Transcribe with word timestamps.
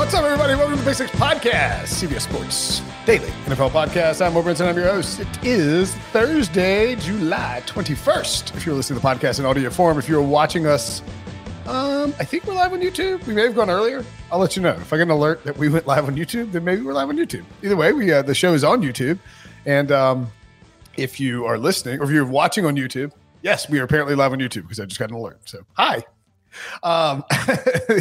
What's 0.00 0.14
up, 0.14 0.24
everybody? 0.24 0.54
Welcome 0.54 0.78
to 0.78 0.82
the 0.82 0.88
Pick 0.88 0.96
Six 0.96 1.10
Podcast, 1.10 2.08
CBS 2.08 2.22
Sports 2.22 2.80
Daily 3.04 3.28
NFL 3.44 3.68
Podcast. 3.68 4.24
I'm 4.24 4.34
Will 4.34 4.48
and 4.48 4.58
I'm 4.62 4.74
your 4.74 4.86
host. 4.86 5.20
It 5.20 5.44
is 5.44 5.94
Thursday, 5.94 6.96
July 6.96 7.62
21st. 7.66 8.56
If 8.56 8.64
you're 8.64 8.74
listening 8.74 8.98
to 8.98 9.02
the 9.02 9.14
podcast 9.14 9.40
in 9.40 9.44
audio 9.44 9.68
form, 9.68 9.98
if 9.98 10.08
you're 10.08 10.22
watching 10.22 10.66
us, 10.66 11.02
um, 11.66 12.14
I 12.18 12.24
think 12.24 12.46
we're 12.46 12.54
live 12.54 12.72
on 12.72 12.80
YouTube. 12.80 13.26
We 13.26 13.34
may 13.34 13.42
have 13.42 13.54
gone 13.54 13.68
earlier. 13.68 14.02
I'll 14.32 14.38
let 14.38 14.56
you 14.56 14.62
know. 14.62 14.70
If 14.70 14.90
I 14.90 14.96
get 14.96 15.02
an 15.02 15.10
alert 15.10 15.44
that 15.44 15.58
we 15.58 15.68
went 15.68 15.86
live 15.86 16.06
on 16.06 16.16
YouTube, 16.16 16.50
then 16.50 16.64
maybe 16.64 16.80
we're 16.80 16.94
live 16.94 17.10
on 17.10 17.18
YouTube. 17.18 17.44
Either 17.62 17.76
way, 17.76 17.92
we 17.92 18.10
uh, 18.10 18.22
the 18.22 18.34
show 18.34 18.54
is 18.54 18.64
on 18.64 18.80
YouTube, 18.80 19.18
and 19.66 19.92
um, 19.92 20.32
if 20.96 21.20
you 21.20 21.44
are 21.44 21.58
listening 21.58 22.00
or 22.00 22.04
if 22.04 22.10
you're 22.10 22.24
watching 22.24 22.64
on 22.64 22.74
YouTube, 22.74 23.12
yes, 23.42 23.68
we 23.68 23.78
are 23.78 23.84
apparently 23.84 24.14
live 24.14 24.32
on 24.32 24.38
YouTube 24.38 24.62
because 24.62 24.80
I 24.80 24.86
just 24.86 24.98
got 24.98 25.10
an 25.10 25.16
alert. 25.16 25.40
So 25.44 25.58
hi. 25.74 26.04
Um, 26.82 27.24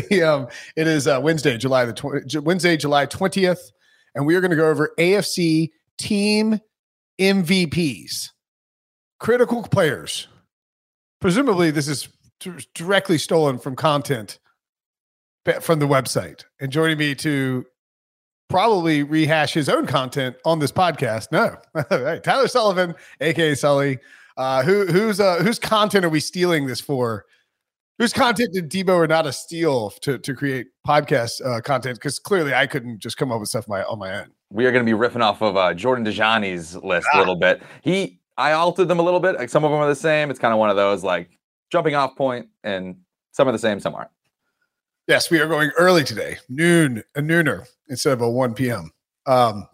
the, 0.10 0.24
um, 0.24 0.48
it 0.76 0.88
is 0.88 1.08
uh, 1.08 1.20
Wednesday, 1.22 1.58
July 1.58 1.86
the 1.86 1.94
20, 1.94 2.40
Wednesday, 2.40 2.78
July 2.78 3.06
20th, 3.06 3.72
and 4.16 4.26
we 4.26 4.36
are 4.36 4.42
going 4.42 4.52
to 4.52 4.58
go 4.58 4.70
over 4.70 4.94
AFC 4.98 5.72
team 5.98 6.60
MVPs, 7.20 8.30
critical 9.20 9.64
players. 9.64 10.28
Presumably, 11.20 11.72
this 11.72 11.88
is 11.88 12.08
t- 12.40 12.52
directly 12.74 13.18
stolen 13.18 13.60
from 13.60 13.76
content 13.76 14.40
from 15.62 15.80
the 15.80 15.88
website. 15.88 16.44
And 16.60 16.72
joining 16.72 16.98
me 16.98 17.16
to 17.16 17.66
probably 18.50 19.04
rehash 19.04 19.54
his 19.54 19.70
own 19.70 19.86
content 19.86 20.36
on 20.46 20.60
this 20.60 20.72
podcast. 20.72 21.32
No. 21.32 21.58
Tyler 22.24 22.48
Sullivan, 22.48 22.96
aka 23.22 23.56
Sully. 23.56 24.00
Uh, 24.38 24.64
who 24.64 24.86
who's 24.86 25.20
uh, 25.20 25.38
whose 25.44 25.60
content 25.60 26.06
are 26.06 26.10
we 26.10 26.20
stealing 26.20 26.66
this 26.66 26.80
for? 26.80 27.26
Whose 28.00 28.14
content 28.14 28.54
did 28.54 28.70
Debo 28.72 28.96
or 28.96 29.08
not 29.08 29.28
a 29.28 29.34
steal 29.34 29.90
to 30.02 30.18
to 30.18 30.34
create 30.34 30.68
podcast 30.88 31.46
uh, 31.46 31.60
content? 31.60 31.98
Because 31.98 32.18
clearly 32.18 32.54
I 32.54 32.66
couldn't 32.66 33.00
just 33.00 33.18
come 33.18 33.30
up 33.32 33.42
with 33.42 33.50
stuff 33.50 33.68
my 33.68 33.84
on 33.84 34.00
my 34.00 34.22
own. 34.22 34.32
We 34.50 34.66
are 34.66 34.72
going 34.72 34.86
to 34.86 34.90
be 34.92 34.98
riffing 34.98 35.22
off 35.22 35.42
of 35.42 35.58
uh, 35.58 35.74
Jordan 35.74 36.06
Dajani's 36.06 36.78
list 36.78 37.08
ah. 37.14 37.18
a 37.18 37.20
little 37.20 37.36
bit. 37.36 37.62
He 37.82 38.20
I 38.38 38.54
altered 38.54 38.88
them 38.88 39.00
a 39.00 39.04
little 39.04 39.20
bit. 39.20 39.36
Like 39.36 39.50
some 39.50 39.66
of 39.66 39.72
them 39.72 39.82
are 39.82 39.88
the 39.88 39.96
same. 39.96 40.32
It's 40.32 40.40
kind 40.40 40.54
of 40.54 40.60
one 40.60 40.70
of 40.70 40.78
those 40.78 41.04
like 41.04 41.30
jumping 41.72 41.94
off 41.94 42.16
point, 42.16 42.48
and 42.64 42.96
some 43.32 43.50
are 43.50 43.52
the 43.52 43.60
same, 43.60 43.82
some 43.82 43.94
aren't. 43.94 44.12
Yes, 45.08 45.30
we 45.30 45.40
are 45.42 45.48
going 45.48 45.72
early 45.78 46.06
today, 46.06 46.38
noon, 46.48 47.04
a 47.16 47.22
nooner 47.22 47.66
instead 47.90 48.14
of 48.14 48.22
a 48.22 48.30
1 48.30 48.54
p.m. 48.54 48.92
Um, 49.26 49.68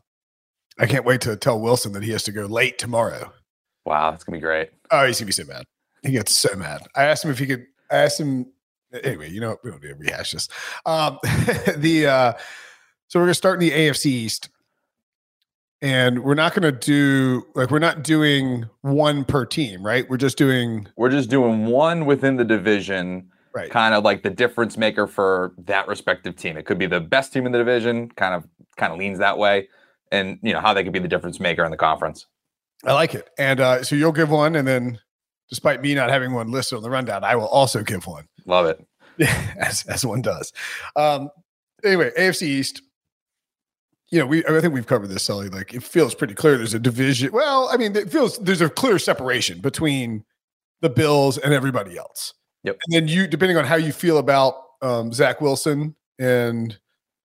I 0.80 0.88
can't 0.88 1.06
wait 1.06 1.22
to 1.22 1.36
tell 1.36 1.60
Wilson 1.60 1.92
that 1.92 2.04
he 2.04 2.12
has 2.12 2.24
to 2.24 2.32
go 2.32 2.46
late 2.46 2.80
tomorrow. 2.80 3.32
Wow, 3.86 4.10
that's 4.10 4.24
gonna 4.24 4.38
be 4.38 4.42
great. 4.42 4.72
Oh, 4.90 5.06
he's 5.06 5.20
gonna 5.20 5.28
be 5.28 5.34
so 5.34 5.44
mad. 5.44 5.66
He 6.02 6.12
gets 6.12 6.36
so 6.36 6.56
mad. 6.56 6.82
I 6.96 7.04
asked 7.04 7.24
him 7.24 7.32
if 7.32 7.38
he 7.38 7.46
could 7.46 7.68
I 7.96 8.04
asked 8.04 8.20
him 8.20 8.48
anyway, 9.04 9.30
you 9.30 9.40
know, 9.40 9.58
we 9.64 9.72
don't 9.72 9.82
need 9.82 9.90
to 9.90 9.96
rehash 9.96 10.32
this. 10.32 10.48
Um, 10.86 11.20
the 11.78 12.08
uh, 12.08 12.34
so 13.08 13.20
we're 13.20 13.26
gonna 13.26 13.34
start 13.34 13.62
in 13.62 13.70
the 13.70 13.76
AFC 13.76 14.06
East, 14.08 14.50
and 15.82 16.24
we're 16.24 16.36
not 16.36 16.54
gonna 16.54 16.72
do 16.72 17.46
like 17.56 17.72
we're 17.72 17.80
not 17.80 18.04
doing 18.04 18.70
one 18.82 19.26
per 19.26 19.46
team, 19.46 19.86
right? 19.86 20.10
We're 20.10 20.18
just 20.18 20.38
doing 20.38 20.88
we're 20.98 21.10
just 21.10 21.30
doing 21.30 21.66
one 21.66 22.06
within 22.06 22.38
the 22.38 22.46
division, 22.46 23.30
right? 23.54 23.70
Kind 23.70 23.94
of 23.94 24.04
like 24.04 24.24
the 24.24 24.30
difference 24.30 24.78
maker 24.78 25.08
for 25.08 25.54
that 25.60 25.88
respective 25.88 26.36
team. 26.36 26.58
It 26.58 26.66
could 26.66 26.78
be 26.78 26.88
the 26.88 27.02
best 27.02 27.34
team 27.34 27.46
in 27.46 27.52
the 27.52 27.58
division, 27.58 28.10
kind 28.12 28.36
of 28.36 28.48
kind 28.78 28.92
of 28.92 29.00
leans 29.00 29.20
that 29.20 29.38
way, 29.38 29.70
and 30.12 30.40
you 30.42 30.54
know 30.54 30.60
how 30.60 30.74
they 30.74 30.84
could 30.84 30.94
be 30.94 31.00
the 31.00 31.08
difference 31.08 31.40
maker 31.40 31.64
in 31.64 31.72
the 31.72 31.78
conference. 31.78 32.26
I 32.84 32.94
like 32.94 33.16
it, 33.16 33.30
and 33.38 33.60
uh, 33.60 33.84
so 33.84 33.96
you'll 33.96 34.12
give 34.12 34.30
one, 34.30 34.56
and 34.56 34.68
then 34.68 35.00
despite 35.50 35.82
me 35.82 35.96
not 35.96 36.10
having 36.10 36.34
one 36.34 36.52
listed 36.52 36.78
on 36.78 36.84
the 36.84 36.90
rundown, 36.90 37.24
I 37.24 37.36
will 37.36 37.48
also 37.48 37.84
give 37.84 38.08
one. 38.08 38.28
Love 38.46 38.66
it. 38.68 38.86
As, 39.58 39.86
as 39.88 40.06
one 40.06 40.22
does. 40.22 40.52
Um, 40.98 41.30
anyway, 41.86 42.12
AFC 42.18 42.42
East. 42.42 42.82
You 44.12 44.20
know, 44.20 44.26
we 44.26 44.46
I 44.46 44.60
think 44.60 44.74
we've 44.74 44.86
covered 44.86 45.08
this, 45.08 45.24
Sully. 45.24 45.48
Like 45.48 45.74
it 45.74 45.84
feels 45.84 46.14
pretty 46.14 46.34
clear 46.34 46.58
there's 46.58 46.74
a 46.74 46.80
division. 46.80 47.32
Well, 47.32 47.70
I 47.72 47.78
mean, 47.78 47.96
it 47.96 48.12
feels 48.12 48.38
there's 48.40 48.62
a 48.62 48.70
clear 48.70 49.00
separation 49.00 49.62
between 49.62 50.26
the 50.82 50.90
Bills 50.90 51.38
and 51.38 51.54
everybody 51.54 51.98
else. 51.98 52.34
Yep. 52.64 52.78
And 52.86 52.96
then 52.96 53.08
you, 53.08 53.28
depending 53.28 53.58
on 53.58 53.66
how 53.66 53.76
you 53.76 53.92
feel 53.92 54.18
about 54.18 54.56
um, 54.82 55.14
Zach 55.14 55.40
Wilson 55.40 55.96
and 56.20 56.78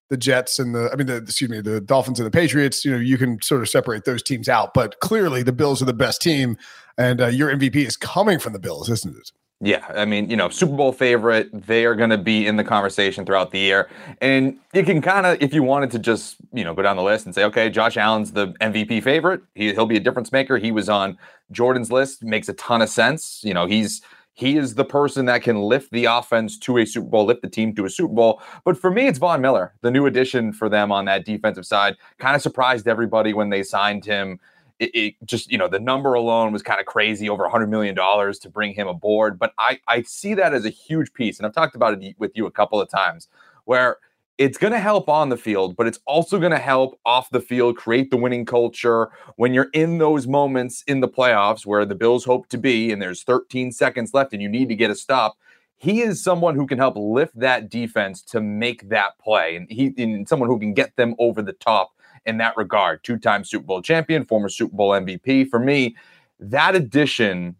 the 0.09 0.17
Jets 0.17 0.59
and 0.59 0.75
the, 0.75 0.89
I 0.91 0.95
mean, 0.95 1.07
the, 1.07 1.17
excuse 1.17 1.49
me, 1.49 1.61
the 1.61 1.81
Dolphins 1.81 2.19
and 2.19 2.27
the 2.27 2.31
Patriots, 2.31 2.83
you 2.83 2.91
know, 2.91 2.97
you 2.97 3.17
can 3.17 3.41
sort 3.41 3.61
of 3.61 3.69
separate 3.69 4.05
those 4.05 4.21
teams 4.21 4.49
out. 4.49 4.73
But 4.73 4.99
clearly 4.99 5.41
the 5.41 5.53
Bills 5.53 5.81
are 5.81 5.85
the 5.85 5.93
best 5.93 6.21
team. 6.21 6.57
And 6.97 7.21
uh, 7.21 7.27
your 7.27 7.49
MVP 7.49 7.75
is 7.75 7.97
coming 7.97 8.39
from 8.39 8.53
the 8.53 8.59
Bills, 8.59 8.89
isn't 8.89 9.15
it? 9.15 9.31
Yeah, 9.63 9.85
I 9.89 10.05
mean, 10.05 10.27
you 10.27 10.35
know, 10.35 10.49
Super 10.49 10.75
Bowl 10.75 10.91
favorite, 10.91 11.49
they 11.53 11.85
are 11.85 11.93
going 11.93 12.09
to 12.09 12.17
be 12.17 12.47
in 12.47 12.55
the 12.55 12.63
conversation 12.63 13.27
throughout 13.27 13.51
the 13.51 13.59
year. 13.59 13.89
And 14.19 14.57
you 14.73 14.83
can 14.83 15.03
kind 15.03 15.27
of, 15.27 15.39
if 15.39 15.53
you 15.53 15.61
wanted 15.61 15.91
to 15.91 15.99
just, 15.99 16.37
you 16.51 16.63
know, 16.63 16.73
go 16.73 16.81
down 16.81 16.97
the 16.97 17.03
list 17.03 17.27
and 17.27 17.35
say, 17.35 17.43
okay, 17.43 17.69
Josh 17.69 17.95
Allen's 17.95 18.31
the 18.31 18.47
MVP 18.53 19.03
favorite. 19.03 19.41
He, 19.53 19.71
he'll 19.71 19.85
be 19.85 19.97
a 19.97 19.99
difference 19.99 20.31
maker. 20.31 20.57
He 20.57 20.71
was 20.71 20.89
on 20.89 21.15
Jordan's 21.51 21.91
list. 21.91 22.23
Makes 22.23 22.49
a 22.49 22.53
ton 22.53 22.81
of 22.81 22.89
sense. 22.89 23.41
You 23.43 23.53
know, 23.53 23.67
he's 23.67 24.01
he 24.33 24.57
is 24.57 24.73
the 24.75 24.85
person 24.85 25.25
that 25.25 25.43
can 25.43 25.61
lift 25.61 25.91
the 25.91 26.05
offense 26.05 26.57
to 26.59 26.77
a 26.77 26.85
Super 26.85 27.07
Bowl, 27.07 27.25
lift 27.25 27.43
the 27.43 27.49
team 27.49 27.75
to 27.75 27.85
a 27.85 27.89
Super 27.89 28.13
Bowl. 28.13 28.41
But 28.63 28.77
for 28.77 28.89
me, 28.89 29.07
it's 29.07 29.19
Von 29.19 29.41
Miller, 29.41 29.73
the 29.81 29.91
new 29.91 30.05
addition 30.07 30.53
for 30.53 30.69
them 30.69 30.91
on 30.91 31.05
that 31.05 31.25
defensive 31.25 31.65
side. 31.65 31.97
Kind 32.17 32.35
of 32.35 32.41
surprised 32.41 32.87
everybody 32.87 33.33
when 33.33 33.49
they 33.49 33.61
signed 33.61 34.05
him. 34.05 34.39
It, 34.81 34.95
it 34.95 35.15
just, 35.23 35.49
you 35.49 35.57
know, 35.57 35.69
the 35.69 35.79
number 35.79 36.13
alone 36.15 36.51
was 36.51 36.61
kind 36.61 36.81
of 36.81 36.85
crazy, 36.85 37.29
over 37.29 37.47
$100 37.47 37.69
million 37.69 37.95
to 37.95 38.49
bring 38.49 38.73
him 38.73 38.89
aboard. 38.89 39.39
But 39.39 39.53
I, 39.57 39.79
I 39.87 40.01
see 40.01 40.33
that 40.33 40.53
as 40.53 40.65
a 40.65 40.69
huge 40.69 41.13
piece. 41.13 41.37
And 41.37 41.45
I've 41.45 41.53
talked 41.53 41.75
about 41.75 42.03
it 42.03 42.15
with 42.17 42.31
you 42.35 42.45
a 42.45 42.51
couple 42.51 42.81
of 42.81 42.89
times 42.89 43.29
where– 43.63 43.97
it's 44.41 44.57
going 44.57 44.73
to 44.73 44.79
help 44.79 45.07
on 45.07 45.29
the 45.29 45.37
field, 45.37 45.75
but 45.75 45.85
it's 45.85 45.99
also 46.07 46.39
going 46.39 46.51
to 46.51 46.57
help 46.57 46.99
off 47.05 47.29
the 47.29 47.39
field, 47.39 47.77
create 47.77 48.09
the 48.09 48.17
winning 48.17 48.43
culture. 48.43 49.11
When 49.35 49.53
you're 49.53 49.69
in 49.73 49.99
those 49.99 50.25
moments 50.25 50.83
in 50.87 50.99
the 50.99 51.07
playoffs 51.07 51.63
where 51.63 51.85
the 51.85 51.93
Bills 51.93 52.25
hope 52.25 52.47
to 52.49 52.57
be, 52.57 52.91
and 52.91 52.99
there's 52.99 53.21
13 53.21 53.71
seconds 53.71 54.15
left 54.15 54.33
and 54.33 54.41
you 54.41 54.49
need 54.49 54.67
to 54.69 54.75
get 54.75 54.89
a 54.89 54.95
stop, 54.95 55.37
he 55.77 56.01
is 56.01 56.23
someone 56.23 56.55
who 56.55 56.65
can 56.65 56.79
help 56.79 56.95
lift 56.97 57.37
that 57.39 57.69
defense 57.69 58.23
to 58.23 58.41
make 58.41 58.89
that 58.89 59.15
play. 59.19 59.55
And 59.55 59.69
he 59.69 59.93
and 59.99 60.27
someone 60.27 60.49
who 60.49 60.57
can 60.57 60.73
get 60.73 60.95
them 60.95 61.13
over 61.19 61.43
the 61.43 61.53
top 61.53 61.91
in 62.25 62.37
that 62.37 62.55
regard. 62.57 63.03
Two 63.03 63.17
time 63.17 63.43
Super 63.43 63.65
Bowl 63.65 63.81
champion, 63.81 64.25
former 64.25 64.49
Super 64.49 64.75
Bowl 64.75 64.91
MVP. 64.91 65.49
For 65.49 65.59
me, 65.59 65.95
that 66.39 66.75
addition 66.75 67.55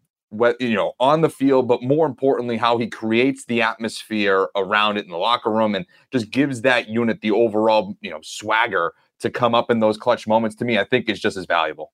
you 0.59 0.75
know 0.75 0.93
on 0.99 1.21
the 1.21 1.29
field, 1.29 1.67
but 1.67 1.83
more 1.83 2.05
importantly, 2.05 2.57
how 2.57 2.77
he 2.77 2.87
creates 2.87 3.45
the 3.45 3.61
atmosphere 3.61 4.47
around 4.55 4.97
it 4.97 5.05
in 5.05 5.11
the 5.11 5.17
locker 5.17 5.51
room 5.51 5.75
and 5.75 5.85
just 6.11 6.31
gives 6.31 6.61
that 6.61 6.87
unit 6.87 7.21
the 7.21 7.31
overall 7.31 7.95
you 8.01 8.09
know 8.09 8.19
swagger 8.21 8.93
to 9.19 9.29
come 9.29 9.53
up 9.53 9.69
in 9.69 9.79
those 9.79 9.97
clutch 9.97 10.27
moments. 10.27 10.55
To 10.57 10.65
me, 10.65 10.77
I 10.77 10.83
think 10.83 11.09
is 11.09 11.19
just 11.19 11.37
as 11.37 11.45
valuable. 11.45 11.91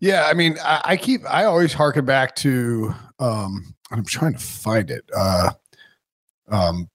Yeah, 0.00 0.26
I 0.28 0.34
mean, 0.34 0.56
I, 0.62 0.80
I 0.84 0.96
keep 0.96 1.22
I 1.28 1.44
always 1.44 1.72
harken 1.72 2.04
back 2.04 2.34
to 2.36 2.94
um 3.18 3.74
I'm 3.90 4.04
trying 4.04 4.32
to 4.34 4.38
find 4.38 4.90
it. 4.90 5.08
Uh 5.14 5.50
um 6.48 6.88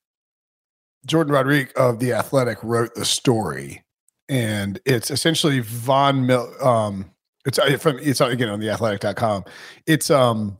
Jourdan 1.07 1.31
Rodrigue 1.31 1.72
of 1.75 2.00
the 2.00 2.13
Athletic 2.13 2.60
wrote 2.62 2.94
the 2.94 3.06
story, 3.06 3.84
and 4.31 4.80
it's 4.86 5.12
essentially 5.12 5.60
Von 5.60 6.25
Mil 6.25 6.51
um 6.66 7.12
it's 7.45 7.60
uh, 7.60 7.78
from 7.78 8.00
it's 8.00 8.22
uh, 8.22 8.28
again 8.28 8.50
on 8.50 8.60
the 8.60 8.69
athletic.com. 8.69 9.44
It's 9.86 10.10
um 10.10 10.57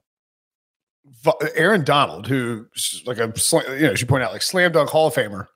Aaron 1.56 1.84
Donald, 1.84 2.28
who's 2.28 3.04
like 3.06 3.18
a 3.18 3.34
you 3.78 3.88
know, 3.88 3.96
she 3.96 4.06
point 4.06 4.24
out 4.24 4.34
like 4.34 4.42
slam 4.42 4.72
dunk 4.74 4.90
Hall 4.90 5.08
of 5.08 5.14
Famer, 5.14 5.48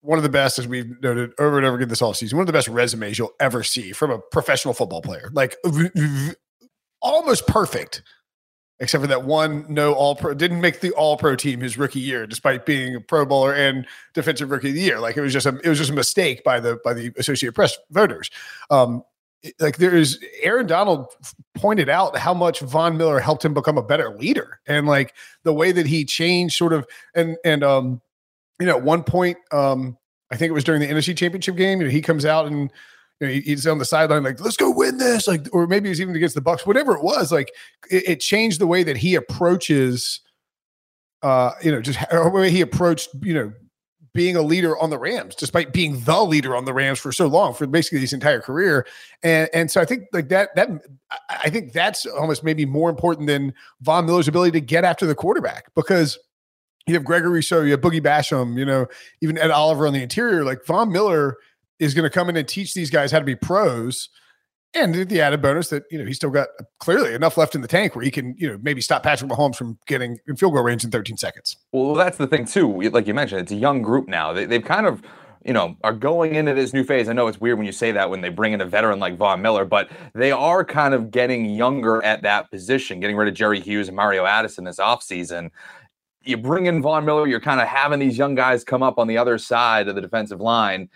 one 0.00 0.18
of 0.18 0.22
the 0.22 0.28
best 0.28 0.58
as 0.58 0.66
we've 0.66 1.00
noted 1.02 1.32
over 1.38 1.58
and 1.58 1.66
over 1.66 1.76
again 1.76 1.88
this 1.88 2.00
all 2.00 2.14
season, 2.14 2.38
one 2.38 2.44
of 2.44 2.46
the 2.46 2.52
best 2.52 2.68
resumes 2.68 3.18
you'll 3.18 3.34
ever 3.40 3.62
see 3.62 3.92
from 3.92 4.10
a 4.10 4.18
professional 4.18 4.72
football 4.72 5.02
player. 5.02 5.28
Like 5.32 5.56
almost 7.02 7.46
perfect, 7.46 8.02
except 8.84 9.00
for 9.00 9.08
that 9.08 9.24
one 9.24 9.64
no 9.68 9.94
all 9.94 10.14
pro 10.14 10.34
didn't 10.34 10.60
make 10.60 10.80
the 10.80 10.92
all 10.92 11.16
pro 11.16 11.34
team 11.34 11.60
his 11.60 11.78
rookie 11.78 12.00
year, 12.00 12.26
despite 12.26 12.66
being 12.66 12.94
a 12.94 13.00
pro 13.00 13.24
bowler 13.24 13.54
and 13.54 13.86
defensive 14.12 14.50
rookie 14.50 14.68
of 14.68 14.74
the 14.74 14.80
year. 14.80 15.00
Like 15.00 15.16
it 15.16 15.22
was 15.22 15.32
just 15.32 15.46
a 15.46 15.58
it 15.64 15.68
was 15.68 15.78
just 15.78 15.90
a 15.90 15.94
mistake 15.94 16.44
by 16.44 16.60
the 16.60 16.78
by 16.84 16.92
the 16.92 17.10
Associated 17.16 17.54
Press 17.54 17.76
voters. 17.90 18.30
Um, 18.70 19.02
like 19.58 19.78
there's 19.78 20.18
Aaron 20.42 20.66
Donald 20.66 21.08
pointed 21.54 21.88
out 21.88 22.16
how 22.16 22.34
much 22.34 22.60
Von 22.60 22.96
Miller 22.98 23.20
helped 23.20 23.44
him 23.44 23.54
become 23.54 23.78
a 23.78 23.82
better 23.82 24.10
leader 24.10 24.60
and 24.66 24.86
like 24.86 25.14
the 25.42 25.52
way 25.52 25.72
that 25.72 25.86
he 25.86 26.04
changed 26.04 26.56
sort 26.56 26.72
of 26.72 26.86
and 27.14 27.36
and 27.44 27.64
um 27.64 28.00
you 28.60 28.66
know 28.66 28.76
at 28.76 28.82
one 28.82 29.02
point 29.02 29.38
um 29.50 29.96
I 30.30 30.36
think 30.36 30.50
it 30.50 30.54
was 30.54 30.64
during 30.64 30.80
the 30.80 30.88
NFC 30.88 31.16
championship 31.16 31.56
game 31.56 31.80
you 31.80 31.86
know 31.86 31.90
he 31.90 32.02
comes 32.02 32.24
out 32.24 32.46
and 32.46 32.70
you 33.20 33.26
know, 33.26 33.32
he's 33.32 33.66
on 33.66 33.78
the 33.78 33.84
sideline 33.84 34.22
like 34.22 34.40
let's 34.40 34.56
go 34.56 34.70
win 34.70 34.98
this 34.98 35.26
like 35.26 35.46
or 35.52 35.66
maybe 35.66 35.90
it's 35.90 36.00
even 36.00 36.16
against 36.16 36.34
the 36.34 36.40
Bucks 36.40 36.66
whatever 36.66 36.94
it 36.96 37.02
was 37.02 37.30
like 37.30 37.52
it, 37.90 38.08
it 38.08 38.20
changed 38.20 38.60
the 38.60 38.66
way 38.66 38.82
that 38.82 38.96
he 38.96 39.14
approaches 39.14 40.20
uh 41.22 41.52
you 41.62 41.70
know 41.70 41.80
just 41.80 41.98
the 42.10 42.30
way 42.30 42.50
he 42.50 42.60
approached 42.60 43.08
you 43.22 43.34
know 43.34 43.52
being 44.14 44.36
a 44.36 44.42
leader 44.42 44.78
on 44.78 44.90
the 44.90 44.98
Rams, 44.98 45.34
despite 45.34 45.72
being 45.72 46.00
the 46.00 46.22
leader 46.22 46.54
on 46.54 46.64
the 46.64 46.72
Rams 46.72 47.00
for 47.00 47.10
so 47.10 47.26
long, 47.26 47.52
for 47.52 47.66
basically 47.66 47.98
his 47.98 48.12
entire 48.12 48.40
career. 48.40 48.86
And 49.22 49.50
and 49.52 49.70
so 49.70 49.80
I 49.80 49.84
think 49.84 50.04
like 50.12 50.28
that 50.28 50.54
that 50.54 50.68
I 51.28 51.50
think 51.50 51.72
that's 51.72 52.06
almost 52.06 52.44
maybe 52.44 52.64
more 52.64 52.88
important 52.88 53.26
than 53.26 53.52
Von 53.82 54.06
Miller's 54.06 54.28
ability 54.28 54.52
to 54.52 54.60
get 54.60 54.84
after 54.84 55.04
the 55.04 55.16
quarterback 55.16 55.74
because 55.74 56.18
you 56.86 56.94
have 56.94 57.04
Gregory 57.04 57.30
Rousseau, 57.30 57.62
you 57.62 57.72
have 57.72 57.80
Boogie 57.80 58.00
Basham, 58.00 58.56
you 58.56 58.64
know, 58.64 58.86
even 59.20 59.36
Ed 59.36 59.50
Oliver 59.50 59.86
on 59.86 59.92
the 59.92 60.02
interior. 60.02 60.44
Like 60.44 60.64
Von 60.64 60.92
Miller 60.92 61.36
is 61.78 61.94
going 61.94 62.04
to 62.04 62.10
come 62.10 62.28
in 62.28 62.36
and 62.36 62.46
teach 62.46 62.74
these 62.74 62.90
guys 62.90 63.10
how 63.10 63.18
to 63.18 63.24
be 63.24 63.34
pros 63.34 64.08
and 64.74 64.94
the 64.94 65.20
added 65.20 65.40
bonus 65.40 65.68
that 65.68 65.84
you 65.90 65.98
know 65.98 66.04
he's 66.04 66.16
still 66.16 66.30
got 66.30 66.48
uh, 66.60 66.64
clearly 66.78 67.14
enough 67.14 67.36
left 67.36 67.54
in 67.54 67.60
the 67.60 67.68
tank 67.68 67.94
where 67.94 68.04
he 68.04 68.10
can 68.10 68.34
you 68.36 68.50
know 68.50 68.58
maybe 68.62 68.80
stop 68.80 69.02
Patrick 69.02 69.30
Mahomes 69.30 69.56
from 69.56 69.78
getting 69.86 70.18
in 70.26 70.36
field 70.36 70.54
goal 70.54 70.62
range 70.62 70.84
in 70.84 70.90
13 70.90 71.16
seconds. 71.16 71.56
Well, 71.72 71.94
that's 71.94 72.18
the 72.18 72.26
thing 72.26 72.44
too. 72.44 72.82
Like 72.90 73.06
you 73.06 73.14
mentioned, 73.14 73.40
it's 73.40 73.52
a 73.52 73.56
young 73.56 73.82
group 73.82 74.08
now. 74.08 74.32
They, 74.32 74.44
they've 74.44 74.64
kind 74.64 74.86
of 74.86 75.02
you 75.44 75.52
know 75.52 75.76
are 75.84 75.92
going 75.92 76.34
into 76.34 76.54
this 76.54 76.72
new 76.72 76.84
phase. 76.84 77.08
I 77.08 77.12
know 77.12 77.28
it's 77.28 77.40
weird 77.40 77.58
when 77.58 77.66
you 77.66 77.72
say 77.72 77.92
that 77.92 78.10
when 78.10 78.20
they 78.20 78.30
bring 78.30 78.52
in 78.52 78.60
a 78.60 78.66
veteran 78.66 78.98
like 78.98 79.16
Von 79.16 79.40
Miller, 79.40 79.64
but 79.64 79.90
they 80.14 80.32
are 80.32 80.64
kind 80.64 80.94
of 80.94 81.10
getting 81.10 81.46
younger 81.46 82.02
at 82.04 82.22
that 82.22 82.50
position, 82.50 83.00
getting 83.00 83.16
rid 83.16 83.28
of 83.28 83.34
Jerry 83.34 83.60
Hughes 83.60 83.88
and 83.88 83.96
Mario 83.96 84.26
Addison 84.26 84.64
this 84.64 84.78
offseason. 84.78 85.50
You 86.26 86.38
bring 86.38 86.66
in 86.66 86.80
Von 86.80 87.04
Miller, 87.04 87.26
you're 87.26 87.38
kind 87.38 87.60
of 87.60 87.68
having 87.68 88.00
these 88.00 88.16
young 88.16 88.34
guys 88.34 88.64
come 88.64 88.82
up 88.82 88.98
on 88.98 89.06
the 89.06 89.18
other 89.18 89.36
side 89.36 89.88
of 89.88 89.94
the 89.94 90.00
defensive 90.00 90.40
line 90.40 90.88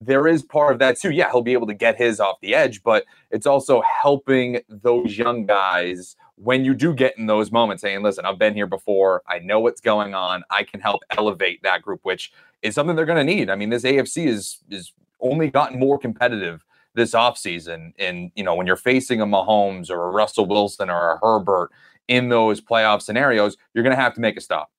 there 0.00 0.26
is 0.26 0.42
part 0.42 0.72
of 0.72 0.78
that 0.80 0.98
too. 0.98 1.10
Yeah, 1.10 1.30
he'll 1.30 1.42
be 1.42 1.52
able 1.52 1.66
to 1.66 1.74
get 1.74 1.96
his 1.96 2.20
off 2.20 2.40
the 2.40 2.54
edge, 2.54 2.82
but 2.82 3.04
it's 3.30 3.46
also 3.46 3.82
helping 4.02 4.60
those 4.68 5.16
young 5.16 5.46
guys 5.46 6.16
when 6.36 6.64
you 6.64 6.74
do 6.74 6.94
get 6.94 7.16
in 7.16 7.26
those 7.26 7.50
moments 7.50 7.80
saying, 7.82 8.02
listen, 8.02 8.26
I've 8.26 8.38
been 8.38 8.54
here 8.54 8.66
before. 8.66 9.22
I 9.26 9.38
know 9.38 9.60
what's 9.60 9.80
going 9.80 10.14
on. 10.14 10.42
I 10.50 10.64
can 10.64 10.80
help 10.80 11.02
elevate 11.16 11.62
that 11.62 11.82
group, 11.82 12.00
which 12.02 12.32
is 12.62 12.74
something 12.74 12.94
they're 12.94 13.06
going 13.06 13.26
to 13.26 13.34
need. 13.34 13.48
I 13.48 13.56
mean, 13.56 13.70
this 13.70 13.84
AFC 13.84 14.26
is 14.26 14.58
is 14.70 14.92
only 15.20 15.48
gotten 15.48 15.78
more 15.78 15.98
competitive 15.98 16.64
this 16.94 17.12
offseason. 17.12 17.92
And, 17.98 18.30
you 18.34 18.42
know, 18.42 18.54
when 18.54 18.66
you're 18.66 18.76
facing 18.76 19.20
a 19.20 19.26
Mahomes 19.26 19.90
or 19.90 20.04
a 20.04 20.10
Russell 20.10 20.46
Wilson 20.46 20.90
or 20.90 21.12
a 21.12 21.18
Herbert 21.18 21.70
in 22.08 22.28
those 22.28 22.60
playoff 22.60 23.02
scenarios, 23.02 23.56
you're 23.74 23.84
going 23.84 23.96
to 23.96 24.02
have 24.02 24.14
to 24.14 24.20
make 24.20 24.36
a 24.36 24.40
stop. 24.40 24.70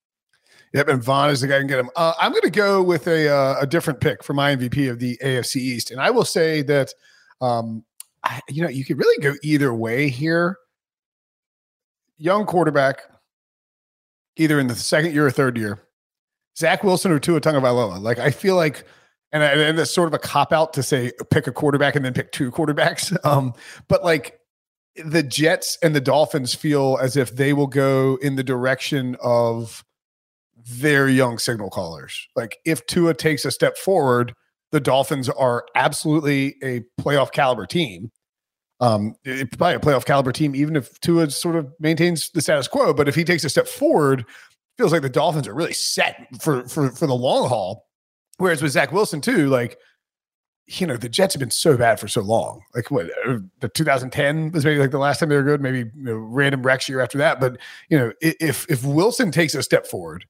Yep, 0.73 0.89
and 0.89 1.03
Von 1.03 1.29
is 1.29 1.41
the 1.41 1.47
guy 1.47 1.55
who 1.55 1.61
can 1.61 1.67
get 1.67 1.79
him. 1.79 1.89
Uh, 1.95 2.13
I'm 2.19 2.31
going 2.31 2.41
to 2.41 2.49
go 2.49 2.83
with 2.83 3.07
a 3.07 3.29
uh, 3.29 3.55
a 3.61 3.67
different 3.67 4.01
pick 4.01 4.23
for 4.23 4.33
my 4.33 4.55
MVP 4.55 4.89
of 4.89 4.99
the 4.99 5.17
AFC 5.23 5.57
East, 5.57 5.91
and 5.91 6.01
I 6.01 6.09
will 6.09 6.25
say 6.25 6.61
that, 6.63 6.93
um, 7.39 7.83
I, 8.23 8.41
you 8.49 8.61
know, 8.61 8.69
you 8.69 8.83
could 8.83 8.97
really 8.97 9.21
go 9.21 9.35
either 9.43 9.73
way 9.73 10.09
here. 10.09 10.57
Young 12.17 12.45
quarterback, 12.45 13.01
either 14.35 14.59
in 14.59 14.67
the 14.67 14.75
second 14.75 15.13
year 15.13 15.27
or 15.27 15.31
third 15.31 15.57
year, 15.57 15.79
Zach 16.57 16.83
Wilson 16.83 17.11
or 17.11 17.19
Tua 17.19 17.39
Tagovailoa. 17.39 18.01
Like 18.01 18.19
I 18.19 18.31
feel 18.31 18.55
like, 18.55 18.83
and, 19.31 19.43
I, 19.43 19.47
and 19.53 19.77
that's 19.77 19.91
sort 19.91 20.07
of 20.07 20.13
a 20.13 20.19
cop 20.19 20.51
out 20.51 20.73
to 20.73 20.83
say 20.83 21.11
pick 21.29 21.47
a 21.47 21.51
quarterback 21.51 21.95
and 21.95 22.03
then 22.03 22.13
pick 22.13 22.31
two 22.31 22.51
quarterbacks. 22.51 23.15
Um, 23.25 23.53
but 23.87 24.03
like 24.03 24.39
the 24.95 25.21
Jets 25.23 25.77
and 25.83 25.95
the 25.95 26.01
Dolphins 26.01 26.55
feel 26.55 26.97
as 27.01 27.15
if 27.15 27.35
they 27.35 27.53
will 27.53 27.67
go 27.67 28.17
in 28.21 28.35
the 28.35 28.43
direction 28.43 29.15
of 29.21 29.83
their 30.67 31.07
young 31.07 31.37
signal 31.37 31.69
callers. 31.69 32.27
Like 32.35 32.57
if 32.65 32.85
Tua 32.87 33.13
takes 33.13 33.45
a 33.45 33.51
step 33.51 33.77
forward, 33.77 34.33
the 34.71 34.79
Dolphins 34.79 35.29
are 35.29 35.65
absolutely 35.75 36.55
a 36.63 36.81
playoff 37.01 37.31
caliber 37.31 37.65
team. 37.65 38.11
Um, 38.79 39.15
it's 39.23 39.55
probably 39.55 39.75
a 39.75 39.79
playoff 39.79 40.05
caliber 40.05 40.31
team, 40.31 40.55
even 40.55 40.75
if 40.75 40.99
Tua 40.99 41.31
sort 41.31 41.55
of 41.55 41.71
maintains 41.79 42.29
the 42.31 42.41
status 42.41 42.67
quo. 42.67 42.93
But 42.93 43.07
if 43.07 43.15
he 43.15 43.23
takes 43.23 43.43
a 43.43 43.49
step 43.49 43.67
forward, 43.67 44.25
feels 44.77 44.91
like 44.91 45.01
the 45.01 45.09
Dolphins 45.09 45.47
are 45.47 45.55
really 45.55 45.73
set 45.73 46.27
for 46.41 46.67
for 46.67 46.91
for 46.91 47.07
the 47.07 47.15
long 47.15 47.47
haul. 47.47 47.87
Whereas 48.37 48.61
with 48.61 48.73
Zach 48.73 48.91
Wilson 48.91 49.21
too, 49.21 49.47
like 49.47 49.77
you 50.67 50.85
know, 50.85 50.97
the 50.97 51.07
Jets 51.07 51.33
have 51.33 51.39
been 51.39 51.49
so 51.49 51.77
bad 51.77 51.97
for 51.97 52.09
so 52.09 52.21
long. 52.21 52.61
Like 52.75 52.91
what 52.91 53.09
uh, 53.25 53.37
the 53.61 53.69
2010 53.69 54.51
was 54.51 54.65
maybe 54.65 54.79
like 54.79 54.91
the 54.91 54.99
last 54.99 55.19
time 55.19 55.29
they 55.29 55.37
were 55.37 55.43
good. 55.43 55.61
Maybe 55.61 55.79
you 55.79 55.91
know, 55.95 56.15
random 56.15 56.61
Rex 56.61 56.89
year 56.89 56.99
after 56.99 57.17
that. 57.19 57.39
But 57.39 57.57
you 57.89 57.97
know, 57.97 58.11
if 58.21 58.69
if 58.69 58.83
Wilson 58.83 59.31
takes 59.31 59.55
a 59.55 59.63
step 59.63 59.87
forward 59.87 60.25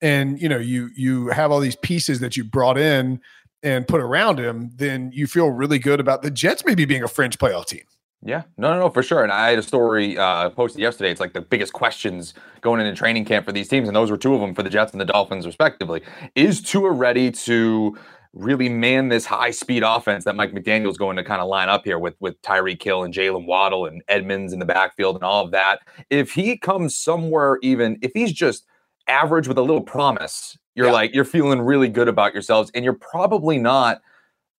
and 0.00 0.40
you 0.40 0.48
know 0.48 0.58
you 0.58 0.90
you 0.96 1.28
have 1.28 1.50
all 1.50 1.60
these 1.60 1.76
pieces 1.76 2.20
that 2.20 2.36
you 2.36 2.44
brought 2.44 2.78
in 2.78 3.20
and 3.62 3.88
put 3.88 4.00
around 4.00 4.38
him, 4.38 4.70
then 4.74 5.10
you 5.12 5.26
feel 5.26 5.50
really 5.50 5.78
good 5.78 5.98
about 5.98 6.22
the 6.22 6.30
Jets 6.30 6.64
maybe 6.64 6.84
being 6.84 7.02
a 7.02 7.08
fringe 7.08 7.38
playoff 7.38 7.66
team. 7.66 7.82
Yeah, 8.22 8.42
no, 8.56 8.72
no, 8.72 8.80
no, 8.80 8.90
for 8.90 9.02
sure. 9.02 9.22
And 9.22 9.30
I 9.30 9.50
had 9.50 9.58
a 9.58 9.62
story 9.62 10.18
uh, 10.18 10.50
posted 10.50 10.80
yesterday. 10.80 11.10
It's 11.10 11.20
like 11.20 11.32
the 11.32 11.40
biggest 11.40 11.72
questions 11.72 12.34
going 12.60 12.80
into 12.80 12.94
training 12.94 13.24
camp 13.24 13.44
for 13.46 13.52
these 13.52 13.68
teams, 13.68 13.88
and 13.88 13.96
those 13.96 14.10
were 14.10 14.16
two 14.16 14.34
of 14.34 14.40
them 14.40 14.54
for 14.54 14.62
the 14.62 14.70
Jets 14.70 14.92
and 14.92 15.00
the 15.00 15.04
Dolphins, 15.04 15.46
respectively. 15.46 16.02
Is 16.34 16.60
Tua 16.60 16.90
ready 16.90 17.30
to 17.30 17.96
really 18.32 18.68
man 18.68 19.08
this 19.08 19.24
high 19.24 19.50
speed 19.50 19.82
offense 19.82 20.24
that 20.24 20.36
Mike 20.36 20.52
McDaniel's 20.52 20.98
going 20.98 21.16
to 21.16 21.24
kind 21.24 21.40
of 21.40 21.48
line 21.48 21.68
up 21.68 21.84
here 21.84 21.98
with 21.98 22.14
with 22.20 22.40
Tyreek 22.42 22.82
Hill 22.82 23.02
and 23.02 23.14
Jaylen 23.14 23.46
Waddle 23.46 23.86
and 23.86 24.02
Edmonds 24.08 24.52
in 24.52 24.58
the 24.58 24.66
backfield 24.66 25.16
and 25.16 25.24
all 25.24 25.44
of 25.44 25.52
that? 25.52 25.80
If 26.10 26.32
he 26.32 26.56
comes 26.58 26.96
somewhere, 26.96 27.58
even 27.62 27.98
if 28.02 28.12
he's 28.14 28.32
just 28.32 28.66
average 29.08 29.48
with 29.48 29.58
a 29.58 29.62
little 29.62 29.80
promise, 29.80 30.58
you're 30.74 30.86
yeah. 30.86 30.92
like 30.92 31.14
you're 31.14 31.24
feeling 31.24 31.60
really 31.60 31.88
good 31.88 32.08
about 32.08 32.32
yourselves, 32.32 32.70
and 32.74 32.84
you're 32.84 32.94
probably 32.94 33.58
not 33.58 34.02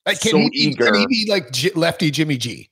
like, 0.05 0.19
can 0.21 0.31
so 0.31 0.38
he 0.38 0.49
eager. 0.53 0.85
Can 0.85 0.95
he 0.95 1.07
be 1.07 1.25
like 1.29 1.51
G- 1.51 1.71
lefty 1.75 2.11
Jimmy 2.11 2.38
G? 2.38 2.69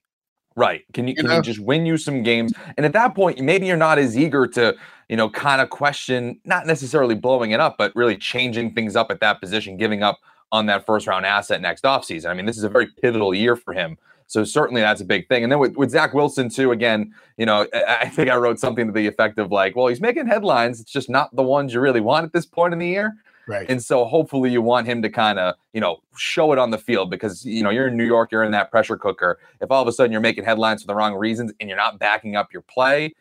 Right? 0.56 0.86
Can 0.94 1.08
you, 1.08 1.12
you 1.12 1.16
can 1.18 1.28
know? 1.28 1.36
he 1.36 1.42
just 1.42 1.60
win 1.60 1.86
you 1.86 1.98
some 1.98 2.24
games? 2.24 2.54
And 2.78 2.86
at 2.86 2.94
that 2.94 3.14
point, 3.14 3.42
maybe 3.42 3.68
you're 3.68 3.76
not 3.76 4.00
as 4.00 4.18
eager 4.18 4.48
to 4.48 4.76
you 5.10 5.18
know 5.18 5.30
kind 5.30 5.62
of 5.62 5.70
question, 5.70 6.40
not 6.46 6.66
necessarily 6.66 7.16
blowing 7.16 7.52
it 7.52 7.60
up, 7.60 7.78
but 7.78 7.96
really 7.96 8.18
changing 8.18 8.74
things 8.74 8.96
up 8.96 9.12
at 9.12 9.20
that 9.20 9.42
position, 9.42 9.78
giving 9.78 10.02
up 10.02 10.20
on 10.52 10.66
that 10.68 10.86
first 10.86 11.08
round 11.08 11.26
asset 11.26 11.62
next 11.62 11.84
offseason. 11.84 12.30
I 12.30 12.34
mean, 12.34 12.46
this 12.46 12.58
is 12.58 12.64
a 12.64 12.70
very 12.70 12.88
pivotal 12.88 13.34
year 13.34 13.56
for 13.56 13.74
him. 13.74 13.98
So 14.28 14.44
certainly 14.44 14.82
that's 14.82 15.02
a 15.02 15.06
big 15.06 15.28
thing. 15.28 15.44
And 15.44 15.52
then 15.52 15.60
with, 15.60 15.76
with 15.76 15.92
Zach 15.92 16.14
Wilson 16.14 16.50
too, 16.50 16.72
again, 16.72 17.14
you 17.38 17.46
know, 17.46 17.68
I 17.74 18.10
think 18.10 18.30
I 18.30 18.36
wrote 18.36 18.60
something 18.60 18.88
to 18.88 18.94
the 18.94 19.08
effect 19.08 19.38
of 19.38 19.52
like, 19.52 19.76
well, 19.76 19.88
he's 19.88 20.02
making 20.02 20.28
headlines. 20.28 20.80
It's 20.80 20.92
just 20.92 21.10
not 21.10 21.36
the 21.36 21.44
ones 21.44 21.74
you 21.74 21.80
really 21.80 22.02
want 22.02 22.26
at 22.26 22.34
this 22.34 22.46
point 22.46 22.74
in 22.74 22.80
the 22.80 22.88
year. 22.88 23.14
Right. 23.48 23.70
And 23.70 23.84
so 23.84 24.06
hopefully 24.06 24.52
you 24.52 24.62
want 24.62 24.88
him 24.88 25.04
to 25.04 25.10
kind 25.10 25.38
of, 25.38 25.56
you 25.74 25.80
know, 25.80 25.98
show 26.18 26.52
it 26.52 26.58
on 26.58 26.72
the 26.72 26.80
field 26.80 27.12
because, 27.12 27.46
you 27.46 27.62
know, 27.62 27.70
you're 27.70 27.88
in 27.88 27.98
New 27.98 28.06
York, 28.06 28.32
you're 28.32 28.44
in 28.44 28.52
that 28.52 28.72
pressure 28.72 28.98
cooker. 28.98 29.38
If 29.62 29.70
all 29.70 29.82
of 29.82 29.88
a 29.88 29.92
sudden 29.92 30.12
you're 30.12 30.22
making 30.22 30.46
headlines 30.46 30.82
for 30.82 30.88
the 30.88 30.96
wrong 30.96 31.14
reasons 31.14 31.54
and 31.60 31.70
you're 31.70 31.78
not 31.78 32.00
backing 32.00 32.36
up 32.36 32.52
your 32.52 32.64
play, 32.64 33.14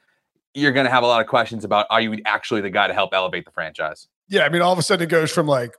you're 0.54 0.72
going 0.72 0.86
to 0.86 0.90
have 0.90 1.02
a 1.02 1.06
lot 1.06 1.20
of 1.20 1.26
questions 1.26 1.64
about 1.64 1.86
are 1.90 2.00
you 2.00 2.18
actually 2.24 2.62
the 2.62 2.70
guy 2.70 2.86
to 2.86 2.94
help 2.94 3.12
elevate 3.12 3.44
the 3.44 3.50
franchise? 3.50 4.08
Yeah. 4.28 4.44
I 4.44 4.48
mean, 4.48 4.62
all 4.62 4.72
of 4.72 4.78
a 4.78 4.82
sudden 4.82 5.04
it 5.04 5.10
goes 5.10 5.30
from 5.30 5.46
like, 5.46 5.74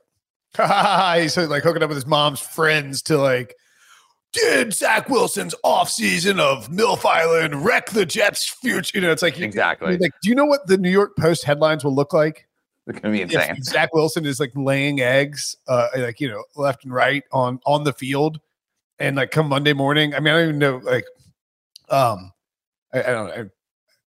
he's 0.56 1.36
like 1.36 1.64
hooking 1.64 1.82
up 1.82 1.88
with 1.88 1.96
his 1.96 2.06
mom's 2.06 2.40
friends 2.40 3.02
to 3.02 3.18
like, 3.18 3.56
did 4.32 4.74
Zach 4.74 5.08
Wilson's 5.08 5.54
offseason 5.64 6.38
of 6.38 6.68
Milf 6.68 7.04
Island 7.04 7.64
wreck 7.64 7.90
the 7.90 8.04
Jets' 8.04 8.48
future? 8.48 8.98
You 8.98 9.02
know, 9.02 9.12
it's 9.12 9.22
like 9.22 9.38
exactly. 9.40 9.96
Like, 9.96 10.12
do 10.22 10.28
you 10.28 10.34
know 10.34 10.44
what 10.44 10.66
the 10.66 10.76
New 10.76 10.90
York 10.90 11.16
Post 11.16 11.44
headlines 11.44 11.84
will 11.84 11.94
look 11.94 12.12
like? 12.12 12.46
It's 12.86 13.00
gonna 13.00 13.12
be 13.12 13.22
insane. 13.22 13.62
Zach 13.62 13.92
Wilson 13.92 14.24
is 14.26 14.38
like 14.38 14.52
laying 14.54 15.00
eggs, 15.00 15.56
uh, 15.66 15.88
like 15.96 16.20
you 16.20 16.28
know, 16.28 16.44
left 16.54 16.84
and 16.84 16.92
right 16.92 17.24
on 17.32 17.60
on 17.66 17.84
the 17.84 17.92
field, 17.92 18.40
and 18.98 19.16
like 19.16 19.30
come 19.30 19.48
Monday 19.48 19.72
morning. 19.72 20.14
I 20.14 20.20
mean, 20.20 20.34
I 20.34 20.38
don't 20.38 20.48
even 20.48 20.58
know. 20.58 20.80
Like, 20.84 21.06
um, 21.88 22.32
I, 22.92 23.00
I 23.00 23.06
don't 23.06 23.28
know. 23.28 23.50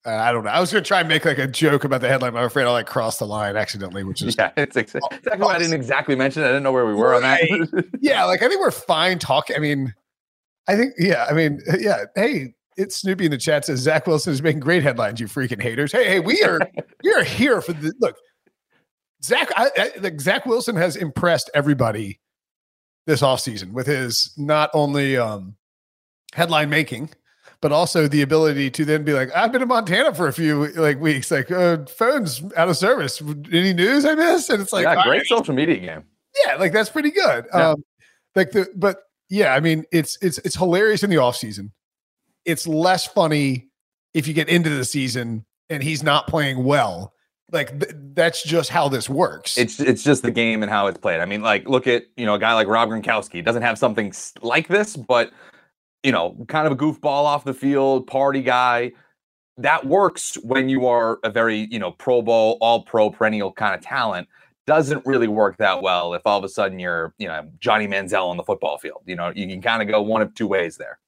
I, 0.06 0.30
I 0.30 0.32
don't 0.32 0.44
know. 0.44 0.50
I 0.50 0.60
was 0.60 0.72
gonna 0.72 0.84
try 0.84 1.02
and 1.02 1.08
make 1.08 1.24
like 1.24 1.38
a 1.38 1.48
joke 1.48 1.84
about 1.84 2.02
the 2.02 2.08
headline, 2.08 2.34
but 2.34 2.40
I'm 2.40 2.46
afraid 2.46 2.66
I 2.66 2.72
like 2.72 2.88
crossed 2.88 3.20
the 3.20 3.28
line 3.28 3.56
accidentally, 3.56 4.04
which 4.04 4.24
is 4.24 4.36
yeah, 4.40 4.52
it's 4.58 4.76
exactly, 4.76 5.20
I 5.30 5.58
didn't 5.60 5.74
exactly 5.74 6.16
mention 6.16 6.42
it. 6.42 6.46
I 6.46 6.50
didn't 6.50 6.64
know 6.64 6.72
where 6.72 6.86
we 6.86 6.96
were 6.96 7.12
right. 7.12 7.52
on 7.52 7.70
that. 7.72 7.86
yeah, 8.02 8.24
like 8.24 8.42
I 8.42 8.48
think 8.48 8.60
we're 8.60 8.72
fine 8.72 9.20
talking. 9.20 9.56
I 9.56 9.60
mean, 9.60 9.94
I 10.68 10.76
think, 10.76 10.94
yeah, 10.98 11.26
I 11.30 11.34
mean, 11.34 11.60
yeah. 11.80 12.06
Hey, 12.16 12.54
it's 12.78 12.96
Snoopy 12.98 13.26
in 13.26 13.32
the 13.32 13.38
chat 13.38 13.66
says 13.66 13.80
Zach 13.80 14.08
Wilson 14.08 14.34
is 14.34 14.42
making 14.42 14.62
great 14.62 14.84
headlines. 14.84 15.20
You 15.20 15.28
freaking 15.28 15.62
haters. 15.62 15.92
Hey, 15.92 16.06
hey, 16.06 16.20
we 16.20 16.42
are 16.44 16.60
we 17.04 17.14
are 17.14 17.24
here 17.24 17.62
for 17.62 17.74
the 17.74 17.94
look. 18.00 18.16
Zach, 19.24 19.50
I, 19.56 19.70
I, 19.78 20.12
Zach 20.20 20.46
Wilson 20.46 20.76
has 20.76 20.96
impressed 20.96 21.50
everybody 21.54 22.20
this 23.06 23.22
offseason 23.22 23.72
with 23.72 23.88
his 23.88 24.34
not 24.38 24.70
only 24.74 25.18
um, 25.18 25.56
headline 26.34 26.70
making, 26.70 27.10
but 27.62 27.72
also 27.72 28.08
the 28.08 28.22
ability 28.22 28.70
to 28.72 28.84
then 28.84 29.06
be 29.06 29.14
like, 29.14 29.34
I've 29.34 29.54
been 29.54 29.62
in 29.62 29.70
Montana 29.70 30.14
for 30.14 30.28
a 30.28 30.34
few 30.34 30.68
like 30.74 31.00
weeks. 31.00 31.32
Like, 31.32 31.50
uh, 31.52 31.86
phone's 31.86 32.44
out 32.58 32.68
of 32.68 32.76
service. 32.76 33.22
Any 33.52 33.72
news 33.72 34.04
I 34.04 34.16
missed? 34.16 34.50
And 34.50 34.62
it's 34.62 34.74
like, 34.74 34.84
yeah, 34.84 34.96
great 35.04 35.20
right. 35.20 35.26
social 35.26 35.54
media 35.54 35.78
game. 35.78 36.04
Yeah, 36.46 36.56
like 36.56 36.74
that's 36.74 36.90
pretty 36.90 37.12
good. 37.12 37.46
Yeah. 37.54 37.70
Um, 37.70 37.84
like 38.36 38.52
the 38.52 38.68
but 38.76 39.04
yeah, 39.30 39.54
I 39.54 39.60
mean, 39.60 39.86
it's 39.92 40.18
it's 40.22 40.38
it's 40.40 40.56
hilarious 40.56 41.04
in 41.04 41.10
the 41.10 41.18
off 41.18 41.36
season 41.36 41.72
it's 42.46 42.68
less 42.68 43.06
funny 43.06 43.68
if 44.14 44.28
you 44.28 44.34
get 44.34 44.50
into 44.50 44.70
the 44.70 44.86
season 44.86 45.46
and 45.70 45.84
he's 45.84 46.04
not 46.04 46.28
playing 46.28 46.64
well. 46.64 47.14
Like 47.52 47.80
th- 47.80 47.94
that's 48.14 48.44
just 48.44 48.70
how 48.70 48.90
this 48.90 49.10
works. 49.10 49.58
It's 49.58 49.80
it's 49.80 50.04
just 50.04 50.24
the 50.24 50.32
game 50.32 50.64
and 50.64 50.72
how 50.72 50.88
it's 50.88 50.98
played. 50.98 51.20
I 51.20 51.26
mean, 51.26 51.42
like 51.42 51.68
look 51.68 51.88
at 51.88 52.06
you 52.18 52.26
know 52.26 52.36
a 52.36 52.40
guy 52.40 52.54
like 52.54 52.68
Rob 52.68 52.90
Gronkowski 52.90 53.44
doesn't 53.44 53.62
have 53.62 53.78
something 53.78 54.14
like 54.42 54.68
this, 54.68 54.96
but 54.96 55.32
you 56.04 56.12
know, 56.12 56.36
kind 56.48 56.66
of 56.66 56.74
a 56.74 56.76
goofball 56.76 57.26
off 57.26 57.44
the 57.44 57.54
field, 57.54 58.08
party 58.08 58.42
guy. 58.42 58.92
That 59.58 59.86
works 59.86 60.36
when 60.44 60.68
you 60.68 60.88
are 60.88 61.20
a 61.24 61.30
very 61.30 61.68
you 61.70 61.78
know 61.78 61.92
Pro 61.92 62.24
Bowl, 62.24 62.58
All 62.60 62.84
Pro, 62.84 63.12
perennial 63.12 63.52
kind 63.52 63.76
of 63.76 63.82
talent. 63.82 64.28
Doesn't 64.66 65.06
really 65.06 65.28
work 65.28 65.58
that 65.58 65.82
well 65.82 66.14
if 66.14 66.22
all 66.26 66.38
of 66.38 66.44
a 66.44 66.50
sudden 66.50 66.80
you're 66.80 67.14
you 67.18 67.28
know 67.28 67.50
Johnny 67.60 67.88
Manziel 67.88 68.28
on 68.30 68.38
the 68.38 68.44
football 68.44 68.78
field. 68.78 69.02
You 69.06 69.16
know, 69.16 69.32
you 69.36 69.48
can 69.48 69.62
kind 69.62 69.82
of 69.82 69.88
go 69.90 70.02
one 70.02 70.22
of 70.22 70.34
two 70.36 70.48
ways 70.48 70.78
there. 70.78 71.00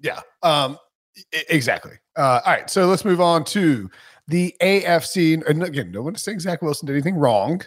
Yeah. 0.00 0.20
Um, 0.42 0.78
exactly. 1.50 1.92
Uh, 2.16 2.40
all 2.44 2.52
right. 2.52 2.70
So 2.70 2.86
let's 2.86 3.04
move 3.04 3.20
on 3.20 3.44
to 3.46 3.90
the 4.28 4.54
AFC. 4.62 5.46
And 5.48 5.62
again, 5.62 5.90
no 5.90 6.02
one 6.02 6.14
is 6.14 6.22
saying 6.22 6.40
Zach 6.40 6.62
Wilson 6.62 6.86
did 6.86 6.92
anything 6.94 7.16
wrong. 7.16 7.60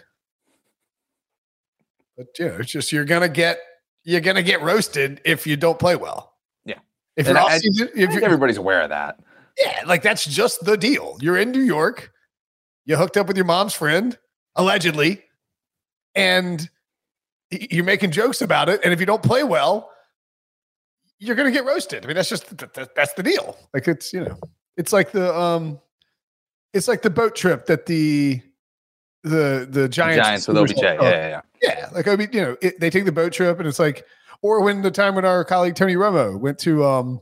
But 2.16 2.26
you 2.38 2.46
know, 2.46 2.56
it's 2.56 2.70
just 2.72 2.92
you're 2.92 3.04
gonna 3.04 3.28
get 3.28 3.58
you're 4.04 4.20
gonna 4.20 4.42
get 4.42 4.62
roasted 4.62 5.20
if 5.24 5.46
you 5.46 5.56
don't 5.56 5.78
play 5.78 5.96
well. 5.96 6.34
Yeah. 6.64 6.78
If 7.16 7.26
And 7.26 7.36
you're 7.36 7.44
I- 7.46 7.54
off 7.54 7.60
season, 7.60 7.88
I 7.96 8.00
if 8.00 8.12
you're, 8.12 8.24
everybody's 8.24 8.56
aware 8.56 8.82
of 8.82 8.90
that. 8.90 9.20
yeah, 9.58 9.82
like 9.86 10.02
that's 10.02 10.24
just 10.24 10.64
the 10.64 10.76
deal. 10.76 11.16
You're 11.20 11.36
in 11.38 11.50
New 11.50 11.62
York, 11.62 12.12
you 12.84 12.96
hooked 12.96 13.16
up 13.16 13.26
with 13.28 13.36
your 13.36 13.46
mom's 13.46 13.74
friend, 13.74 14.18
allegedly, 14.56 15.22
and 16.14 16.68
you're 17.50 17.84
making 17.84 18.10
jokes 18.10 18.42
about 18.42 18.68
it. 18.68 18.80
And 18.84 18.92
if 18.92 19.00
you 19.00 19.06
don't 19.06 19.22
play 19.22 19.42
well, 19.44 19.90
you're 21.18 21.36
gonna 21.36 21.50
get 21.50 21.64
roasted. 21.64 22.04
I 22.04 22.06
mean, 22.06 22.16
that's 22.16 22.28
just 22.28 22.58
th- 22.58 22.72
th- 22.72 22.88
that's 22.96 23.12
the 23.14 23.22
deal. 23.22 23.56
Like 23.74 23.86
it's 23.88 24.12
you 24.12 24.24
know, 24.24 24.38
it's 24.76 24.92
like 24.92 25.12
the 25.12 25.34
um, 25.36 25.78
it's 26.72 26.88
like 26.88 27.02
the 27.02 27.10
boat 27.10 27.34
trip 27.34 27.66
that 27.66 27.86
the 27.86 28.40
the 29.22 29.68
the 29.70 29.82
The 29.82 29.88
Giants, 29.88 30.26
Giants 30.26 30.48
with 30.48 30.56
OBJ. 30.56 30.82
Yeah, 30.82 31.02
yeah, 31.02 31.28
yeah. 31.28 31.40
yeah, 31.62 31.88
like 31.92 32.08
I 32.08 32.16
mean, 32.16 32.30
you 32.32 32.40
know, 32.40 32.56
it, 32.62 32.80
they 32.80 32.90
take 32.90 33.04
the 33.04 33.12
boat 33.12 33.32
trip, 33.32 33.58
and 33.58 33.68
it's 33.68 33.78
like, 33.78 34.04
or 34.42 34.62
when 34.62 34.82
the 34.82 34.90
time 34.90 35.14
when 35.14 35.24
our 35.24 35.44
colleague 35.44 35.74
Tony 35.74 35.94
Romo 35.94 36.38
went 36.38 36.58
to, 36.60 36.84
um, 36.84 37.20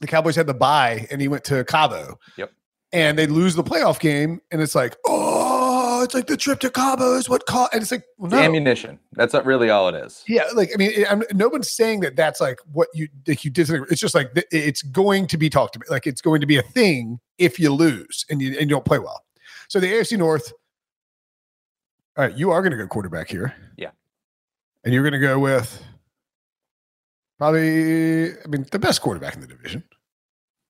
the 0.00 0.06
Cowboys 0.06 0.36
had 0.36 0.46
the 0.46 0.54
bye, 0.54 1.06
and 1.10 1.20
he 1.20 1.28
went 1.28 1.44
to 1.44 1.64
Cabo. 1.64 2.18
Yep. 2.36 2.52
And 2.92 3.18
they 3.18 3.26
lose 3.26 3.54
the 3.54 3.64
playoff 3.64 4.00
game, 4.00 4.40
and 4.50 4.62
it's 4.62 4.74
like, 4.74 4.96
oh, 5.06 5.35
it's 6.06 6.14
like 6.14 6.26
the 6.26 6.36
trip 6.36 6.60
to 6.60 6.70
Cabo 6.70 7.14
is 7.16 7.28
what 7.28 7.44
caught, 7.46 7.74
and 7.74 7.82
it's 7.82 7.92
like, 7.92 8.04
well, 8.16 8.30
no, 8.30 8.38
ammunition. 8.38 8.98
That's 9.12 9.34
not 9.34 9.44
really 9.44 9.68
all 9.68 9.88
it 9.88 9.94
is. 9.94 10.24
yeah, 10.26 10.44
like 10.54 10.70
I 10.74 10.78
mean, 10.78 10.92
it, 10.92 11.12
I'm, 11.12 11.22
no 11.34 11.48
one's 11.48 11.70
saying 11.70 12.00
that 12.00 12.16
that's 12.16 12.40
like 12.40 12.58
what 12.72 12.88
you 12.94 13.08
like 13.26 13.44
you 13.44 13.50
disagree. 13.50 13.86
It's 13.90 14.00
just 14.00 14.14
like 14.14 14.30
it's 14.50 14.82
going 14.82 15.26
to 15.26 15.36
be 15.36 15.50
talked 15.50 15.76
about. 15.76 15.90
Like 15.90 16.06
it's 16.06 16.22
going 16.22 16.40
to 16.40 16.46
be 16.46 16.56
a 16.56 16.62
thing 16.62 17.20
if 17.36 17.58
you 17.58 17.72
lose 17.72 18.24
and 18.30 18.40
you 18.40 18.52
and 18.52 18.62
you 18.62 18.76
don't 18.76 18.84
play 18.84 18.98
well. 18.98 19.22
So 19.68 19.80
the 19.80 19.92
AFC 19.92 20.16
North. 20.16 20.52
All 22.16 22.24
right, 22.24 22.34
you 22.34 22.50
are 22.50 22.62
going 22.62 22.70
to 22.70 22.78
go 22.78 22.86
quarterback 22.86 23.28
here. 23.28 23.54
Yeah. 23.76 23.90
and 24.84 24.94
you're 24.94 25.02
going 25.02 25.12
to 25.12 25.18
go 25.18 25.38
with 25.38 25.82
probably, 27.38 28.32
I 28.32 28.46
mean, 28.48 28.64
the 28.70 28.78
best 28.78 29.02
quarterback 29.02 29.34
in 29.34 29.42
the 29.42 29.46
division. 29.46 29.84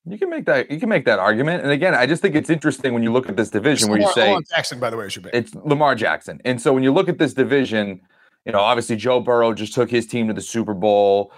You 0.09 0.17
can 0.17 0.29
make 0.29 0.45
that. 0.45 0.69
You 0.71 0.79
can 0.79 0.89
make 0.89 1.05
that 1.05 1.19
argument. 1.19 1.63
And 1.63 1.71
again, 1.71 1.93
I 1.95 2.05
just 2.05 2.21
think 2.21 2.35
it's 2.35 2.49
interesting 2.49 2.93
when 2.93 3.03
you 3.03 3.11
look 3.11 3.27
at 3.29 3.35
this 3.35 3.49
division 3.49 3.89
where 3.89 3.99
you 3.99 4.05
say 4.13 4.27
Lamar 4.27 4.41
Jackson, 4.49 4.79
by 4.79 4.89
the 4.89 4.97
way, 4.97 5.05
is 5.05 5.15
your 5.15 5.23
pick. 5.23 5.33
it's 5.33 5.53
Lamar 5.55 5.95
Jackson. 5.95 6.39
And 6.45 6.61
so 6.61 6.73
when 6.73 6.83
you 6.83 6.93
look 6.93 7.09
at 7.09 7.17
this 7.17 7.33
division, 7.33 7.99
you 8.45 8.51
know, 8.51 8.59
obviously 8.59 8.95
Joe 8.95 9.19
Burrow 9.19 9.53
just 9.53 9.73
took 9.73 9.89
his 9.89 10.05
team 10.07 10.27
to 10.27 10.33
the 10.33 10.41
Super 10.41 10.73
Bowl. 10.73 11.31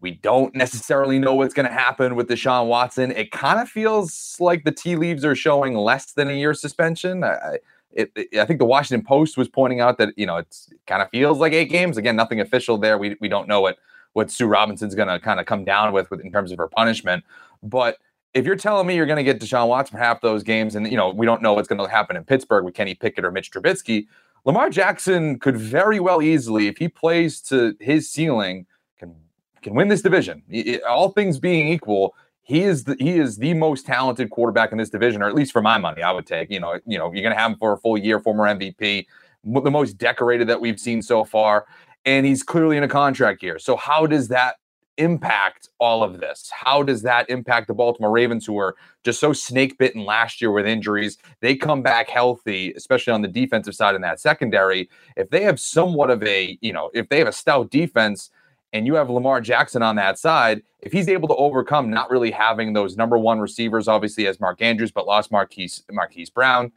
We 0.00 0.12
don't 0.12 0.54
necessarily 0.54 1.18
know 1.18 1.34
what's 1.34 1.54
going 1.54 1.66
to 1.68 1.72
happen 1.72 2.16
with 2.16 2.28
Deshaun 2.28 2.66
Watson. 2.66 3.12
It 3.12 3.30
kind 3.30 3.60
of 3.60 3.68
feels 3.68 4.36
like 4.40 4.64
the 4.64 4.72
tea 4.72 4.96
leaves 4.96 5.24
are 5.24 5.34
showing 5.36 5.74
less 5.74 6.12
than 6.12 6.28
a 6.28 6.32
year 6.34 6.54
suspension. 6.54 7.24
I, 7.24 7.28
I- 7.34 7.58
it, 7.94 8.10
it- 8.16 8.38
I 8.40 8.46
think 8.46 8.58
the 8.58 8.64
Washington 8.64 9.04
Post 9.06 9.36
was 9.36 9.48
pointing 9.48 9.80
out 9.80 9.98
that 9.98 10.14
you 10.16 10.24
know 10.24 10.38
it's 10.38 10.66
it 10.72 10.80
kind 10.86 11.02
of 11.02 11.10
feels 11.10 11.38
like 11.38 11.52
eight 11.52 11.68
games. 11.68 11.98
Again, 11.98 12.16
nothing 12.16 12.40
official 12.40 12.78
there. 12.78 12.96
We 12.96 13.16
we 13.20 13.28
don't 13.28 13.46
know 13.46 13.60
what 13.60 13.76
what 14.14 14.30
Sue 14.30 14.46
Robinson's 14.46 14.94
going 14.94 15.08
to 15.08 15.20
kind 15.20 15.38
of 15.38 15.44
come 15.46 15.64
down 15.64 15.92
with, 15.92 16.10
with 16.10 16.20
in 16.20 16.32
terms 16.32 16.52
of 16.52 16.58
her 16.58 16.68
punishment. 16.68 17.22
But 17.62 17.98
if 18.34 18.46
you're 18.46 18.56
telling 18.56 18.86
me 18.86 18.96
you're 18.96 19.06
going 19.06 19.18
to 19.18 19.24
get 19.24 19.40
Deshaun 19.40 19.68
Watson 19.68 19.96
for 19.96 20.02
half 20.02 20.20
those 20.20 20.42
games, 20.42 20.74
and 20.74 20.90
you 20.90 20.96
know 20.96 21.10
we 21.10 21.26
don't 21.26 21.42
know 21.42 21.52
what's 21.54 21.68
going 21.68 21.80
to 21.80 21.88
happen 21.88 22.16
in 22.16 22.24
Pittsburgh 22.24 22.64
with 22.64 22.74
Kenny 22.74 22.94
Pickett 22.94 23.24
or 23.24 23.30
Mitch 23.30 23.50
Trubisky, 23.50 24.06
Lamar 24.44 24.70
Jackson 24.70 25.38
could 25.38 25.56
very 25.56 26.00
well 26.00 26.22
easily, 26.22 26.66
if 26.66 26.76
he 26.78 26.88
plays 26.88 27.40
to 27.42 27.76
his 27.80 28.10
ceiling, 28.10 28.66
can 28.98 29.14
can 29.62 29.74
win 29.74 29.88
this 29.88 30.02
division. 30.02 30.42
I- 30.52 30.80
I- 30.84 30.88
all 30.88 31.10
things 31.10 31.38
being 31.38 31.68
equal, 31.68 32.14
he 32.42 32.62
is 32.62 32.84
the, 32.84 32.96
he 32.98 33.18
is 33.18 33.36
the 33.36 33.54
most 33.54 33.86
talented 33.86 34.30
quarterback 34.30 34.72
in 34.72 34.78
this 34.78 34.90
division, 34.90 35.22
or 35.22 35.28
at 35.28 35.34
least 35.34 35.52
for 35.52 35.62
my 35.62 35.78
money, 35.78 36.02
I 36.02 36.10
would 36.10 36.26
take. 36.26 36.50
You 36.50 36.58
know, 36.60 36.80
you 36.86 36.98
know, 36.98 37.12
you're 37.12 37.22
going 37.22 37.34
to 37.34 37.40
have 37.40 37.52
him 37.52 37.58
for 37.58 37.72
a 37.72 37.78
full 37.78 37.96
year, 37.96 38.18
former 38.18 38.44
MVP, 38.44 39.06
the 39.44 39.70
most 39.70 39.98
decorated 39.98 40.48
that 40.48 40.60
we've 40.60 40.80
seen 40.80 41.02
so 41.02 41.24
far, 41.24 41.66
and 42.04 42.26
he's 42.26 42.42
clearly 42.42 42.76
in 42.76 42.82
a 42.82 42.88
contract 42.88 43.42
year. 43.42 43.58
So 43.60 43.76
how 43.76 44.06
does 44.06 44.26
that 44.28 44.56
impact 44.98 45.68
all 45.78 46.02
of 46.02 46.20
this? 46.20 46.50
How 46.52 46.82
does 46.82 47.02
that 47.02 47.28
impact 47.30 47.68
the 47.68 47.74
Baltimore 47.74 48.10
Ravens, 48.10 48.46
who 48.46 48.54
were 48.54 48.76
just 49.04 49.20
so 49.20 49.32
snake 49.32 49.78
bitten 49.78 50.04
last 50.04 50.40
year 50.40 50.50
with 50.50 50.66
injuries? 50.66 51.18
They 51.40 51.56
come 51.56 51.82
back 51.82 52.08
healthy, 52.08 52.72
especially 52.74 53.12
on 53.12 53.22
the 53.22 53.28
defensive 53.28 53.74
side 53.74 53.94
in 53.94 54.02
that 54.02 54.20
secondary. 54.20 54.88
If 55.16 55.30
they 55.30 55.42
have 55.42 55.58
somewhat 55.58 56.10
of 56.10 56.22
a, 56.22 56.58
you 56.60 56.72
know, 56.72 56.90
if 56.94 57.08
they 57.08 57.18
have 57.18 57.28
a 57.28 57.32
stout 57.32 57.70
defense 57.70 58.30
and 58.72 58.86
you 58.86 58.94
have 58.94 59.10
Lamar 59.10 59.40
Jackson 59.40 59.82
on 59.82 59.96
that 59.96 60.18
side, 60.18 60.62
if 60.80 60.92
he's 60.92 61.08
able 61.08 61.28
to 61.28 61.36
overcome 61.36 61.90
not 61.90 62.10
really 62.10 62.30
having 62.30 62.72
those 62.72 62.96
number 62.96 63.18
one 63.18 63.38
receivers, 63.38 63.88
obviously 63.88 64.26
as 64.26 64.40
Mark 64.40 64.62
Andrews, 64.62 64.92
but 64.92 65.06
lost 65.06 65.30
Marquise 65.30 65.82
Marquise 65.90 66.30
Brown, 66.30 66.72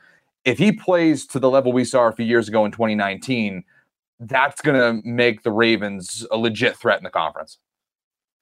if 0.45 0.57
he 0.57 0.71
plays 0.71 1.25
to 1.27 1.39
the 1.39 1.49
level 1.49 1.73
we 1.73 1.83
saw 1.85 2.07
a 2.07 2.11
few 2.11 2.25
years 2.25 2.47
ago 2.47 2.65
in 2.65 2.71
2019, 2.71 3.63
that's 4.19 4.61
going 4.61 4.79
to 4.79 5.07
make 5.07 5.43
the 5.43 5.51
Ravens 5.51 6.25
a 6.31 6.37
legit 6.37 6.77
threat 6.77 6.97
in 6.97 7.03
the 7.03 7.09
conference. 7.09 7.57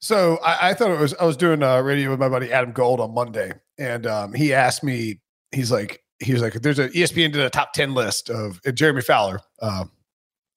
So 0.04 0.38
I, 0.44 0.72
I 0.72 0.74
thought 0.74 0.92
it 0.92 1.00
was 1.00 1.14
I 1.14 1.24
was 1.24 1.38
doing 1.38 1.64
uh, 1.64 1.80
radio 1.80 2.10
with 2.10 2.20
my 2.20 2.28
buddy 2.28 2.52
Adam 2.52 2.74
Gold 2.74 3.00
on 3.00 3.14
Monday, 3.14 3.54
and 3.78 4.06
um, 4.06 4.34
he 4.34 4.54
asked 4.54 4.84
me, 4.84 5.22
he's 5.54 5.72
like, 5.72 6.04
he 6.20 6.34
was 6.34 6.42
like, 6.42 6.56
there's 6.56 6.78
a 6.78 6.90
ESPN 6.90 7.32
did 7.32 7.38
a 7.38 7.50
top 7.50 7.72
ten 7.72 7.94
list 7.94 8.30
of 8.30 8.60
uh, 8.68 8.72
Jeremy 8.74 9.02
Fowler, 9.02 9.40
uh, 9.62 9.86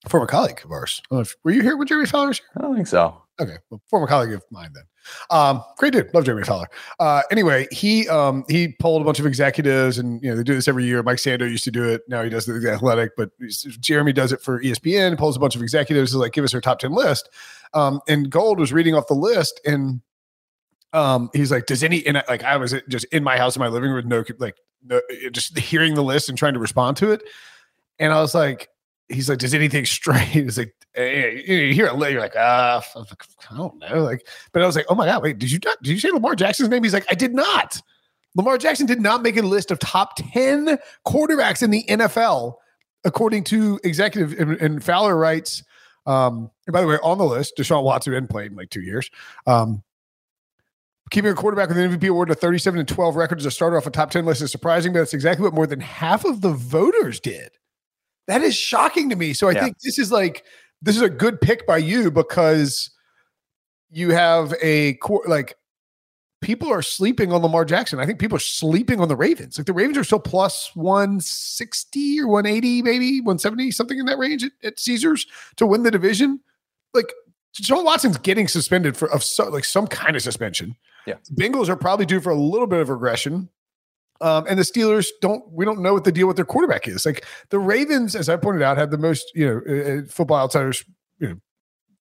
former 0.09 0.27
colleague 0.27 0.61
of 0.65 0.73
ours. 0.73 1.01
Were 1.45 1.53
you 1.53 1.63
here 1.63 1.77
when 1.77 1.87
Jeremy 1.87 2.07
Fowler? 2.07 2.33
I 2.57 2.61
don't 2.61 2.75
think 2.75 2.89
so. 2.89 3.23
Okay, 3.39 3.57
well, 3.69 3.83
former 3.89 4.07
colleague 4.07 4.33
of 4.33 4.43
mine 4.51 4.71
then. 4.75 4.85
Um, 5.31 5.63
great 5.77 5.93
dude, 5.93 6.13
love 6.15 6.25
Jeremy 6.25 6.45
Fowler. 6.45 6.69
Uh, 6.99 7.23
anyway, 7.31 7.69
he 7.71 8.09
um, 8.09 8.45
he 8.49 8.75
polled 8.81 9.03
a 9.03 9.05
bunch 9.05 9.19
of 9.19 9.27
executives, 9.27 9.99
and 9.99 10.23
you 10.23 10.31
know 10.31 10.37
they 10.37 10.43
do 10.43 10.55
this 10.55 10.69
every 10.69 10.85
year. 10.85 11.03
Mike 11.03 11.19
Sando 11.19 11.49
used 11.49 11.65
to 11.65 11.71
do 11.71 11.85
it. 11.85 12.03
Now 12.09 12.23
he 12.23 12.31
does 12.31 12.47
the, 12.47 12.71
Athletic, 12.71 13.13
but 13.17 13.31
Jeremy 13.81 14.13
does 14.13 14.33
it 14.33 14.41
for 14.41 14.63
ESPN. 14.63 15.19
Polls 15.19 15.37
a 15.37 15.41
bunch 15.41 15.55
of 15.55 15.63
executives 15.63 16.13
to 16.13 16.19
like 16.19 16.33
give 16.33 16.45
us 16.45 16.55
our 16.55 16.61
top 16.61 16.79
ten 16.79 16.93
list. 16.93 17.29
Um, 17.75 18.01
and 18.09 18.31
Gold 18.31 18.59
was 18.59 18.73
reading 18.73 18.95
off 18.95 19.07
the 19.07 19.15
list, 19.15 19.61
and 19.67 20.01
um, 20.95 21.29
he's 21.35 21.51
like, 21.51 21.67
"Does 21.67 21.83
any?" 21.85 22.07
And 22.07 22.19
I, 22.19 22.25
like 22.29 22.43
I 22.43 22.57
was 22.57 22.75
just 22.89 23.05
in 23.07 23.23
my 23.23 23.37
house 23.37 23.55
in 23.55 23.61
my 23.61 23.69
living 23.69 23.91
room, 23.91 23.97
with 23.97 24.07
no 24.07 24.25
like 24.39 24.57
no, 24.83 25.01
just 25.31 25.59
hearing 25.59 25.95
the 25.95 26.03
list 26.03 26.31
and 26.31 26.39
trying 26.39 26.55
to 26.55 26.61
respond 26.61 26.97
to 26.99 27.11
it, 27.13 27.23
and 27.99 28.15
I 28.15 28.21
was 28.23 28.35
like, 28.35 28.71
he's 29.09 29.29
like, 29.29 29.39
does 29.39 29.55
anything 29.55 29.85
strike? 29.87 30.29
He's 30.29 30.59
like, 30.59 30.75
you 30.97 31.73
hear 31.75 31.87
it, 31.87 32.11
you're 32.11 32.21
like, 32.21 32.35
ah, 32.37 32.83
I 32.97 33.57
don't 33.57 33.79
know, 33.79 34.03
like, 34.03 34.27
but 34.53 34.63
I 34.63 34.67
was 34.67 34.77
like, 34.77 34.87
oh 34.89 34.95
my 34.95 35.07
god, 35.07 35.23
wait, 35.23 35.39
did 35.39 35.51
you 35.51 35.59
not? 35.65 35.81
Did 35.83 35.91
you 35.93 36.01
say 36.01 36.11
Lamar 36.11 36.35
Jackson's 36.35 36.69
name? 36.69 36.83
He's 36.83 36.95
like, 36.95 37.07
I 37.11 37.15
did 37.15 37.35
not. 37.35 37.81
Lamar 38.35 38.59
Jackson 38.59 38.87
did 38.87 39.01
not 39.01 39.23
make 39.23 39.37
a 39.37 39.43
list 39.43 39.71
of 39.71 39.79
top 39.79 40.17
ten 40.17 40.79
quarterbacks 41.07 41.63
in 41.63 41.71
the 41.71 41.85
NFL, 41.89 42.55
according 43.05 43.45
to 43.45 43.81
executive 43.85 44.39
and, 44.39 44.61
and 44.61 44.85
Fowler 44.85 45.17
writes. 45.17 45.63
Um, 46.07 46.51
and 46.67 46.73
by 46.73 46.81
the 46.81 46.87
way, 46.87 46.99
on 47.03 47.19
the 47.19 47.25
list, 47.25 47.55
Deshaun 47.59 47.83
Watson 47.83 48.13
hadn't 48.13 48.29
played 48.29 48.51
in 48.53 48.57
like 48.57 48.71
two 48.71 48.83
years. 48.83 49.11
Um, 49.47 49.83
keeping 51.11 51.31
a 51.31 51.35
quarterback 51.35 51.69
with 51.69 51.79
an 51.79 51.91
MVP 51.99 52.09
award 52.09 52.31
of 52.31 52.39
37 52.39 52.81
and 52.81 52.89
12 52.89 53.17
records 53.17 53.43
as 53.43 53.53
a 53.53 53.55
starter 53.55 53.77
off 53.77 53.87
a 53.87 53.91
top 53.91 54.11
10 54.11 54.25
list 54.25 54.43
is 54.43 54.51
surprising, 54.51 54.93
but 54.93 55.01
that's 55.01 55.15
exactly 55.15 55.45
what 55.45 55.55
more 55.55 55.67
than 55.67 55.81
half 55.81 56.25
of 56.25 56.41
the 56.41 56.51
voters 56.51 57.21
did. 57.21 57.51
That 58.27 58.43
is 58.43 58.57
shocking 58.57 59.11
to 59.11 59.17
me. 59.17 59.33
So 59.33 59.49
I 59.49 59.53
Yeah. 59.53 59.65
think 59.65 59.77
this 59.81 59.99
is 59.99 60.11
like 60.11 60.45
this 60.87 60.97
is 60.97 61.03
a 61.03 61.11
good 61.11 61.41
pick 61.41 61.67
by 61.67 61.77
you 61.77 62.11
because 62.11 62.91
you 63.91 64.11
have 64.11 64.55
a 64.63 64.95
core 64.95 65.25
like 65.27 65.57
people 66.41 66.73
are 66.73 66.83
sleeping 66.83 67.33
on 67.33 67.43
Lamar 67.43 67.65
Jackson. 67.65 67.99
I 67.99 68.07
think 68.07 68.21
people 68.21 68.37
are 68.37 68.41
sleeping 68.41 69.01
on 69.01 69.09
the 69.09 69.17
Ravens. 69.17 69.59
Like 69.59 69.67
the 69.67 69.73
Ravens 69.73 69.99
are 69.99 70.05
still 70.05 70.21
plus 70.21 70.71
160 70.75 72.21
or 72.21 72.29
180, 72.29 72.83
maybe 72.83 73.21
170, 73.21 73.73
something 73.73 73.99
in 73.99 74.07
that 74.07 74.17
range 74.17 74.45
at, 74.45 74.53
at 74.63 74.79
Caesars 74.79 75.27
to 75.57 75.67
win 75.67 75.83
the 75.83 75.91
division. 75.91 76.41
Like 76.95 77.13
John 77.53 77.85
Watson's 77.85 78.19
getting 78.19 78.47
suspended 78.47 78.97
for 78.97 79.11
of 79.11 79.25
so, 79.25 79.49
like 79.49 79.65
some 79.65 79.89
kind 79.89 80.15
of 80.15 80.23
suspension. 80.23 80.77
Yeah. 81.05 81.17
Bengals 81.35 81.69
are 81.69 81.77
probably 81.77 82.07
due 82.07 82.21
for 82.21 82.31
a 82.31 82.37
little 82.37 82.67
bit 82.69 82.81
of 82.81 82.91
regression. 82.91 83.49
Um, 84.21 84.47
and 84.49 84.59
the 84.59 84.63
Steelers 84.63 85.07
don't. 85.21 85.45
We 85.51 85.65
don't 85.65 85.81
know 85.81 85.93
what 85.93 86.05
the 86.05 86.13
deal 86.13 86.27
with 86.27 86.37
their 86.37 86.45
quarterback 86.45 86.89
is. 86.89 87.05
Like 87.05 87.25
the 87.51 87.59
Ravens, 87.59 88.15
as 88.15 88.29
I 88.29 88.37
pointed 88.37 88.63
out, 88.63 88.77
had 88.77 88.91
the 88.91 88.99
most 88.99 89.31
you 89.35 89.47
know 89.47 89.61
uh, 89.69 89.99
uh, 89.99 90.03
football 90.09 90.39
outsiders 90.39 90.85
you 91.19 91.29
know 91.29 91.37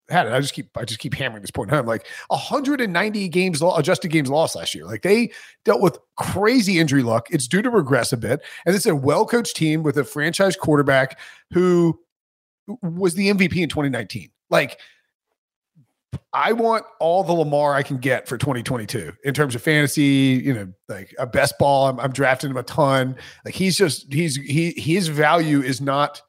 had 0.09 0.27
it. 0.27 0.33
I 0.33 0.39
just 0.39 0.53
keep 0.53 0.75
I 0.77 0.85
just 0.85 0.99
keep 0.99 1.13
hammering 1.13 1.41
this 1.41 1.51
point 1.51 1.69
home. 1.69 1.85
Like 1.85 2.07
190 2.27 3.29
games 3.29 3.61
adjusted 3.61 4.09
games 4.09 4.29
lost 4.29 4.55
last 4.55 4.75
year. 4.75 4.85
Like 4.85 5.01
they 5.01 5.31
dealt 5.63 5.81
with 5.81 5.97
crazy 6.17 6.79
injury 6.79 7.03
luck. 7.03 7.27
It's 7.31 7.47
due 7.47 7.61
to 7.61 7.69
regress 7.69 8.13
a 8.13 8.17
bit, 8.17 8.41
and 8.65 8.75
it's 8.75 8.85
a 8.85 8.95
well 8.95 9.25
coached 9.25 9.55
team 9.55 9.83
with 9.83 9.97
a 9.97 10.03
franchise 10.03 10.55
quarterback 10.55 11.19
who 11.51 11.99
was 12.81 13.15
the 13.15 13.29
MVP 13.29 13.57
in 13.57 13.69
2019. 13.69 14.29
Like 14.49 14.79
I 16.33 16.51
want 16.53 16.85
all 16.99 17.23
the 17.23 17.33
Lamar 17.33 17.73
I 17.73 17.83
can 17.83 17.97
get 17.97 18.27
for 18.27 18.37
2022 18.37 19.13
in 19.23 19.33
terms 19.33 19.55
of 19.55 19.61
fantasy, 19.61 20.41
you 20.43 20.53
know, 20.53 20.71
like 20.89 21.15
a 21.17 21.25
best 21.25 21.57
ball. 21.57 21.87
I'm, 21.87 21.99
I'm 21.99 22.11
drafting 22.11 22.51
him 22.51 22.57
a 22.57 22.63
ton. 22.63 23.15
Like 23.43 23.55
he's 23.55 23.77
just 23.77 24.11
he's 24.13 24.35
he 24.35 24.73
his 24.77 25.07
value 25.07 25.61
is 25.61 25.81
not 25.81 26.21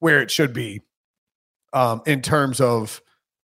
where 0.00 0.20
it 0.20 0.30
should 0.30 0.52
be 0.52 0.82
um 1.72 2.02
in 2.06 2.22
terms 2.22 2.60
of 2.60 3.00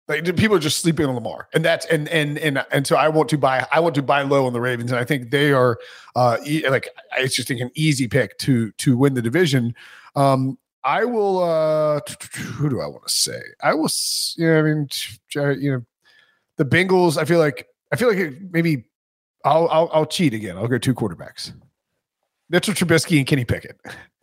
like 0.08 0.24
people 0.36 0.56
are 0.56 0.60
just 0.60 0.78
sleeping 0.80 1.06
on 1.06 1.14
Lamar. 1.14 1.48
And 1.54 1.64
that's 1.64 1.86
and 1.86 2.08
and 2.08 2.38
and 2.38 2.64
and 2.70 2.86
so 2.86 2.96
I 2.96 3.08
want 3.08 3.28
to 3.30 3.38
buy 3.38 3.66
I 3.72 3.80
want 3.80 3.94
to 3.94 4.02
buy 4.02 4.22
low 4.22 4.46
on 4.46 4.52
the 4.52 4.60
Ravens 4.60 4.90
and 4.90 5.00
I 5.00 5.04
think 5.04 5.30
they 5.30 5.52
are 5.52 5.78
uh 6.16 6.38
like 6.68 6.88
it's 7.18 7.36
just 7.36 7.50
an 7.50 7.70
easy 7.74 8.08
pick 8.08 8.38
to 8.38 8.72
to 8.72 8.96
win 8.96 9.14
the 9.14 9.22
division. 9.22 9.74
Um 10.14 10.58
I 10.84 11.04
will. 11.04 11.42
uh 11.42 12.00
Who 12.56 12.68
do 12.68 12.80
I 12.80 12.86
want 12.86 13.06
to 13.06 13.12
say? 13.12 13.40
I 13.62 13.74
will. 13.74 13.90
Yeah, 14.36 14.58
I 14.58 14.62
mean, 14.62 14.88
you 15.34 15.72
know, 15.72 15.84
the 16.56 16.64
Bengals. 16.64 17.16
I 17.16 17.24
feel 17.24 17.38
like 17.38 17.68
I 17.92 17.96
feel 17.96 18.12
like 18.12 18.34
maybe 18.50 18.84
I'll, 19.44 19.68
I'll 19.68 19.90
I'll 19.92 20.06
cheat 20.06 20.34
again. 20.34 20.56
I'll 20.56 20.68
go 20.68 20.78
two 20.78 20.94
quarterbacks: 20.94 21.52
Mitchell 22.50 22.74
Trubisky 22.74 23.18
and 23.18 23.26
Kenny 23.26 23.44
Pickett. 23.44 23.78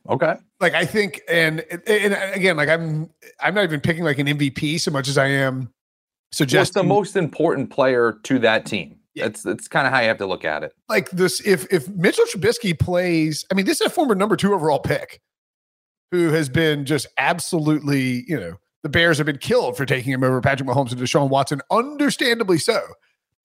Okay. 0.10 0.36
Like 0.60 0.74
I 0.74 0.86
think, 0.86 1.22
and 1.30 1.64
and 1.88 2.18
again, 2.34 2.58
like 2.58 2.70
I'm 2.70 3.10
I'm 3.40 3.54
not 3.54 3.64
even 3.64 3.80
picking 3.80 4.04
like 4.04 4.20
an 4.20 4.28
MVP 4.28 4.80
so 4.80 4.92
much 4.92 5.08
as 5.08 5.18
I 5.18 5.28
am 5.28 5.72
suggesting 6.32 6.80
What's 6.80 6.88
the 6.88 6.96
most 6.96 7.16
important 7.16 7.70
player 7.70 8.18
to 8.24 8.40
that 8.40 8.66
team. 8.66 8.98
Yeah. 9.14 9.26
That's 9.26 9.44
that's 9.44 9.68
kind 9.68 9.88
of 9.88 9.94
how 9.94 10.00
you 10.00 10.08
have 10.08 10.18
to 10.20 10.26
look 10.26 10.46
at 10.46 10.64
it. 10.64 10.74
Like 10.88 11.10
this, 11.12 11.42
if 11.46 11.72
if 11.72 11.88
Mitchell 11.90 12.26
Trubisky 12.26 12.78
plays, 12.78 13.46
I 13.52 13.56
mean, 13.56 13.66
this 13.66 13.82
is 13.82 13.88
a 13.88 13.90
former 13.90 14.16
number 14.16 14.36
two 14.36 14.54
overall 14.54 14.80
pick 14.80 15.22
who 16.12 16.30
has 16.30 16.50
been 16.50 16.86
just 16.86 17.08
absolutely, 17.18 18.24
you 18.28 18.40
know, 18.40 18.56
the 18.84 18.90
Bears 18.90 19.18
have 19.18 19.26
been 19.26 19.38
killed 19.38 19.78
for 19.78 19.86
taking 19.86 20.14
him 20.14 20.24
over 20.24 20.42
Patrick 20.42 20.68
Mahomes 20.68 20.92
and 20.92 21.02
Deshaun 21.02 21.30
Watson, 21.30 21.62
understandably 21.70 22.58
so. 22.58 22.82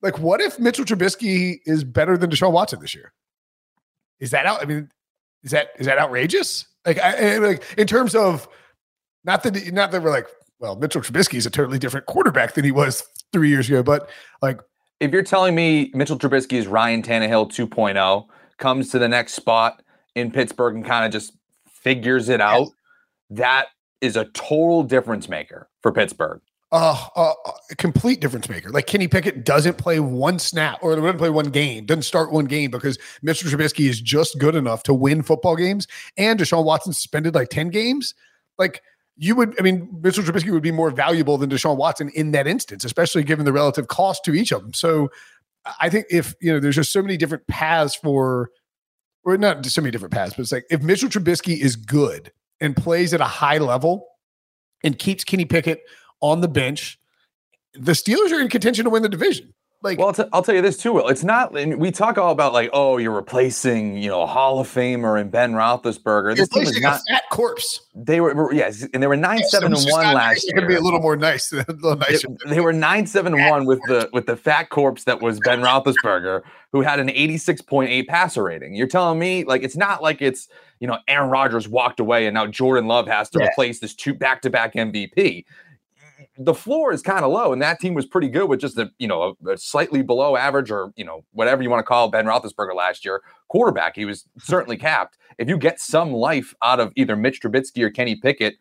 Like, 0.03 0.19
what 0.19 0.41
if 0.41 0.59
Mitchell 0.59 0.85
Trubisky 0.85 1.57
is 1.67 1.83
better 1.83 2.17
than 2.17 2.31
Deshaun 2.31 2.53
Watson 2.53 2.81
this 2.81 2.95
year? 2.95 3.13
Is 4.21 4.31
that 4.31 4.47
out? 4.47 4.63
I 4.63 4.67
mean, 4.67 4.91
is 5.43 5.51
that 5.51 5.71
is 5.79 5.87
that 5.87 5.99
outrageous? 5.99 6.67
Like, 6.87 6.99
I, 6.99 7.39
like 7.39 7.65
in 7.77 7.87
terms 7.87 8.15
of 8.15 8.47
not 9.25 9.43
that 9.43 9.73
not 9.73 9.91
that 9.91 10.03
we're 10.03 10.11
like, 10.11 10.29
well, 10.59 10.77
Mitchell 10.77 11.01
Trubisky 11.01 11.35
is 11.35 11.47
a 11.47 11.51
totally 11.51 11.79
different 11.79 12.07
quarterback 12.07 12.55
than 12.55 12.65
he 12.65 12.71
was 12.71 13.03
three 13.33 13.49
years 13.49 13.69
ago, 13.69 13.83
but 13.83 14.09
like, 14.43 14.61
if 15.01 15.11
you're 15.11 15.23
telling 15.23 15.55
me 15.55 15.91
Mitchell 15.95 16.19
Trubisky 16.19 16.59
is 16.59 16.67
Ryan 16.67 17.03
Tannehill 17.03 17.51
2.0, 17.51 18.27
comes 18.59 18.91
to 18.91 18.99
the 18.99 19.09
next 19.09 19.35
spot 19.35 19.83
in 20.15 20.31
Pittsburgh 20.31 20.77
and 20.77 20.85
kind 20.85 21.05
of 21.05 21.13
just 21.13 21.37
figures 21.85 22.29
it 22.29 22.41
out, 22.41 22.69
that 23.31 23.67
is 24.01 24.17
a 24.17 24.25
total 24.27 24.83
difference 24.83 25.29
maker 25.29 25.69
for 25.83 25.93
Pittsburgh. 25.93 26.41
Uh, 26.73 26.97
uh, 27.15 27.33
a 27.71 27.77
complete 27.77 28.21
difference 28.21 28.49
maker. 28.49 28.69
Like 28.69 28.89
Kenny 28.89 29.07
Pickett 29.07 29.45
doesn't 29.45 29.79
play 29.79 30.01
one 30.01 30.41
snap 30.41 30.79
or 30.83 30.97
doesn't 30.97 31.19
play 31.19 31.31
one 31.31 31.51
game, 31.51 31.87
doesn't 31.87 32.03
start 32.03 32.33
one 32.33 32.47
game 32.47 32.73
because 32.73 32.99
Mr. 33.25 33.45
Trubisky 33.45 33.89
is 33.89 34.01
just 34.01 34.41
good 34.41 34.57
enough 34.57 34.83
to 34.85 34.95
win 34.95 35.23
football 35.23 35.55
games. 35.55 35.87
And 36.17 36.41
Deshaun 36.41 36.65
Watson 36.65 36.93
suspended 36.93 37.33
like 37.35 37.49
10 37.51 37.69
games. 37.71 38.15
Like 38.59 38.83
you 39.17 39.37
would, 39.37 39.55
I 39.61 39.63
mean, 39.63 39.87
Mr. 40.01 40.25
Trubisky 40.25 40.51
would 40.51 40.65
be 40.65 40.73
more 40.73 40.91
valuable 40.91 41.39
than 41.39 41.49
Deshaun 41.49 41.77
Watson 41.77 42.09
in 42.09 42.33
that 42.33 42.49
instance, 42.49 42.85
especially 42.85 43.23
given 43.23 43.45
the 43.45 43.53
relative 43.53 43.87
cost 43.87 44.25
to 44.25 44.35
each 44.35 44.51
of 44.51 44.63
them. 44.63 44.75
So 44.75 45.11
I 45.81 45.89
think 45.91 46.07
if, 46.11 46.35
you 46.41 46.53
know, 46.53 46.59
there's 46.59 46.75
just 46.75 46.93
so 46.93 47.03
many 47.03 47.17
different 47.17 47.47
paths 47.47 47.95
for 47.95 48.51
or 49.25 49.37
not 49.37 49.65
so 49.67 49.81
many 49.81 49.91
different 49.91 50.13
paths, 50.13 50.35
but 50.35 50.43
it's 50.43 50.53
like 50.53 50.67
if 50.71 50.83
Mitchell 50.83 51.09
Trubisky 51.09 51.59
is 51.61 51.77
good 51.77 52.33
and 52.61 52.77
plays 52.77 53.15
at 53.15 53.21
a 53.21 53.25
high 53.25 53.59
level 53.59 54.07
and 54.83 54.99
keeps 54.99 55.25
Kenny 55.25 55.45
Pickett 55.45 55.81
on 56.21 56.41
the 56.41 56.49
bench, 56.49 56.99
the 57.75 57.93
Steelers 57.93 58.33
are 58.33 58.41
in 58.41 58.49
contention 58.49 58.85
to 58.85 58.91
win 58.91 59.03
the 59.03 59.09
division. 59.09 59.55
Like, 59.85 59.99
well, 59.99 60.09
I'll, 60.09 60.15
t- 60.15 60.25
I'll 60.33 60.43
tell 60.43 60.55
you 60.55 60.63
this 60.63 60.79
too, 60.79 60.95
Will. 60.95 61.09
It's 61.09 61.23
not. 61.23 61.53
we 61.53 61.91
talk 61.91 62.17
all 62.17 62.33
about 62.33 62.55
like, 62.55 62.71
oh, 62.73 62.97
you're 62.97 63.13
replacing, 63.13 63.99
you 63.99 64.09
know, 64.09 64.23
a 64.23 64.27
Hall 64.27 64.59
of 64.59 64.67
Famer 64.67 65.21
and 65.21 65.31
Ben 65.31 65.53
Roethlisberger. 65.53 66.35
This 66.35 66.49
team 66.49 66.63
is 66.63 66.81
not 66.81 67.03
a 67.03 67.13
fat 67.13 67.25
corpse. 67.31 67.81
They 67.95 68.23
were, 68.23 68.51
yes, 68.51 68.89
and 68.95 69.03
they 69.03 69.07
were 69.07 69.17
nine 69.17 69.41
yeah, 69.41 69.47
seven 69.49 69.75
and 69.75 69.85
one 69.91 70.15
last 70.15 70.45
year. 70.45 70.55
Could 70.55 70.69
be 70.69 70.75
a 70.75 70.81
little 70.81 71.01
more 71.01 71.17
nice, 71.17 71.53
a 71.53 71.67
little 71.69 71.97
nicer. 71.97 72.29
They, 72.47 72.55
they 72.55 72.61
were 72.61 72.73
nine 72.73 73.07
seven 73.07 73.35
and 73.35 73.51
one 73.51 73.67
with 73.67 73.81
the 73.87 74.09
with 74.15 74.25
the 74.25 74.37
fat 74.37 74.71
corpse 74.71 75.05
that 75.05 75.21
was 75.21 75.39
Ben 75.41 75.61
Roethlisberger, 75.61 76.41
who 76.73 76.81
had 76.81 76.99
an 76.99 77.11
eighty 77.11 77.37
six 77.37 77.61
point 77.61 77.91
eight 77.91 78.09
passer 78.09 78.43
rating. 78.43 78.75
You're 78.75 78.87
telling 78.87 79.19
me 79.19 79.45
like 79.45 79.63
it's 79.63 79.77
not 79.77 80.03
like 80.03 80.23
it's 80.23 80.49
you 80.81 80.89
know 80.89 80.97
Aaron 81.09 81.29
Rodgers 81.29 81.69
walked 81.69 82.01
away 82.01 82.27
and 82.27 82.33
now 82.33 82.47
Jordan 82.47 82.87
Love 82.87 83.07
has 83.07 83.29
to 83.31 83.39
yeah. 83.39 83.49
replace 83.49 83.81
this 83.81 83.95
two 83.95 84.15
back 84.15 84.41
to 84.43 84.51
back 84.51 84.73
MVP 84.73 85.45
the 86.37 86.55
floor 86.55 86.93
is 86.93 87.03
kind 87.03 87.25
of 87.25 87.31
low, 87.31 87.53
and 87.53 87.63
that 87.63 87.79
team 87.79 87.95
was 87.95 88.07
pretty 88.07 88.29
good 88.29 88.49
with 88.49 88.61
just 88.61 88.77
a 88.79 88.91
you 88.99 89.07
know 89.07 89.37
a, 89.45 89.51
a, 89.51 89.59
slightly 89.59 90.03
below 90.03 90.37
average 90.37 90.71
or 90.71 90.93
you 90.97 91.05
know 91.05 91.25
whatever 91.33 91.63
you 91.63 91.71
want 91.71 91.81
to 91.81 91.85
call 91.85 92.09
Ben 92.09 92.27
Roethlisberger 92.27 92.75
last 92.75 93.05
year 93.05 93.23
quarterback. 93.49 93.95
He 93.95 94.05
was 94.05 94.27
certainly 94.39 94.77
capped. 94.77 95.17
If 95.39 95.49
you 95.49 95.57
get 95.57 95.81
some 95.81 96.13
life 96.13 96.55
out 96.63 96.81
of 96.81 96.93
either 96.97 97.17
Mitch 97.17 97.41
Trubisky 97.41 97.83
or 97.83 97.91
Kenny 97.91 98.17
Pickett, 98.17 98.55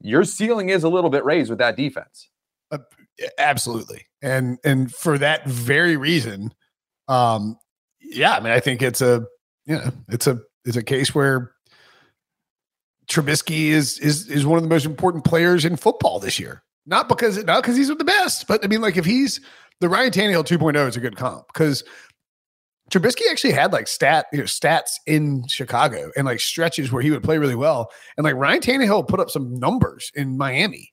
your 0.00 0.24
ceiling 0.24 0.68
is 0.68 0.84
a 0.84 0.88
little 0.88 1.10
bit 1.10 1.24
raised 1.24 1.50
with 1.50 1.58
that 1.58 1.76
defense. 1.76 2.28
Uh, 2.70 2.78
absolutely, 3.38 4.06
and 4.22 4.58
and 4.64 4.94
for 4.94 5.18
that 5.18 5.46
very 5.46 5.96
reason, 5.96 6.54
um, 7.08 7.58
yeah, 8.00 8.36
I 8.36 8.40
mean, 8.40 8.52
I 8.52 8.60
think 8.60 8.82
it's 8.82 9.00
a 9.00 9.26
you 9.64 9.76
know 9.76 9.90
it's 10.08 10.28
a 10.28 10.40
it's 10.64 10.76
a 10.76 10.82
case 10.82 11.12
where 11.12 11.52
Trubisky 13.08 13.68
is 13.68 13.98
is 13.98 14.28
is 14.28 14.46
one 14.46 14.58
of 14.58 14.62
the 14.62 14.68
most 14.68 14.86
important 14.86 15.24
players 15.24 15.64
in 15.64 15.76
football 15.76 16.20
this 16.20 16.38
year. 16.38 16.62
Not 16.86 17.08
because 17.08 17.42
not 17.44 17.62
because 17.62 17.76
he's 17.76 17.88
the 17.88 17.96
best, 17.96 18.46
but 18.46 18.64
I 18.64 18.68
mean, 18.68 18.80
like 18.80 18.96
if 18.96 19.04
he's 19.04 19.40
the 19.80 19.88
Ryan 19.88 20.10
Tannehill 20.10 20.44
2.0 20.44 20.88
is 20.88 20.96
a 20.96 21.00
good 21.00 21.16
comp 21.16 21.46
because 21.52 21.82
Trubisky 22.90 23.22
actually 23.30 23.52
had 23.52 23.72
like 23.72 23.88
stat 23.88 24.26
you 24.32 24.38
know, 24.38 24.44
stats 24.44 24.92
in 25.06 25.46
Chicago 25.48 26.10
and 26.16 26.24
like 26.24 26.38
stretches 26.38 26.92
where 26.92 27.02
he 27.02 27.10
would 27.10 27.24
play 27.24 27.38
really 27.38 27.56
well, 27.56 27.90
and 28.16 28.24
like 28.24 28.36
Ryan 28.36 28.60
Tannehill 28.60 29.08
put 29.08 29.18
up 29.18 29.30
some 29.30 29.58
numbers 29.58 30.12
in 30.14 30.38
Miami, 30.38 30.92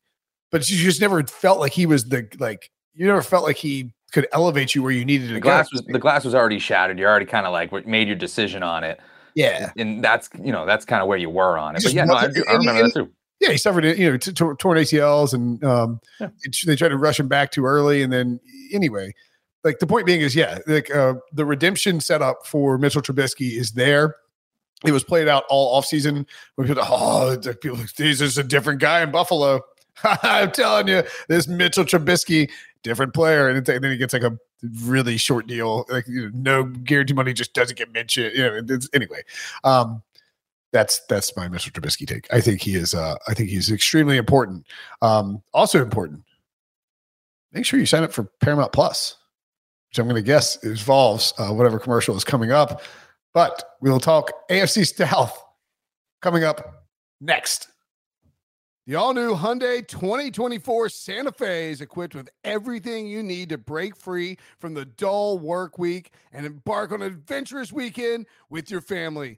but 0.51 0.67
you 0.69 0.77
just 0.77 0.99
never 0.99 1.23
felt 1.23 1.59
like 1.59 1.73
he 1.73 1.85
was 1.85 2.05
the 2.05 2.27
like 2.39 2.71
you 2.95 3.05
never 3.05 3.21
felt 3.21 3.43
like 3.43 3.57
he 3.57 3.93
could 4.11 4.27
elevate 4.31 4.73
you 4.73 4.81
where 4.81 4.91
you 4.91 5.05
needed 5.05 5.27
to 5.27 5.35
the 5.35 5.39
go. 5.39 5.49
Glass 5.49 5.71
was, 5.71 5.83
the 5.87 5.99
glass 5.99 6.25
was 6.25 6.33
already 6.33 6.59
shattered. 6.59 6.97
You 6.97 7.05
already 7.05 7.27
kind 7.27 7.45
of 7.45 7.53
like 7.53 7.85
made 7.85 8.07
your 8.07 8.17
decision 8.17 8.63
on 8.63 8.83
it. 8.83 8.99
Yeah, 9.35 9.71
and 9.77 10.03
that's 10.03 10.29
you 10.43 10.51
know 10.51 10.65
that's 10.65 10.85
kind 10.85 11.03
of 11.03 11.07
where 11.07 11.19
you 11.19 11.29
were 11.29 11.59
on 11.59 11.75
it. 11.75 11.83
But 11.83 11.93
yeah, 11.93 12.05
no, 12.05 12.15
I, 12.15 12.29
I 12.49 12.53
remember 12.53 12.81
that 12.81 12.93
too 12.95 13.11
yeah, 13.43 13.51
he 13.51 13.57
suffered 13.57 13.83
you 13.83 14.09
know 14.09 14.17
t- 14.17 14.31
t- 14.31 14.53
torn 14.57 14.77
ACLs, 14.77 15.33
and 15.33 15.61
um, 15.63 15.99
yeah. 16.19 16.29
they 16.65 16.77
tried 16.77 16.89
to 16.89 16.97
rush 16.97 17.19
him 17.19 17.27
back 17.27 17.51
too 17.51 17.65
early, 17.65 18.01
and 18.01 18.11
then 18.11 18.39
anyway, 18.71 19.13
like 19.65 19.79
the 19.79 19.87
point 19.87 20.05
being 20.05 20.21
is, 20.21 20.33
yeah, 20.33 20.59
like 20.65 20.93
uh, 20.95 21.15
the 21.33 21.45
redemption 21.45 21.99
setup 21.99 22.47
for 22.47 22.77
Mitchell 22.77 23.01
Trubisky 23.01 23.57
is 23.57 23.71
there. 23.71 24.15
It 24.85 24.91
was 24.91 25.03
played 25.03 25.27
out 25.27 25.43
all 25.49 25.79
offseason. 25.79 26.25
When 26.55 26.67
people, 26.67 26.83
oh, 26.85 27.37
people, 27.61 27.79
this 27.97 28.21
is 28.21 28.37
a 28.37 28.43
different 28.43 28.79
guy 28.79 29.01
in 29.01 29.11
Buffalo. 29.11 29.61
I'm 30.03 30.51
telling 30.51 30.87
you, 30.87 31.03
this 31.27 31.47
Mitchell 31.47 31.83
Trubisky, 31.83 32.49
different 32.81 33.13
player, 33.13 33.49
and, 33.49 33.65
then 33.65 33.83
he 33.83 33.97
gets 33.97 34.13
like 34.13 34.23
a 34.23 34.37
really 34.85 35.17
short 35.17 35.47
deal, 35.47 35.85
like 35.89 36.07
you 36.07 36.31
know, 36.31 36.63
no 36.63 36.63
guarantee 36.63 37.13
money, 37.13 37.33
just 37.33 37.53
doesn't 37.53 37.77
get 37.77 37.91
mentioned. 37.91 38.33
You 38.35 38.61
know, 38.61 38.77
anyway. 38.93 39.21
Um, 39.65 40.01
that's 40.73 40.99
that's 41.07 41.37
my 41.37 41.47
Mr. 41.47 41.71
Trubisky 41.71 42.05
take. 42.05 42.27
I 42.33 42.41
think 42.41 42.61
he 42.61 42.75
is. 42.75 42.93
Uh, 42.93 43.15
I 43.27 43.33
think 43.33 43.49
he's 43.49 43.71
extremely 43.71 44.17
important. 44.17 44.65
Um, 45.01 45.41
also 45.53 45.81
important. 45.81 46.23
Make 47.53 47.65
sure 47.65 47.79
you 47.79 47.85
sign 47.85 48.03
up 48.03 48.11
for 48.11 48.23
Paramount 48.41 48.73
Plus, 48.73 49.15
which 49.89 49.99
I'm 49.99 50.05
going 50.05 50.21
to 50.21 50.25
guess 50.25 50.61
involves 50.63 51.33
uh, 51.37 51.49
whatever 51.49 51.79
commercial 51.79 52.17
is 52.17 52.23
coming 52.25 52.51
up. 52.51 52.81
But 53.33 53.63
we'll 53.79 53.99
talk 53.99 54.31
AFC 54.49 54.85
South 54.85 55.41
coming 56.21 56.43
up 56.43 56.85
next. 57.21 57.69
The 58.85 58.95
all 58.95 59.13
new 59.13 59.33
Hyundai 59.33 59.87
2024 59.87 60.89
Santa 60.89 61.31
Fe 61.31 61.71
is 61.71 61.79
equipped 61.79 62.15
with 62.15 62.29
everything 62.43 63.07
you 63.07 63.23
need 63.23 63.47
to 63.49 63.57
break 63.57 63.95
free 63.95 64.37
from 64.59 64.73
the 64.73 64.83
dull 64.83 65.39
work 65.39 65.77
week 65.77 66.11
and 66.33 66.45
embark 66.45 66.91
on 66.91 67.01
an 67.01 67.07
adventurous 67.07 67.71
weekend 67.71 68.25
with 68.49 68.69
your 68.69 68.81
family. 68.81 69.37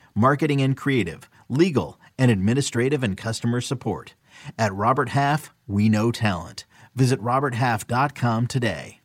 marketing 0.15 0.61
and 0.61 0.75
creative, 0.75 1.29
legal, 1.49 1.99
and 2.17 2.31
administrative 2.31 3.03
and 3.03 3.17
customer 3.17 3.61
support. 3.61 4.15
At 4.57 4.73
Robert 4.73 5.09
Half, 5.09 5.53
we 5.67 5.89
know 5.89 6.11
talent. 6.11 6.65
Visit 6.95 7.21
RobertHalf.com 7.21 8.47
today. 8.47 9.01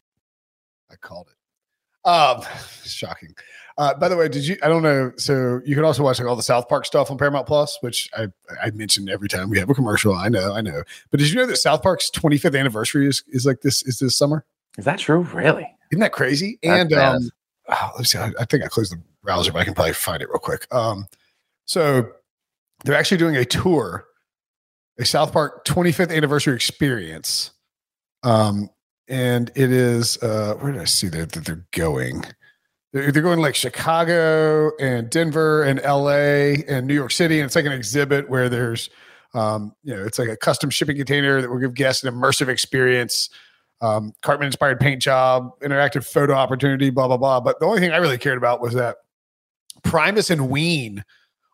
I 0.91 0.97
called 0.97 1.29
it. 1.31 2.09
Um, 2.09 2.43
shocking. 2.85 3.35
Uh, 3.79 3.95
by 3.95 4.09
the 4.09 4.17
way, 4.17 4.29
did 4.29 4.47
you? 4.47 4.57
I 4.63 4.69
don't 4.69 4.83
know. 4.83 5.13
So 5.17 5.61
you 5.65 5.75
can 5.75 5.85
also 5.85 6.03
watch 6.03 6.19
like 6.19 6.27
all 6.27 6.37
the 6.37 6.43
South 6.43 6.67
Park 6.69 6.87
stuff 6.87 7.11
on 7.11 7.19
Paramount 7.19 7.47
Plus, 7.47 7.77
which 7.83 8.09
I 8.17 8.29
I 8.63 8.71
mentioned 8.71 9.11
every 9.11 9.29
time 9.29 9.51
we 9.51 9.59
have 9.59 9.69
a 9.69 9.75
commercial. 9.75 10.15
I 10.15 10.29
know, 10.29 10.55
I 10.55 10.63
know. 10.63 10.83
But 11.11 11.21
did 11.21 11.29
you 11.29 11.37
know 11.37 11.47
that 11.47 11.57
South 11.57 11.83
Park's 11.83 12.11
25th 12.11 12.59
anniversary 12.59 13.07
is 13.07 13.23
is 13.29 13.45
like 13.45 13.61
this 13.61 13.83
is 13.85 13.99
this 13.99 14.17
summer? 14.17 14.47
Is 14.79 14.87
that 14.87 14.99
true? 14.99 15.21
Really? 15.35 15.71
Isn't 15.93 16.01
that 16.01 16.13
crazy? 16.13 16.59
That's 16.63 16.81
and 16.81 16.91
bad. 16.91 17.17
um, 17.17 17.31
oh, 17.69 17.91
let's 17.97 18.13
see. 18.13 18.19
I, 18.19 18.33
I 18.41 18.45
think 18.47 18.65
I 18.65 18.69
closed 18.69 18.93
the 18.93 19.03
browser, 19.27 19.53
but 19.53 19.61
I 19.61 19.65
can 19.65 19.75
probably 19.75 19.93
find 19.93 20.23
it 20.23 20.29
real 20.29 20.39
quick. 20.39 20.67
Um, 20.75 21.07
so 21.67 22.09
they're 22.85 22.97
actually 22.97 23.19
doing 23.19 23.37
a 23.37 23.45
tour, 23.45 24.07
a 24.99 25.05
South 25.05 25.33
Park 25.33 25.67
25th 25.67 26.15
anniversary 26.15 26.55
experience. 26.55 27.51
Um, 28.23 28.71
and 29.09 29.51
it 29.55 29.71
is 29.71 30.21
uh, 30.23 30.55
where 30.55 30.73
did 30.73 30.81
I 30.81 30.87
see 30.87 31.09
that, 31.09 31.33
that 31.33 31.45
they're 31.45 31.67
going? 31.73 32.25
They're, 32.93 33.13
they're 33.13 33.23
going 33.23 33.41
like 33.41 33.55
Chicago 33.55 34.73
and 34.81 35.11
Denver 35.11 35.63
and 35.63 35.81
LA 35.83 36.63
and 36.67 36.87
New 36.87 36.95
York 36.95 37.13
City, 37.13 37.39
and 37.39 37.47
it's 37.47 37.55
like 37.55 37.67
an 37.67 37.73
exhibit 37.73 38.31
where 38.31 38.49
there's 38.49 38.89
um, 39.35 39.75
you 39.83 39.95
know, 39.95 40.03
it's 40.03 40.19
like 40.19 40.31
a 40.31 40.37
custom 40.37 40.71
shipping 40.71 40.97
container 40.97 41.43
that 41.43 41.51
will 41.51 41.59
give 41.59 41.75
guests 41.75 42.03
an 42.03 42.15
immersive 42.15 42.49
experience 42.49 43.29
um, 43.81 44.13
Cartman 44.23 44.47
inspired 44.47 44.81
paint 44.81 45.03
job, 45.03 45.59
interactive 45.61 46.07
photo 46.07 46.35
opportunity, 46.35 46.91
blah, 46.91 47.07
blah, 47.09 47.17
blah. 47.17 47.41
But 47.41 47.61
the 47.61 47.67
only 47.67 47.81
thing 47.81 47.93
I 47.93 47.99
really 47.99 48.19
cared 48.19 48.39
about 48.39 48.61
was 48.61 48.75
that 48.75 48.97
Primus 49.87 50.31
and 50.31 50.49
Ween 50.51 51.05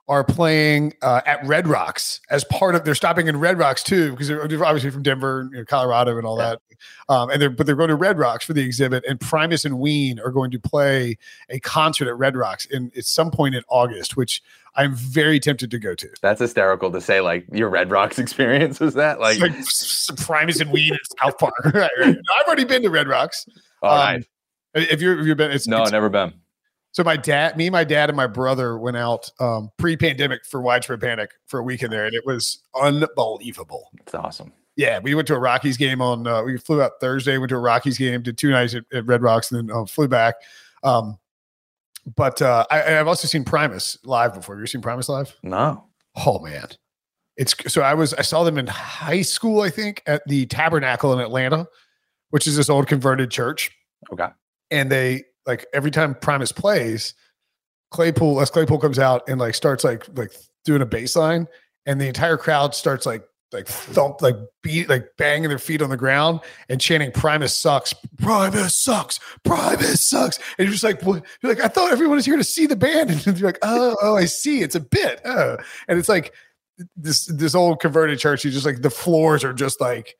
are 0.09 0.25
playing 0.25 0.92
uh, 1.01 1.21
at 1.25 1.47
Red 1.47 1.68
Rocks 1.68 2.21
as 2.29 2.42
part 2.45 2.75
of 2.75 2.85
they're 2.85 2.95
stopping 2.95 3.29
in 3.29 3.38
Red 3.38 3.57
Rocks 3.59 3.83
too 3.85 4.11
because 4.11 4.27
they're 4.29 4.47
they're 4.49 4.64
obviously 4.64 4.90
from 4.90 5.03
Denver, 5.05 5.49
you 5.53 5.59
know, 5.59 5.64
Colorado, 5.64 6.18
and 6.18 6.27
all 6.27 6.38
Yeah. 6.38 6.57
that. 6.57 6.61
Um, 7.09 7.31
and 7.31 7.40
they're 7.40 7.51
but 7.51 7.66
they're 7.66 7.77
going 7.77 7.88
to 7.90 7.95
Red 7.95 8.18
Rocks 8.18 8.45
for 8.45 8.53
the 8.53 8.62
exhibit. 8.62 9.05
And 9.09 9.21
Primus 9.21 9.64
and 9.64 9.79
Ween 9.79 10.18
are 10.18 10.31
going 10.33 10.51
to 10.51 10.59
play 10.59 11.16
a 11.49 11.61
concert 11.61 12.09
at 12.09 12.18
Red 12.18 12.37
Rocks 12.37 12.64
in 12.66 12.90
at 12.97 13.05
some 13.05 13.31
point 13.31 13.55
in 13.55 13.62
August, 13.68 14.16
which 14.16 14.42
I'm 14.75 14.95
very 14.97 15.38
tempted 15.38 15.71
to 15.71 15.79
go 15.79 15.95
to. 15.95 16.09
That's 16.21 16.40
hysterical 16.40 16.90
to 16.90 17.01
say. 17.01 17.21
Like 17.21 17.47
your 17.53 17.68
Red 17.68 17.90
Rocks 17.90 18.18
experience 18.18 18.81
is 18.81 18.95
that 18.95 19.21
like? 19.21 19.38
like 19.38 19.55
Primus 20.16 20.61
and 20.61 20.73
Ween 20.73 20.95
at 20.95 21.01
South 21.23 21.38
Park. 21.38 21.55
Right, 21.64 21.90
right. 22.01 22.16
I've 22.40 22.47
already 22.47 22.64
been 22.64 22.83
to 22.83 22.90
Red 22.90 23.07
Rocks. 23.07 23.47
all 23.83 23.92
Um, 23.92 23.99
right. 23.99 24.27
If 24.75 25.01
you're 25.01 25.21
if 25.21 25.27
you've 25.27 25.37
been, 25.37 25.53
it's 25.53 25.68
No, 25.68 25.77
it's- 25.77 25.92
never 25.92 26.09
been. 26.09 26.33
So 26.92 27.02
my 27.02 27.16
dad, 27.16 27.57
me, 27.57 27.70
my 27.70 27.85
dad, 27.85 28.11
and 28.11 28.16
my 28.16 28.26
brother 28.26 28.78
went 28.78 28.96
out 28.98 29.31
um, 29.40 29.70
pre-pandemic 29.78 30.44
for 30.44 30.61
widespread 30.61 31.00
panic 31.00 31.31
for 31.46 31.61
a 31.61 31.62
weekend 31.62 31.92
there, 31.92 32.05
and 32.05 32.14
it 32.14 32.24
was 32.26 32.62
unbelievable. 32.81 33.90
It's 34.00 34.14
awesome. 34.14 34.52
Yeah, 34.76 35.00
we 35.00 35.14
went 35.14 35.26
to 35.28 35.35
a 35.35 35.38
Rockies 35.38 35.76
game 35.76 36.00
on. 36.00 36.26
Uh, 36.26 36.42
we 36.42 36.57
flew 36.59 36.83
out 36.83 36.92
Thursday, 37.00 37.37
went 37.38 37.50
to 37.50 37.57
a 37.57 37.61
Rockies 37.61 37.98
game, 37.98 38.22
did 38.22 38.38
two 38.38 38.50
nights 38.50 38.74
at, 38.74 38.85
at 38.92 39.07
Red 39.07 39.22
Rocks, 39.22 39.50
and 39.50 39.68
then 39.68 39.76
uh, 39.76 39.85
flew 39.85 40.09
back. 40.09 40.35
Um, 40.83 41.18
but 42.16 42.40
uh, 42.42 42.66
I, 42.70 42.98
I've 42.98 43.07
also 43.09 43.28
seen 43.28 43.44
Primus 43.44 43.96
live 44.05 44.35
before. 44.35 44.55
Have 44.57 44.61
you 44.62 44.66
seen 44.66 44.81
Primus 44.83 45.09
live? 45.09 45.35
No. 45.42 45.85
Oh 46.26 46.40
man, 46.40 46.66
it's 47.38 47.55
so 47.72 47.81
I 47.81 47.94
was 47.94 48.12
I 48.14 48.22
saw 48.22 48.44
them 48.44 48.59
in 48.59 48.66
high 48.66 49.22
school, 49.22 49.62
I 49.62 49.70
think, 49.70 50.02
at 50.07 50.22
the 50.26 50.44
Tabernacle 50.46 51.12
in 51.14 51.20
Atlanta, 51.20 51.66
which 52.31 52.46
is 52.46 52.57
this 52.57 52.68
old 52.68 52.87
converted 52.87 53.31
church 53.31 53.70
Okay. 54.12 54.28
and 54.70 54.90
they 54.92 55.22
like 55.46 55.66
every 55.72 55.90
time 55.90 56.14
Primus 56.14 56.52
plays, 56.52 57.14
Claypool, 57.90 58.35
Les 58.35 58.50
Claypool 58.50 58.78
comes 58.78 58.98
out 58.98 59.28
and 59.28 59.38
like 59.38 59.55
starts 59.55 59.85
like 59.85 60.07
like 60.16 60.33
doing 60.64 60.83
a 60.83 60.87
bass 60.87 61.16
line, 61.16 61.46
and 61.87 62.00
the 62.00 62.09
entire 62.09 62.37
crowd 62.37 62.74
starts 62.74 63.07
like 63.07 63.24
like 63.52 63.66
thump 63.66 64.22
like 64.22 64.37
beat 64.62 64.88
like 64.88 65.07
banging 65.18 65.48
their 65.48 65.59
feet 65.59 65.83
on 65.83 65.90
the 65.90 65.96
ground 65.96 66.40
and 66.68 66.81
chanting 66.81 67.12
Primus 67.12 67.57
sucks, 67.57 67.94
Primus 68.18 68.76
sucks, 68.76 69.20
Primus 69.44 70.05
sucks. 70.09 70.38
And 70.59 70.66
you're 70.66 70.72
just 70.72 70.85
like, 70.85 71.02
what? 71.02 71.24
You're 71.42 71.55
like, 71.55 71.62
I 71.62 71.68
thought 71.68 71.92
everyone 71.92 72.16
was 72.16 72.24
here 72.24 72.37
to 72.37 72.44
see 72.44 72.66
the 72.66 72.76
band. 72.76 73.11
And 73.26 73.38
you're 73.38 73.48
like, 73.48 73.59
oh, 73.62 73.96
oh, 74.02 74.16
I 74.16 74.24
see. 74.24 74.62
It's 74.62 74.74
a 74.74 74.81
bit. 74.81 75.20
Oh. 75.24 75.57
And 75.88 75.98
it's 75.98 76.09
like 76.09 76.33
this 76.96 77.26
this 77.26 77.55
old 77.55 77.81
converted 77.81 78.18
church, 78.18 78.44
you 78.44 78.50
just 78.50 78.66
like 78.66 78.83
the 78.83 78.90
floors 78.90 79.44
are 79.44 79.52
just 79.52 79.81
like 79.81 80.16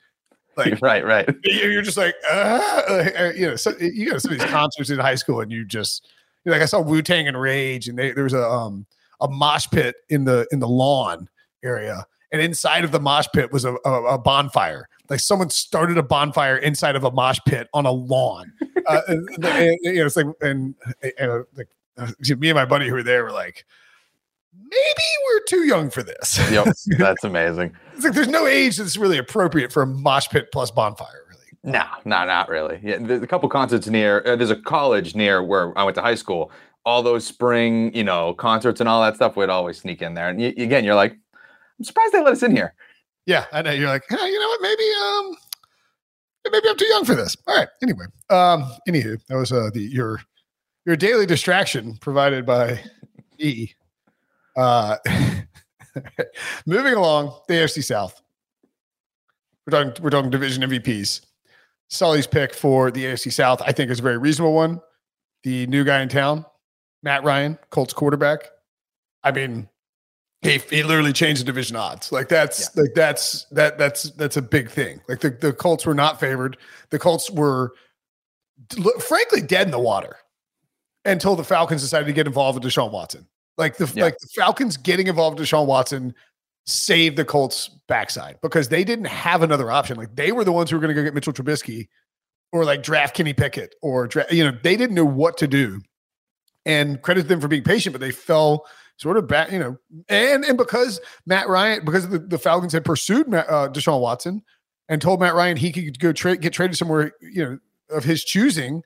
like 0.57 0.79
right. 0.83 1.05
Right. 1.05 1.29
you- 1.45 1.71
you're 1.71 1.83
just 1.83 1.97
like, 1.97 2.15
uh, 2.31 2.83
uh, 2.88 3.33
you 3.35 3.47
know, 3.49 3.57
so 3.57 3.73
you 3.79 4.07
go 4.07 4.12
to 4.15 4.21
some 4.21 4.33
of 4.33 4.38
these 4.38 4.49
concerts 4.49 4.91
in 4.91 4.99
high 4.99 5.15
school, 5.15 5.41
and 5.41 5.51
you 5.53 5.65
just 5.65 6.07
like 6.45 6.62
I 6.62 6.67
saw 6.67 6.81
Wu 6.81 7.03
Tang 7.03 7.29
and 7.29 7.41
Rage, 7.41 7.88
and 7.88 7.99
they, 7.99 8.12
there 8.12 8.25
was 8.25 8.35
a 8.35 8.43
um 8.49 8.87
a 9.21 9.29
mosh 9.29 9.69
pit 9.71 9.97
in 10.09 10.25
the 10.25 10.47
in 10.53 10.59
the 10.59 10.69
lawn 10.69 11.29
area, 11.62 12.05
and 12.33 12.43
inside 12.43 12.85
of 12.85 12.91
the 12.93 13.01
mosh 13.01 13.27
pit 13.35 13.53
was 13.53 13.65
a, 13.65 13.75
a, 13.85 14.15
a 14.15 14.19
bonfire. 14.19 14.88
Like 15.09 15.21
someone 15.21 15.51
started 15.51 15.99
a 15.99 16.03
bonfire 16.03 16.57
inside 16.57 16.97
of 16.97 17.05
a 17.05 17.11
mosh 17.11 17.38
pit 17.47 17.69
on 17.75 17.87
a 17.87 17.93
lawn. 17.93 18.53
Uh, 18.87 19.01
and, 19.09 19.29
and, 19.37 19.45
and, 19.45 19.79
you 19.83 19.95
know, 19.95 20.07
it's 20.07 20.17
like 20.17 20.27
and, 20.41 20.75
and 21.19 21.45
like 21.57 21.69
uh, 21.99 22.11
me 22.38 22.49
and 22.51 22.57
my 22.57 22.65
buddy 22.65 22.88
who 22.88 22.95
were 22.95 23.03
there 23.03 23.23
were 23.25 23.33
like. 23.33 23.65
Maybe 24.55 25.03
we're 25.27 25.41
too 25.49 25.67
young 25.67 25.88
for 25.91 26.03
this. 26.03 26.38
Yep. 26.51 26.75
That's 26.99 27.25
amazing. 27.25 27.75
It's 27.94 28.05
like 28.05 28.14
there's 28.14 28.28
no 28.28 28.46
age 28.46 28.76
that's 28.76 28.96
really 28.96 29.18
appropriate 29.18 29.72
for 29.72 29.83
a 29.83 29.87
mosh 29.87 30.28
pit 30.28 30.48
plus 30.52 30.70
bonfire, 30.70 31.24
really. 31.28 31.72
No, 31.78 31.85
no, 32.05 32.24
not 32.24 32.48
really. 32.48 32.81
Yeah, 32.83 32.98
there's 33.00 33.22
a 33.22 33.26
couple 33.26 33.48
concerts 33.48 33.87
near. 33.87 34.22
Uh, 34.26 34.37
there's 34.37 34.50
a 34.50 34.57
college 34.57 35.14
near 35.14 35.42
where 35.42 35.76
I 35.78 35.85
went 35.85 35.94
to 35.96 36.02
high 36.02 36.14
school. 36.16 36.50
All 36.85 37.02
those 37.02 37.24
spring, 37.24 37.94
you 37.94 38.02
know, 38.02 38.35
concerts 38.35 38.81
and 38.81 38.88
all 38.88 39.00
that 39.02 39.14
stuff 39.16 39.37
we'd 39.37 39.48
always 39.48 39.78
sneak 39.78 40.02
in 40.02 40.14
there. 40.14 40.28
And 40.28 40.38
y- 40.40 40.55
again, 40.57 40.85
you're 40.85 40.96
like, 40.96 41.12
I'm 41.78 41.85
surprised 41.85 42.12
they 42.12 42.22
let 42.22 42.33
us 42.33 42.42
in 42.42 42.57
here. 42.57 42.74
Yeah, 43.26 43.44
I 43.52 43.62
know. 43.62 43.70
You're 43.70 43.88
like, 43.88 44.02
hey, 44.09 44.16
you 44.28 44.38
know 44.40 44.48
what? 44.48 44.62
Maybe 44.62 44.83
um, 45.00 45.37
maybe 46.50 46.68
I'm 46.68 46.76
too 46.76 46.87
young 46.87 47.05
for 47.05 47.14
this. 47.14 47.37
All 47.46 47.57
right. 47.57 47.68
Anyway, 47.83 48.07
um, 48.31 48.68
anywho, 48.88 49.16
that 49.28 49.37
was 49.37 49.52
uh 49.52 49.70
the 49.72 49.81
your 49.81 50.20
your 50.85 50.96
daily 50.96 51.24
distraction 51.26 51.96
provided 52.00 52.44
by 52.44 52.81
E. 53.38 53.68
Uh, 54.57 54.96
moving 56.66 56.94
along, 56.94 57.38
the 57.48 57.55
AFC 57.55 57.85
South. 57.85 58.20
We're 59.66 59.85
talking 59.85 60.02
we're 60.02 60.11
talking 60.11 60.31
division 60.31 60.62
MVPs. 60.62 61.20
Sully's 61.88 62.26
pick 62.26 62.55
for 62.55 62.90
the 62.90 63.05
AFC 63.05 63.33
South, 63.33 63.61
I 63.64 63.72
think, 63.72 63.90
is 63.90 64.00
a 64.00 64.02
very 64.02 64.18
reasonable 64.18 64.55
one. 64.55 64.81
The 65.44 65.66
new 65.66 65.85
guy 65.85 66.00
in 66.00 66.09
town, 66.09 66.46
Matt 67.02 67.22
Ryan, 67.22 67.59
Colts 67.70 67.92
quarterback. 67.92 68.48
I 69.22 69.31
mean, 69.31 69.68
he, 70.40 70.59
he 70.59 70.83
literally 70.83 71.12
changed 71.12 71.40
the 71.42 71.44
division 71.44 71.76
odds. 71.76 72.11
Like 72.11 72.28
that's 72.28 72.74
like 72.76 72.94
that's 72.94 73.44
that 73.52 73.78
that's 73.78 74.11
that's 74.12 74.37
a 74.37 74.42
big 74.42 74.70
thing. 74.70 75.00
Like 75.09 75.20
the, 75.20 75.31
the 75.31 75.52
Colts 75.52 75.87
were 75.87 75.94
not 75.94 76.18
favored. 76.18 76.57
The 76.90 76.98
Colts 76.98 77.31
were 77.31 77.72
frankly 79.00 79.40
dead 79.40 79.66
in 79.66 79.70
the 79.70 79.78
water 79.78 80.16
until 81.05 81.37
the 81.37 81.44
Falcons 81.44 81.83
decided 81.83 82.07
to 82.07 82.12
get 82.12 82.26
involved 82.26 82.62
with 82.62 82.72
Deshaun 82.72 82.90
Watson. 82.90 83.26
Like 83.59 83.77
the 83.77 83.91
Yeah. 83.95 84.05
like 84.05 84.19
the 84.19 84.29
Falcons 84.35 84.77
getting 84.77 85.07
involved 85.09 85.38
with 85.38 85.49
Deshaun 85.49 85.67
Watson 85.67 86.15
saved 86.67 87.17
the 87.17 87.25
Colts 87.25 87.71
backside 87.88 88.38
because 88.41 88.69
they 88.69 88.85
didn't 88.85 89.07
have 89.07 89.43
another 89.43 89.71
option. 89.71 89.97
Like 89.97 90.15
they 90.15 90.33
were 90.33 90.45
the 90.45 90.53
ones 90.53 90.71
who 90.71 90.77
were 90.77 90.81
going 90.81 90.95
to 90.95 91.01
go 91.01 91.05
get 91.05 91.15
Mitchell 91.15 91.33
Trubisky 91.33 91.88
or 92.53 92.65
like 92.65 92.83
draft 92.83 93.17
Kenny 93.17 93.33
Pickett 93.33 93.75
or 93.83 94.07
draft, 94.07 94.33
you 94.33 94.45
know 94.45 94.57
they 94.62 94.77
didn't 94.77 94.95
know 94.95 95.05
what 95.05 95.37
to 95.38 95.47
do. 95.49 95.81
And 96.65 97.03
credit 97.03 97.27
them 97.27 97.41
for 97.41 97.49
being 97.49 97.65
patient, 97.65 97.93
but 97.93 98.01
they 98.01 98.12
fell 98.12 98.67
sort 98.97 99.17
of 99.17 99.27
back, 99.27 99.51
you 99.51 99.59
know, 99.59 99.77
and 100.09 100.45
and 100.45 100.57
because 100.57 101.01
Matt 101.27 101.49
Ryan, 101.49 101.85
because 101.85 102.09
the, 102.09 102.21
the 102.21 102.38
Falcons 102.38 102.73
had 102.73 102.85
pursued 102.85 103.27
Matt, 103.27 103.49
uh, 103.51 103.69
Deshaun 103.69 104.01
Watson 104.01 104.43
and 104.88 105.03
told 105.03 105.19
Matt 105.19 105.35
Ryan 105.35 105.57
he 105.57 105.73
could 105.73 105.99
go 105.99 106.12
trade 106.12 106.41
get 106.41 106.53
traded 106.53 106.77
somewhere, 106.77 107.12
you 107.21 107.45
know, 107.45 107.59
of 107.91 108.05
his 108.05 108.23
choosing. 108.23 108.83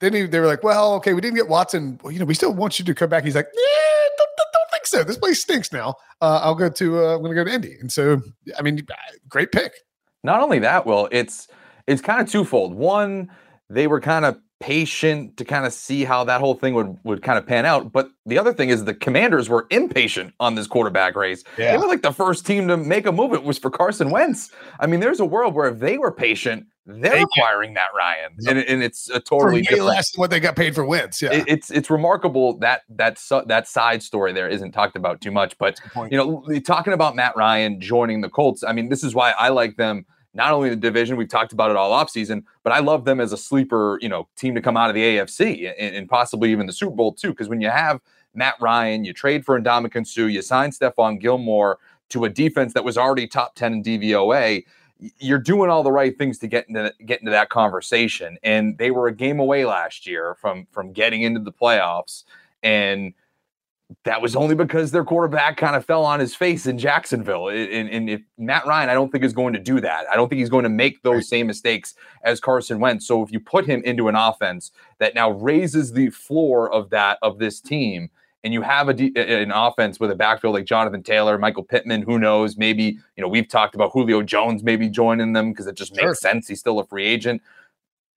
Then 0.00 0.14
he, 0.14 0.22
they 0.26 0.40
were 0.40 0.46
like, 0.46 0.62
"Well, 0.62 0.94
okay, 0.94 1.12
we 1.14 1.20
didn't 1.20 1.36
get 1.36 1.48
Watson. 1.48 2.00
Well, 2.02 2.12
you 2.12 2.18
know, 2.18 2.24
we 2.24 2.34
still 2.34 2.52
want 2.52 2.78
you 2.78 2.84
to 2.84 2.94
come 2.94 3.10
back." 3.10 3.24
He's 3.24 3.34
like, 3.34 3.48
"Yeah, 3.54 4.08
don't, 4.18 4.30
don't, 4.36 4.48
don't 4.52 4.70
think 4.70 4.86
so. 4.86 5.04
This 5.04 5.18
place 5.18 5.40
stinks 5.40 5.72
now. 5.72 5.94
Uh, 6.20 6.40
I'll 6.42 6.54
go 6.54 6.68
to. 6.68 6.98
Uh, 6.98 7.14
I'm 7.14 7.22
going 7.22 7.34
to 7.34 7.34
go 7.34 7.44
to 7.44 7.52
Indy." 7.52 7.76
And 7.80 7.92
so, 7.92 8.20
I 8.58 8.62
mean, 8.62 8.86
great 9.28 9.52
pick. 9.52 9.72
Not 10.24 10.40
only 10.40 10.58
that, 10.60 10.86
Will, 10.86 11.08
it's 11.12 11.48
it's 11.86 12.02
kind 12.02 12.20
of 12.20 12.30
twofold. 12.30 12.74
One, 12.74 13.30
they 13.68 13.86
were 13.86 14.00
kind 14.00 14.24
of 14.24 14.38
patient 14.60 15.38
to 15.38 15.44
kind 15.44 15.64
of 15.64 15.72
see 15.72 16.04
how 16.04 16.22
that 16.22 16.38
whole 16.40 16.54
thing 16.54 16.74
would 16.74 16.98
would 17.04 17.22
kind 17.22 17.38
of 17.38 17.46
pan 17.46 17.66
out. 17.66 17.92
But 17.92 18.10
the 18.26 18.38
other 18.38 18.52
thing 18.52 18.68
is 18.68 18.84
the 18.84 18.94
commanders 18.94 19.48
were 19.48 19.66
impatient 19.70 20.34
on 20.38 20.54
this 20.54 20.66
quarterback 20.66 21.16
race. 21.16 21.42
Yeah. 21.58 21.72
They 21.72 21.78
were 21.78 21.88
like 21.88 22.02
the 22.02 22.12
first 22.12 22.46
team 22.46 22.68
to 22.68 22.76
make 22.76 23.06
a 23.06 23.12
move. 23.12 23.32
It 23.32 23.42
was 23.42 23.58
for 23.58 23.70
Carson 23.70 24.10
Wentz. 24.10 24.50
I 24.78 24.86
mean, 24.86 25.00
there's 25.00 25.20
a 25.20 25.24
world 25.24 25.54
where 25.54 25.68
if 25.68 25.78
they 25.78 25.98
were 25.98 26.12
patient, 26.12 26.66
they're 26.90 27.10
they 27.12 27.22
acquiring 27.22 27.72
Matt 27.72 27.90
Ryan, 27.96 28.32
yep. 28.38 28.56
and, 28.56 28.64
and, 28.66 28.82
it's 28.82 29.08
a 29.10 29.20
totally 29.20 29.62
different, 29.62 29.84
less 29.84 30.12
than 30.12 30.20
what 30.20 30.30
they 30.30 30.40
got 30.40 30.56
paid 30.56 30.74
for 30.74 30.84
Wentz. 30.84 31.22
Yeah, 31.22 31.32
it, 31.32 31.44
it's 31.46 31.70
it's 31.70 31.90
remarkable 31.90 32.58
that 32.58 32.82
that 32.90 33.18
that 33.46 33.68
side 33.68 34.02
story 34.02 34.32
there 34.32 34.48
isn't 34.48 34.72
talked 34.72 34.96
about 34.96 35.20
too 35.20 35.30
much. 35.30 35.56
But 35.58 35.80
you 36.10 36.16
know, 36.16 36.44
talking 36.66 36.92
about 36.92 37.16
Matt 37.16 37.36
Ryan 37.36 37.80
joining 37.80 38.20
the 38.20 38.28
Colts, 38.28 38.64
I 38.64 38.72
mean, 38.72 38.88
this 38.88 39.04
is 39.04 39.14
why 39.14 39.32
I 39.32 39.48
like 39.48 39.76
them 39.76 40.06
not 40.32 40.52
only 40.52 40.70
the 40.70 40.76
division, 40.76 41.16
we've 41.16 41.28
talked 41.28 41.52
about 41.52 41.70
it 41.70 41.76
all 41.76 41.90
offseason, 41.92 42.44
but 42.62 42.72
I 42.72 42.78
love 42.78 43.04
them 43.04 43.20
as 43.20 43.32
a 43.32 43.36
sleeper, 43.36 43.98
you 44.00 44.08
know, 44.08 44.28
team 44.36 44.54
to 44.54 44.60
come 44.60 44.76
out 44.76 44.88
of 44.88 44.94
the 44.94 45.02
AFC 45.02 45.72
and, 45.78 45.96
and 45.96 46.08
possibly 46.08 46.52
even 46.52 46.66
the 46.66 46.72
Super 46.72 46.94
Bowl 46.94 47.12
too. 47.12 47.30
Because 47.30 47.48
when 47.48 47.60
you 47.60 47.70
have 47.70 48.00
Matt 48.34 48.54
Ryan, 48.60 49.04
you 49.04 49.12
trade 49.12 49.44
for 49.44 49.60
Ndamukong 49.60 50.06
Suh, 50.06 50.26
you 50.26 50.42
sign 50.42 50.70
Stephon 50.70 51.20
Gilmore 51.20 51.78
to 52.10 52.24
a 52.24 52.28
defense 52.28 52.74
that 52.74 52.84
was 52.84 52.96
already 52.96 53.26
top 53.26 53.54
10 53.54 53.72
in 53.72 53.82
DVOA, 53.82 54.64
you're 55.18 55.38
doing 55.38 55.70
all 55.70 55.82
the 55.82 55.92
right 55.92 56.16
things 56.16 56.38
to 56.38 56.46
get 56.46 56.68
into 56.68 56.92
get 57.04 57.20
into 57.20 57.30
that 57.30 57.48
conversation. 57.48 58.38
And 58.42 58.76
they 58.78 58.90
were 58.90 59.06
a 59.06 59.14
game 59.14 59.40
away 59.40 59.64
last 59.64 60.06
year 60.06 60.36
from 60.40 60.66
from 60.70 60.92
getting 60.92 61.22
into 61.22 61.40
the 61.40 61.52
playoffs. 61.52 62.24
And 62.62 63.14
that 64.04 64.22
was 64.22 64.36
only 64.36 64.54
because 64.54 64.92
their 64.92 65.04
quarterback 65.04 65.56
kind 65.56 65.74
of 65.74 65.84
fell 65.84 66.04
on 66.04 66.20
his 66.20 66.34
face 66.34 66.66
in 66.66 66.78
Jacksonville. 66.78 67.48
And, 67.48 67.88
and, 67.88 68.08
if 68.08 68.20
Matt 68.38 68.66
Ryan, 68.66 68.88
I 68.88 68.94
don't 68.94 69.10
think 69.10 69.24
is 69.24 69.32
going 69.32 69.52
to 69.54 69.58
do 69.58 69.80
that. 69.80 70.04
I 70.10 70.14
don't 70.14 70.28
think 70.28 70.38
he's 70.38 70.48
going 70.48 70.62
to 70.62 70.68
make 70.68 71.02
those 71.02 71.28
same 71.28 71.48
mistakes 71.48 71.94
as 72.22 72.38
Carson 72.38 72.78
Wentz. 72.78 73.06
So 73.06 73.22
if 73.22 73.32
you 73.32 73.40
put 73.40 73.66
him 73.66 73.82
into 73.84 74.08
an 74.08 74.14
offense 74.14 74.70
that 74.98 75.14
now 75.14 75.30
raises 75.30 75.92
the 75.92 76.10
floor 76.10 76.70
of 76.70 76.90
that 76.90 77.18
of 77.22 77.38
this 77.38 77.60
team, 77.60 78.10
and 78.42 78.52
you 78.52 78.62
have 78.62 78.88
a, 78.88 78.92
an 79.16 79.50
offense 79.50 80.00
with 80.00 80.10
a 80.10 80.14
backfield 80.14 80.54
like 80.54 80.64
Jonathan 80.64 81.02
Taylor, 81.02 81.38
Michael 81.38 81.64
Pittman, 81.64 82.02
who 82.02 82.18
knows? 82.18 82.56
Maybe 82.56 82.98
you 83.16 83.22
know 83.22 83.28
we've 83.28 83.48
talked 83.48 83.74
about 83.74 83.92
Julio 83.92 84.22
Jones 84.22 84.62
maybe 84.62 84.88
joining 84.88 85.32
them 85.32 85.50
because 85.52 85.66
it 85.66 85.76
just 85.76 85.92
makes 85.92 86.02
sure. 86.02 86.14
sense. 86.14 86.48
He's 86.48 86.60
still 86.60 86.78
a 86.78 86.86
free 86.86 87.06
agent 87.06 87.42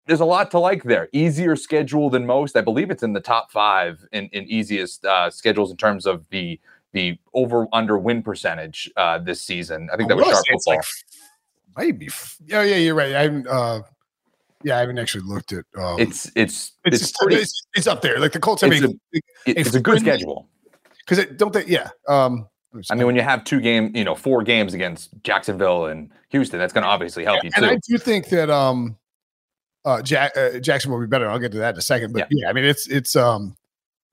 there's 0.08 0.20
a 0.20 0.26
lot 0.26 0.52
to 0.52 0.60
like 0.60 0.84
there. 0.84 1.10
Easier 1.12 1.56
schedule 1.56 2.10
than 2.10 2.26
most. 2.26 2.58
I 2.58 2.62
believe 2.62 2.92
it's 2.92 3.04
in 3.04 3.14
the 3.14 3.22
top 3.22 3.52
five 3.52 4.06
in, 4.12 4.28
in 4.34 4.46
easiest 4.46 5.06
uh, 5.06 5.30
schedules 5.30 5.72
in 5.72 5.78
terms 5.78 6.06
of 6.06 6.26
the 6.30 6.60
the 6.94 7.18
over 7.34 7.68
under 7.72 7.98
win 7.98 8.22
percentage 8.22 8.92
uh, 8.98 9.18
this 9.20 9.42
season. 9.42 9.90
I 9.94 9.96
think 9.96 10.10
that 10.10 10.18
was 10.18 10.26
sharp 10.26 10.46
football. 10.52 10.76
Like, 10.76 10.86
maybe. 11.78 12.10
Yeah, 12.46 12.64
yeah, 12.64 12.76
you're 12.76 12.96
right. 12.96 13.16
I 13.16 13.22
haven't. 13.22 13.48
Uh, 13.48 13.84
yeah, 14.64 14.78
I 14.78 14.80
haven't 14.80 15.00
actually 15.00 15.24
looked 15.26 15.54
at. 15.54 15.66
Um, 15.78 16.00
it's 16.00 16.32
it's 16.36 16.74
it's 16.86 17.02
it's, 17.02 17.14
pretty, 17.18 17.38
it's, 17.38 17.62
it's 17.76 17.88
up 17.88 18.02
there. 18.02 18.20
Like 18.20 18.32
the 18.32 18.40
Colts. 18.40 18.64
I 18.64 18.68
mean, 18.68 19.00
it's 19.12 19.28
a, 19.48 19.60
it's 19.60 19.76
a 19.76 19.80
good 19.80 20.00
schedule 20.00 20.48
because 21.00 21.18
it 21.18 21.38
don't 21.38 21.54
they? 21.54 21.66
Yeah. 21.66 21.90
Um, 22.08 22.48
I 22.90 22.96
mean, 22.96 23.06
when 23.06 23.16
you 23.16 23.22
have 23.22 23.44
two 23.44 23.60
game, 23.60 23.92
you 23.94 24.04
know, 24.04 24.16
four 24.16 24.44
games 24.44 24.74
against 24.74 25.10
Jacksonville 25.24 25.88
and 25.88 26.10
Houston, 26.30 26.58
that's 26.58 26.72
going 26.72 26.84
to 26.84 26.90
obviously 26.90 27.26
help 27.26 27.38
yeah, 27.38 27.44
you 27.44 27.50
too. 27.52 27.64
And 27.64 27.66
I 27.66 27.80
do 27.86 27.98
think 27.98 28.30
that 28.30 28.50
um, 28.50 28.98
uh, 29.84 30.02
Jack, 30.02 30.38
uh, 30.38 30.60
Jackson 30.60 30.90
will 30.90 31.02
be 31.02 31.08
better. 31.08 31.30
I'll 31.30 31.40
get 31.40 31.52
to 31.52 31.58
that 31.58 31.76
in 31.76 31.80
a 31.80 31.82
second. 31.82 32.14
But 32.14 32.28
yeah. 32.32 32.44
yeah, 32.44 32.50
I 32.50 32.54
mean, 32.54 32.64
it's 32.64 32.88
it's 32.88 33.16
um, 33.16 33.56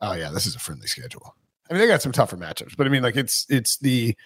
oh 0.01 0.15
yeah, 0.15 0.31
this 0.31 0.47
is 0.47 0.57
a 0.57 0.59
friendly 0.59 0.89
schedule. 0.89 1.35
I 1.71 1.75
mean, 1.75 1.81
they 1.81 1.87
got 1.87 2.03
some 2.03 2.13
tougher 2.13 2.37
matchups, 2.37 2.77
but 2.77 2.87
I 2.87 2.91
mean, 2.91 3.03
like 3.03 3.17
it's 3.17 3.47
it's 3.49 3.79
the 3.79 4.17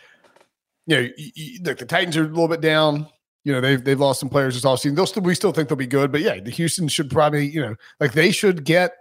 you 0.87 0.96
know, 0.96 1.08
you, 1.16 1.30
you, 1.35 1.61
look, 1.62 1.78
the 1.78 1.87
Titans 1.87 2.16
are 2.16 2.24
a 2.24 2.28
little 2.28 2.48
bit 2.48 2.61
down. 2.61 3.06
You 3.44 3.52
know, 3.52 3.61
they've 3.61 3.83
they've 3.83 3.98
lost 3.98 4.20
some 4.20 4.28
players 4.28 4.55
this 4.55 4.64
offseason. 4.64 4.94
They'll 4.94 5.07
still 5.07 5.22
we 5.22 5.35
still 5.35 5.52
think 5.52 5.68
they'll 5.68 5.76
be 5.76 5.87
good, 5.87 6.12
but 6.12 6.20
yeah, 6.20 6.38
the 6.40 6.50
Houston 6.50 6.88
should 6.88 7.11
probably 7.11 7.46
you 7.46 7.61
know 7.61 7.74
like 8.00 8.12
they 8.12 8.31
should 8.31 8.64
get. 8.64 8.92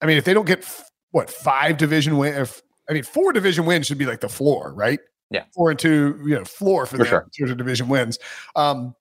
I 0.00 0.06
mean, 0.06 0.16
if 0.16 0.24
they 0.24 0.34
don't 0.34 0.46
get 0.46 0.64
what 1.10 1.30
five 1.30 1.76
division 1.76 2.18
win, 2.18 2.34
if 2.34 2.62
I 2.88 2.92
mean 2.92 3.02
four 3.02 3.32
division 3.32 3.66
wins 3.66 3.86
should 3.86 3.98
be 3.98 4.06
like 4.06 4.20
the 4.20 4.28
floor, 4.28 4.72
right? 4.74 5.00
Yeah, 5.30 5.44
four 5.54 5.70
and 5.70 5.78
two, 5.78 6.20
you 6.24 6.34
know, 6.34 6.44
floor 6.44 6.86
for, 6.86 6.92
for 6.92 6.98
them 6.98 7.06
sure. 7.06 7.20
in 7.20 7.30
terms 7.30 7.50
of 7.50 7.56
division 7.56 7.88
wins. 7.88 8.18
Um, 8.54 8.94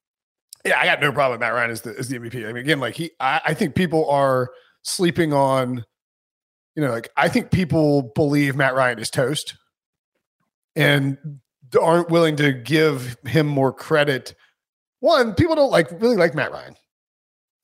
yeah, 0.65 0.79
I 0.79 0.85
got 0.85 1.01
no 1.01 1.11
problem 1.11 1.33
with 1.33 1.39
Matt 1.41 1.53
Ryan 1.53 1.71
as 1.71 1.81
the 1.81 1.95
as 1.97 2.07
the 2.07 2.19
MVP. 2.19 2.47
I 2.47 2.47
mean, 2.47 2.57
again, 2.57 2.79
like 2.79 2.95
he, 2.95 3.11
I, 3.19 3.41
I 3.47 3.53
think 3.53 3.75
people 3.75 4.09
are 4.09 4.49
sleeping 4.83 5.33
on, 5.33 5.85
you 6.75 6.83
know, 6.83 6.91
like 6.91 7.09
I 7.17 7.29
think 7.29 7.51
people 7.51 8.11
believe 8.15 8.55
Matt 8.55 8.75
Ryan 8.75 8.99
is 8.99 9.09
toast, 9.09 9.55
and 10.75 11.17
aren't 11.79 12.09
willing 12.09 12.35
to 12.37 12.53
give 12.53 13.17
him 13.25 13.47
more 13.47 13.71
credit. 13.71 14.35
One, 14.99 15.33
people 15.33 15.55
don't 15.55 15.71
like 15.71 15.89
really 16.01 16.17
like 16.17 16.35
Matt 16.35 16.51
Ryan. 16.51 16.75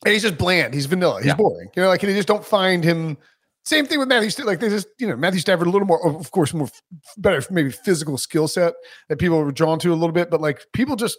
And 0.05 0.13
he's 0.13 0.21
just 0.21 0.37
bland. 0.37 0.73
He's 0.73 0.85
vanilla. 0.85 1.17
He's 1.17 1.27
yeah. 1.27 1.35
boring. 1.35 1.69
You 1.75 1.83
know, 1.83 1.89
like 1.89 2.01
they 2.01 2.13
just 2.13 2.27
don't 2.27 2.45
find 2.45 2.83
him. 2.83 3.17
Same 3.65 3.85
thing 3.85 3.99
with 3.99 4.07
Matthew. 4.07 4.45
Like 4.45 4.59
they 4.59 4.69
just, 4.69 4.87
you 4.99 5.07
know, 5.07 5.17
Matthew 5.17 5.39
Stafford 5.39 5.67
a 5.67 5.69
little 5.69 5.87
more, 5.87 6.05
of 6.07 6.31
course, 6.31 6.53
more 6.53 6.69
better, 7.17 7.43
maybe 7.51 7.71
physical 7.71 8.17
skill 8.17 8.47
set 8.47 8.73
that 9.09 9.17
people 9.17 9.43
were 9.43 9.51
drawn 9.51 9.79
to 9.79 9.91
a 9.91 9.95
little 9.95 10.13
bit. 10.13 10.29
But 10.29 10.39
like 10.39 10.65
people 10.73 10.95
just, 10.95 11.17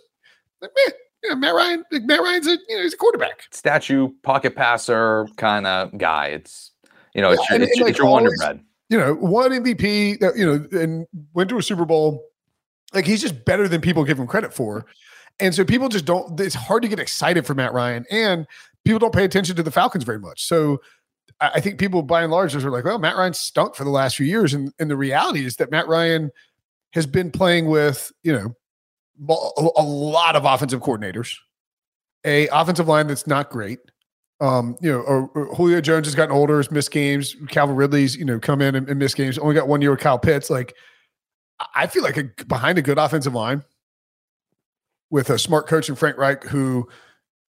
like, 0.63 0.71
man, 0.75 0.95
you 1.23 1.31
know, 1.31 1.37
Matt 1.37 1.55
Ryan, 1.55 1.85
Like, 1.91 2.03
Matt 2.05 2.21
Ryan's 2.21 2.47
a 2.47 2.59
you 2.69 2.77
know 2.77 2.83
he's 2.83 2.95
a 2.95 2.97
quarterback, 2.97 3.43
statue 3.51 4.09
pocket 4.23 4.57
passer 4.57 5.27
kind 5.37 5.67
of 5.67 5.97
guy. 5.99 6.29
It's 6.29 6.73
you 7.15 7.23
know, 7.23 7.31
it's, 7.31 7.43
yeah, 7.51 7.57
your, 7.57 7.65
it's, 7.65 7.73
and, 7.73 7.83
like, 7.83 7.91
it's, 7.91 7.99
your 7.99 8.09
wonder 8.09 8.31
bread. 8.39 8.61
You 8.91 8.99
know, 8.99 9.15
one 9.15 9.51
MVP, 9.51 10.23
uh, 10.23 10.33
you 10.35 10.47
know, 10.47 10.81
and 10.81 11.07
went 11.35 11.51
to 11.51 11.59
a 11.59 11.63
Super 11.63 11.85
Bowl. 11.85 12.25
Like 12.93 13.07
he's 13.07 13.21
just 13.21 13.45
better 13.45 13.69
than 13.69 13.81
people 13.81 14.05
give 14.05 14.19
him 14.19 14.27
credit 14.27 14.55
for, 14.55 14.87
and 15.41 15.55
so 15.55 15.65
people 15.65 15.89
just 15.89 16.05
don't. 16.05 16.39
It's 16.41 16.55
hard 16.55 16.83
to 16.83 16.89
get 16.89 16.99
excited 16.99 17.47
for 17.47 17.55
Matt 17.55 17.73
Ryan, 17.73 18.07
and 18.11 18.47
people 18.85 18.99
don't 18.99 19.15
pay 19.15 19.25
attention 19.25 19.57
to 19.57 19.63
the 19.63 19.71
Falcons 19.71 20.05
very 20.05 20.19
much. 20.19 20.47
So 20.47 20.81
I 21.41 21.61
think 21.61 21.79
people, 21.79 22.03
by 22.03 22.23
and 22.23 22.33
large, 22.33 22.53
just 22.53 22.65
are 22.65 22.71
like, 22.71 22.85
"Well, 22.85 22.99
Matt 22.99 23.17
Ryan 23.17 23.35
stunk 23.35 23.77
for 23.77 23.85
the 23.85 23.91
last 23.91 24.17
few 24.17 24.27
years," 24.27 24.55
and 24.55 24.73
and 24.79 24.91
the 24.91 24.97
reality 24.97 25.45
is 25.45 25.57
that 25.57 25.71
Matt 25.71 25.87
Ryan 25.87 26.31
has 26.95 27.07
been 27.07 27.31
playing 27.31 27.67
with 27.67 28.11
you 28.23 28.33
know 28.33 28.55
a 29.77 29.83
lot 29.83 30.37
of 30.37 30.45
offensive 30.45 30.81
coordinators, 30.81 31.35
a 32.25 32.49
offensive 32.49 32.89
line 32.89 33.07
that's 33.07 33.27
not 33.27 33.51
great. 33.51 33.79
Um, 34.41 34.77
you 34.81 34.91
know, 34.91 35.01
or, 35.01 35.29
or 35.35 35.55
Julio 35.57 35.81
Jones 35.81 36.07
has 36.07 36.15
gotten 36.15 36.35
older, 36.35 36.59
has 36.59 36.71
missed 36.71 36.93
games. 36.93 37.35
Calvin 37.49 37.75
Ridley's, 37.75 38.15
you 38.15 38.25
know, 38.25 38.39
come 38.39 38.63
in 38.63 38.77
and, 38.77 38.89
and 38.89 38.99
miss 38.99 39.13
games. 39.13 39.37
Only 39.37 39.57
got 39.57 39.67
one 39.67 39.83
year 39.83 39.91
with 39.91 39.99
Kyle 39.99 40.19
Pitts. 40.19 40.49
Like, 40.49 40.75
I 41.75 41.87
feel 41.87 42.03
like 42.03 42.17
a, 42.17 42.25
behind 42.47 42.79
a 42.79 42.83
good 42.83 42.99
offensive 42.99 43.35
line 43.35 43.65
with 45.11 45.31
a 45.31 45.39
smart 45.39 45.67
coach 45.67 45.89
and 45.89 45.99
Frank 45.99 46.17
Reich, 46.17 46.45
who 46.45 46.89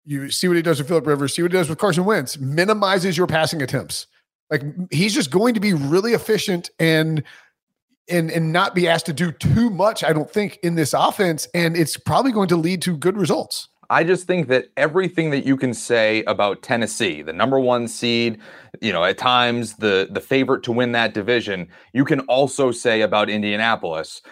you 0.04 0.30
see 0.30 0.48
what 0.48 0.56
he 0.56 0.62
does 0.62 0.78
with 0.78 0.88
Philip 0.88 1.06
Rivers, 1.06 1.34
see 1.34 1.42
what 1.42 1.52
he 1.52 1.58
does 1.58 1.68
with 1.68 1.78
Carson 1.78 2.04
Wentz, 2.04 2.38
minimizes 2.38 3.16
your 3.16 3.26
passing 3.26 3.62
attempts. 3.62 4.06
Like 4.50 4.62
he's 4.90 5.14
just 5.14 5.30
going 5.30 5.54
to 5.54 5.60
be 5.60 5.72
really 5.72 6.12
efficient 6.12 6.70
and 6.78 7.22
and 8.08 8.30
and 8.30 8.52
not 8.52 8.74
be 8.74 8.86
asked 8.86 9.06
to 9.06 9.12
do 9.12 9.32
too 9.32 9.70
much, 9.70 10.04
I 10.04 10.12
don't 10.12 10.30
think, 10.30 10.58
in 10.62 10.74
this 10.74 10.92
offense. 10.92 11.48
And 11.54 11.76
it's 11.76 11.96
probably 11.96 12.32
going 12.32 12.48
to 12.48 12.56
lead 12.56 12.82
to 12.82 12.96
good 12.96 13.16
results. 13.16 13.68
I 13.90 14.04
just 14.04 14.26
think 14.26 14.48
that 14.48 14.66
everything 14.76 15.30
that 15.30 15.44
you 15.44 15.56
can 15.56 15.74
say 15.74 16.22
about 16.24 16.62
Tennessee, 16.62 17.22
the 17.22 17.32
number 17.32 17.58
one 17.58 17.88
seed, 17.88 18.38
you 18.80 18.92
know, 18.92 19.04
at 19.04 19.18
times 19.18 19.74
the 19.76 20.08
the 20.10 20.20
favorite 20.20 20.62
to 20.64 20.72
win 20.72 20.92
that 20.92 21.14
division, 21.14 21.68
you 21.92 22.04
can 22.04 22.20
also 22.20 22.70
say 22.70 23.02
about 23.02 23.30
Indianapolis, 23.30 24.22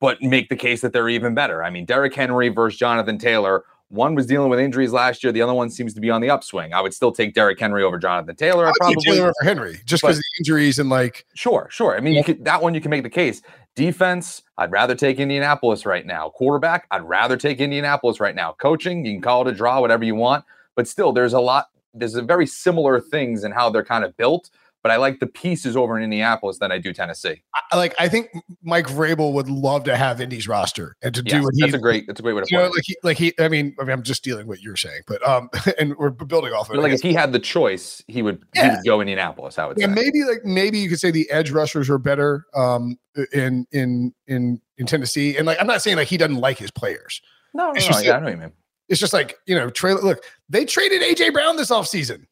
but 0.00 0.20
make 0.22 0.48
the 0.48 0.56
case 0.56 0.80
that 0.80 0.92
they're 0.92 1.08
even 1.08 1.34
better. 1.34 1.62
I 1.62 1.70
mean, 1.70 1.84
Derrick 1.84 2.14
Henry 2.14 2.48
versus 2.48 2.78
Jonathan 2.78 3.18
Taylor 3.18 3.64
one 3.88 4.14
was 4.14 4.26
dealing 4.26 4.50
with 4.50 4.58
injuries 4.58 4.92
last 4.92 5.22
year. 5.22 5.32
The 5.32 5.42
other 5.42 5.54
one 5.54 5.70
seems 5.70 5.94
to 5.94 6.00
be 6.00 6.10
on 6.10 6.20
the 6.20 6.28
upswing. 6.28 6.74
I 6.74 6.80
would 6.80 6.92
still 6.92 7.12
take 7.12 7.34
Derrick 7.34 7.58
Henry 7.60 7.84
over 7.84 7.98
Jonathan 7.98 8.34
Taylor. 8.34 8.66
I 8.66 8.72
probably 8.78 8.96
Taylor 9.04 9.26
over 9.26 9.34
Henry 9.42 9.80
just 9.84 10.02
because 10.02 10.18
the 10.18 10.24
injuries 10.40 10.78
and 10.78 10.88
like. 10.88 11.24
Sure, 11.34 11.68
sure. 11.70 11.96
I 11.96 12.00
mean, 12.00 12.14
yeah. 12.14 12.22
could, 12.22 12.44
that 12.44 12.62
one 12.62 12.74
you 12.74 12.80
can 12.80 12.90
make 12.90 13.04
the 13.04 13.10
case. 13.10 13.42
Defense, 13.76 14.42
I'd 14.56 14.72
rather 14.72 14.94
take 14.94 15.18
Indianapolis 15.20 15.84
right 15.84 16.06
now. 16.06 16.30
Quarterback, 16.30 16.86
I'd 16.90 17.02
rather 17.02 17.36
take 17.36 17.60
Indianapolis 17.60 18.20
right 18.20 18.34
now. 18.34 18.52
Coaching, 18.58 19.04
you 19.04 19.12
can 19.12 19.20
call 19.20 19.46
it 19.46 19.52
a 19.52 19.54
draw, 19.54 19.82
whatever 19.82 20.02
you 20.02 20.14
want. 20.14 20.46
But 20.74 20.88
still, 20.88 21.12
there's 21.12 21.34
a 21.34 21.40
lot. 21.40 21.68
There's 21.92 22.14
a 22.14 22.22
very 22.22 22.46
similar 22.46 23.00
things 23.00 23.44
in 23.44 23.52
how 23.52 23.68
they're 23.68 23.84
kind 23.84 24.02
of 24.02 24.16
built. 24.16 24.48
But 24.86 24.92
I 24.92 24.98
like 24.98 25.18
the 25.18 25.26
pieces 25.26 25.76
over 25.76 25.96
in 25.98 26.04
Indianapolis 26.04 26.58
than 26.60 26.70
I 26.70 26.78
do 26.78 26.92
Tennessee. 26.92 27.42
I, 27.72 27.76
like 27.76 27.92
I 27.98 28.08
think 28.08 28.28
Mike 28.62 28.86
Vrabel 28.86 29.32
would 29.32 29.48
love 29.50 29.82
to 29.84 29.96
have 29.96 30.20
Indy's 30.20 30.46
roster 30.46 30.94
and 31.02 31.12
to 31.12 31.24
Yes, 31.26 31.32
do 31.32 31.42
what 31.42 31.54
that's 31.58 31.72
he 31.72 31.76
a 31.76 31.80
great 31.80 32.06
that's 32.06 32.20
a 32.20 32.22
great 32.22 32.34
way 32.34 32.42
to 32.42 32.46
you 32.48 32.56
know, 32.56 32.68
like 32.68 32.84
he, 32.84 32.96
like 33.02 33.18
he. 33.18 33.32
I 33.40 33.48
mean, 33.48 33.74
I 33.80 33.82
mean, 33.82 33.90
I'm 33.94 34.04
just 34.04 34.22
dealing 34.22 34.46
what 34.46 34.60
you're 34.60 34.76
saying, 34.76 35.00
but 35.08 35.26
um, 35.28 35.50
and 35.80 35.96
we're 35.96 36.10
building 36.10 36.52
off 36.52 36.70
of 36.70 36.76
it. 36.76 36.80
like 36.82 36.92
if 36.92 37.02
he 37.02 37.12
had 37.14 37.32
the 37.32 37.40
choice, 37.40 38.00
he 38.06 38.22
would 38.22 38.44
he 38.54 38.60
Yeah. 38.60 38.76
would 38.76 38.84
go 38.86 39.00
Indianapolis. 39.00 39.58
I 39.58 39.66
would 39.66 39.76
Yeah, 39.76 39.86
say. 39.88 39.92
maybe 39.94 40.22
like 40.22 40.44
maybe 40.44 40.78
you 40.78 40.88
could 40.88 41.00
say 41.00 41.10
the 41.10 41.28
edge 41.32 41.50
rushers 41.50 41.90
are 41.90 41.98
better 41.98 42.44
um 42.54 42.96
in 43.32 43.66
in 43.72 44.14
in 44.28 44.60
in 44.78 44.86
Tennessee. 44.86 45.36
And 45.36 45.48
like 45.48 45.60
I'm 45.60 45.66
not 45.66 45.82
saying 45.82 45.96
like 45.96 46.06
he 46.06 46.16
doesn't 46.16 46.36
like 46.36 46.58
his 46.58 46.70
players. 46.70 47.20
No, 47.54 47.64
no, 47.68 47.72
It's 47.72 47.86
no, 47.86 47.92
just- 47.92 48.04
yeah, 48.04 48.12
I 48.12 48.18
know 48.20 48.26
what 48.26 48.30
you 48.34 48.36
mean. 48.36 48.52
It's 48.88 49.00
just 49.00 49.12
like, 49.12 49.36
you 49.46 49.56
know, 49.56 49.68
Trey 49.68 49.94
look, 49.94 50.22
they 50.48 50.64
traded 50.64 51.02
AJ 51.02 51.32
Brown 51.32 51.56
this 51.56 51.70
offseason. 51.70 52.26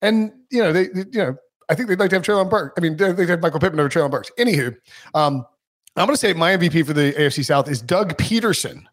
And 0.00 0.32
you 0.50 0.60
know, 0.60 0.72
they- 0.72 0.88
you 0.94 1.06
know, 1.14 1.36
I 1.68 1.74
think 1.74 1.88
they'd 1.88 1.98
like 1.98 2.10
to 2.10 2.16
have 2.16 2.22
Treylon 2.22 2.50
Burke. 2.50 2.74
I 2.76 2.80
mean, 2.80 2.96
they'd 2.96 3.16
to 3.16 3.26
have 3.26 3.40
Michael 3.40 3.60
Pittman 3.60 3.80
over 3.80 3.88
Treylon 3.88 4.10
Burks. 4.10 4.30
Anywho, 4.38 4.76
um, 5.14 5.44
I'm 5.96 6.06
gonna 6.06 6.16
say 6.16 6.32
my 6.32 6.56
MVP 6.56 6.86
for 6.86 6.92
the 6.92 7.12
AFC 7.12 7.44
South 7.44 7.68
is 7.68 7.82
Doug 7.82 8.16
Pederson 8.16 8.84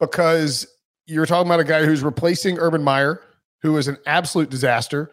because 0.00 0.66
you're 1.06 1.26
talking 1.26 1.46
about 1.46 1.60
a 1.60 1.64
guy 1.64 1.84
who's 1.84 2.02
replacing 2.02 2.58
Urban 2.58 2.82
Meyer, 2.82 3.22
who 3.62 3.72
was 3.72 3.88
an 3.88 3.96
absolute 4.06 4.50
disaster 4.50 5.12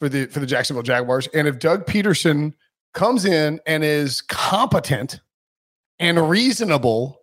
for 0.00 0.08
the 0.08 0.26
for 0.26 0.40
the 0.40 0.46
Jacksonville 0.46 0.82
Jaguars. 0.82 1.28
And 1.28 1.46
if 1.46 1.58
Doug 1.58 1.86
Pederson 1.86 2.54
comes 2.94 3.24
in 3.24 3.60
and 3.66 3.84
is 3.84 4.20
competent 4.20 5.20
and 5.98 6.28
reasonable, 6.28 7.22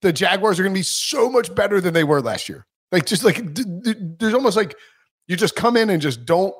the 0.00 0.12
Jaguars 0.12 0.58
are 0.58 0.62
going 0.62 0.74
to 0.74 0.78
be 0.78 0.84
so 0.84 1.28
much 1.28 1.54
better 1.54 1.80
than 1.80 1.94
they 1.94 2.04
were 2.04 2.22
last 2.22 2.48
year. 2.48 2.66
Like 2.92 3.06
just 3.06 3.24
like 3.24 3.40
there's 3.44 4.34
almost 4.34 4.56
like 4.56 4.76
you 5.26 5.36
just 5.36 5.56
come 5.56 5.76
in 5.76 5.90
and 5.90 6.00
just 6.00 6.24
don't 6.24 6.54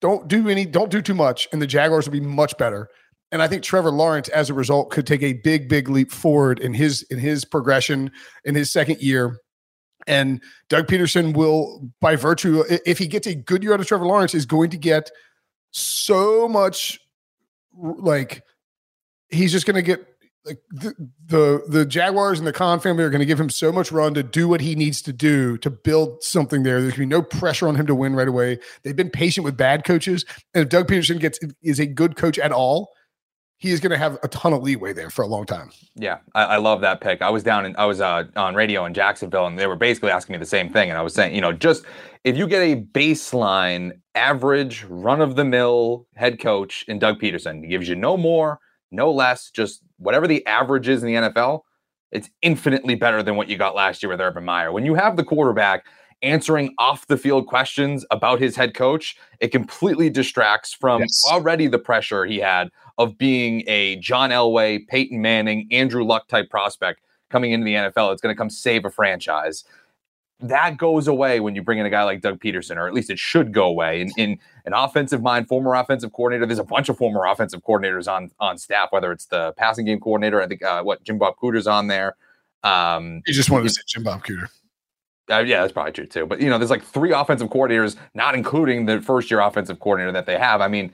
don't 0.00 0.28
do 0.28 0.48
any 0.48 0.64
don't 0.64 0.90
do 0.90 1.02
too 1.02 1.14
much, 1.14 1.48
and 1.52 1.60
the 1.60 1.66
Jaguars 1.66 2.06
will 2.06 2.12
be 2.12 2.20
much 2.20 2.56
better. 2.58 2.88
And 3.32 3.42
I 3.42 3.48
think 3.48 3.62
Trevor 3.62 3.90
Lawrence, 3.90 4.28
as 4.30 4.50
a 4.50 4.54
result, 4.54 4.90
could 4.90 5.06
take 5.06 5.22
a 5.22 5.34
big, 5.34 5.68
big 5.68 5.88
leap 5.88 6.10
forward 6.10 6.58
in 6.58 6.74
his 6.74 7.02
in 7.10 7.18
his 7.18 7.44
progression 7.44 8.10
in 8.44 8.54
his 8.54 8.70
second 8.70 9.00
year. 9.00 9.38
And 10.06 10.42
Doug 10.68 10.86
Pederson 10.86 11.36
will, 11.36 11.88
by 12.00 12.16
virtue, 12.16 12.64
if 12.86 12.98
he 12.98 13.06
gets 13.06 13.26
a 13.26 13.34
good 13.34 13.62
year 13.62 13.74
out 13.74 13.80
of 13.80 13.86
Trevor 13.86 14.06
Lawrence, 14.06 14.34
is 14.34 14.46
going 14.46 14.70
to 14.70 14.78
get 14.78 15.10
so 15.70 16.48
much 16.48 16.98
like 17.76 18.42
he's 19.28 19.52
just 19.52 19.66
going 19.66 19.76
to 19.76 19.82
get 19.82 20.04
like 20.44 20.58
the, 20.70 20.94
the 21.26 21.62
the 21.68 21.84
Jaguars 21.84 22.38
and 22.38 22.46
the 22.46 22.52
Khan 22.52 22.80
family 22.80 23.04
are 23.04 23.10
going 23.10 23.20
to 23.20 23.26
give 23.26 23.38
him 23.38 23.50
so 23.50 23.70
much 23.70 23.92
run 23.92 24.14
to 24.14 24.22
do 24.22 24.48
what 24.48 24.60
he 24.60 24.74
needs 24.74 25.02
to 25.02 25.12
do 25.12 25.58
to 25.58 25.70
build 25.70 26.22
something 26.22 26.62
there. 26.62 26.80
There's 26.80 26.96
going 26.96 27.08
to 27.08 27.14
be 27.14 27.20
no 27.20 27.22
pressure 27.22 27.68
on 27.68 27.76
him 27.76 27.86
to 27.86 27.94
win 27.94 28.14
right 28.14 28.28
away. 28.28 28.58
They've 28.82 28.96
been 28.96 29.10
patient 29.10 29.44
with 29.44 29.56
bad 29.56 29.84
coaches, 29.84 30.24
and 30.54 30.62
if 30.62 30.68
Doug 30.68 30.88
Pederson 30.88 31.20
gets 31.20 31.38
is 31.62 31.78
a 31.78 31.86
good 31.86 32.16
coach 32.16 32.38
at 32.38 32.52
all, 32.52 32.90
he 33.60 33.70
is 33.70 33.80
going 33.80 33.90
to 33.90 33.98
have 33.98 34.18
a 34.22 34.28
ton 34.28 34.54
of 34.54 34.62
leeway 34.62 34.94
there 34.94 35.10
for 35.10 35.22
a 35.22 35.26
long 35.26 35.44
time. 35.44 35.70
Yeah, 35.94 36.18
I, 36.34 36.44
I 36.44 36.56
love 36.56 36.80
that 36.80 37.02
pick. 37.02 37.20
I 37.20 37.28
was 37.28 37.42
down 37.42 37.66
in 37.66 37.76
I 37.76 37.84
was 37.84 38.00
uh, 38.00 38.24
on 38.34 38.54
radio 38.54 38.86
in 38.86 38.94
Jacksonville, 38.94 39.46
and 39.46 39.58
they 39.58 39.66
were 39.66 39.76
basically 39.76 40.10
asking 40.10 40.32
me 40.32 40.38
the 40.38 40.46
same 40.46 40.72
thing. 40.72 40.88
And 40.88 40.98
I 40.98 41.02
was 41.02 41.14
saying, 41.14 41.34
you 41.34 41.42
know, 41.42 41.52
just 41.52 41.84
if 42.24 42.38
you 42.38 42.48
get 42.48 42.62
a 42.62 42.76
baseline, 42.76 43.92
average, 44.14 44.84
run 44.88 45.20
of 45.20 45.36
the 45.36 45.44
mill 45.44 46.06
head 46.16 46.40
coach 46.40 46.86
in 46.88 46.98
Doug 46.98 47.20
Pederson, 47.20 47.62
he 47.62 47.68
gives 47.68 47.86
you 47.86 47.96
no 47.96 48.16
more, 48.16 48.58
no 48.90 49.10
less, 49.10 49.50
just 49.50 49.82
whatever 49.98 50.26
the 50.26 50.44
average 50.46 50.88
is 50.88 51.02
in 51.02 51.08
the 51.08 51.28
NFL, 51.28 51.60
it's 52.12 52.28
infinitely 52.42 52.94
better 52.94 53.22
than 53.22 53.36
what 53.36 53.48
you 53.48 53.56
got 53.56 53.74
last 53.74 54.02
year 54.02 54.10
with 54.10 54.20
Urban 54.20 54.44
Meyer. 54.44 54.72
When 54.72 54.84
you 54.84 54.94
have 54.94 55.16
the 55.16 55.24
quarterback 55.24 55.84
answering 56.22 56.74
off 56.78 57.06
the 57.06 57.16
field 57.16 57.46
questions 57.46 58.04
about 58.10 58.40
his 58.40 58.56
head 58.56 58.74
coach, 58.74 59.16
it 59.38 59.48
completely 59.48 60.10
distracts 60.10 60.74
from 60.74 61.00
Yes. 61.00 61.22
already 61.26 61.66
the 61.66 61.78
pressure 61.78 62.24
he 62.26 62.38
had 62.38 62.68
of 62.98 63.16
being 63.16 63.62
a 63.66 63.96
John 63.96 64.30
Elway, 64.30 64.86
Peyton 64.88 65.22
Manning, 65.22 65.66
Andrew 65.70 66.04
Luck 66.04 66.28
type 66.28 66.50
prospect 66.50 67.00
coming 67.30 67.52
into 67.52 67.64
the 67.64 67.74
NFL. 67.74 68.12
It's 68.12 68.20
going 68.20 68.34
to 68.34 68.38
come 68.38 68.50
save 68.50 68.84
a 68.84 68.90
franchise. 68.90 69.64
That 70.42 70.78
goes 70.78 71.06
away 71.06 71.40
when 71.40 71.54
you 71.54 71.62
bring 71.62 71.78
in 71.78 71.86
a 71.86 71.90
guy 71.90 72.02
like 72.04 72.22
Doug 72.22 72.40
Pederson, 72.40 72.76
or 72.76 72.86
at 72.86 72.94
least 72.94 73.10
it 73.10 73.18
should 73.18 73.52
go 73.52 73.66
away. 73.66 74.00
In, 74.00 74.10
in 74.16 74.38
an 74.64 74.72
offensive 74.72 75.22
mind, 75.22 75.48
former 75.48 75.74
offensive 75.74 76.12
coordinator, 76.12 76.46
there's 76.46 76.58
a 76.58 76.64
bunch 76.64 76.88
of 76.88 76.96
former 76.96 77.26
offensive 77.26 77.62
coordinators 77.62 78.10
on 78.10 78.30
on 78.40 78.56
staff, 78.58 78.88
whether 78.90 79.12
it's 79.12 79.26
the 79.26 79.52
passing 79.58 79.84
game 79.84 80.00
coordinator, 80.00 80.40
I 80.40 80.46
think 80.46 80.62
uh, 80.62 80.82
what 80.82 81.02
Jim 81.04 81.18
Bob 81.18 81.36
Cooter's 81.36 81.66
on 81.66 81.88
there. 81.88 82.16
Um, 82.62 83.22
He 83.26 83.32
just 83.32 83.50
wanted 83.50 83.64
to 83.64 83.70
say 83.70 83.82
Jim 83.86 84.02
Bob 84.02 84.24
Cooter. 84.24 84.48
uh, 85.30 85.38
yeah, 85.38 85.60
that's 85.60 85.72
probably 85.72 85.92
true 85.92 86.06
too. 86.06 86.26
But 86.26 86.40
you 86.40 86.48
know, 86.50 86.58
there's 86.58 86.70
like 86.70 86.84
three 86.84 87.12
offensive 87.12 87.48
coordinators, 87.48 87.96
not 88.14 88.34
including 88.34 88.86
the 88.86 89.00
first 89.00 89.30
year 89.30 89.40
offensive 89.40 89.78
coordinator 89.80 90.12
that 90.12 90.26
they 90.26 90.38
have. 90.38 90.60
I 90.60 90.68
mean, 90.68 90.92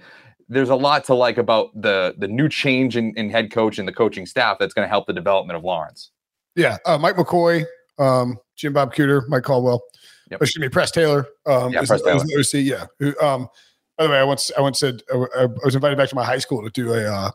there's 0.48 0.68
a 0.68 0.76
lot 0.76 1.04
to 1.04 1.14
like 1.14 1.38
about 1.38 1.70
the 1.80 2.14
the 2.18 2.28
new 2.28 2.48
change 2.48 2.96
in, 2.96 3.12
in 3.16 3.30
head 3.30 3.50
coach 3.50 3.78
and 3.78 3.88
the 3.88 3.92
coaching 3.92 4.26
staff 4.26 4.59
that's 4.59 4.74
going 4.74 4.85
to 4.85 4.88
help 4.88 5.06
the 5.06 5.12
development 5.12 5.56
of 5.56 5.64
Lawrence. 5.64 6.11
Yeah, 6.54 6.78
uh, 6.87 6.96
Mike 6.98 7.16
McCoy, 7.16 7.64
um, 7.98 8.38
Jim 8.56 8.72
Bob 8.72 8.94
Cooter, 8.94 9.26
Mike 9.28 9.44
Caldwell. 9.44 9.82
Yep. 10.30 10.42
Excuse 10.42 10.61
me, 10.61 10.68
Press 10.68 10.90
Taylor. 10.90 11.26
Um, 11.46 11.72
Yeah, 11.72 11.82
Press 11.85 12.02
the 12.02 12.37
OC. 12.38 12.64
Yeah. 12.64 12.87
Who, 12.98 13.18
um, 13.20 13.48
by 13.96 14.04
the 14.04 14.11
way, 14.11 14.18
I 14.18 14.24
once 14.24 14.50
I 14.56 14.61
once 14.61 14.78
said 14.78 15.02
I, 15.12 15.26
I 15.38 15.46
was 15.64 15.74
invited 15.74 15.96
back 15.96 16.09
to 16.11 16.14
my 16.14 16.24
high 16.24 16.38
school 16.38 16.62
to 16.62 16.70
do 16.70 16.92
a 16.92 17.04
uh, 17.04 17.30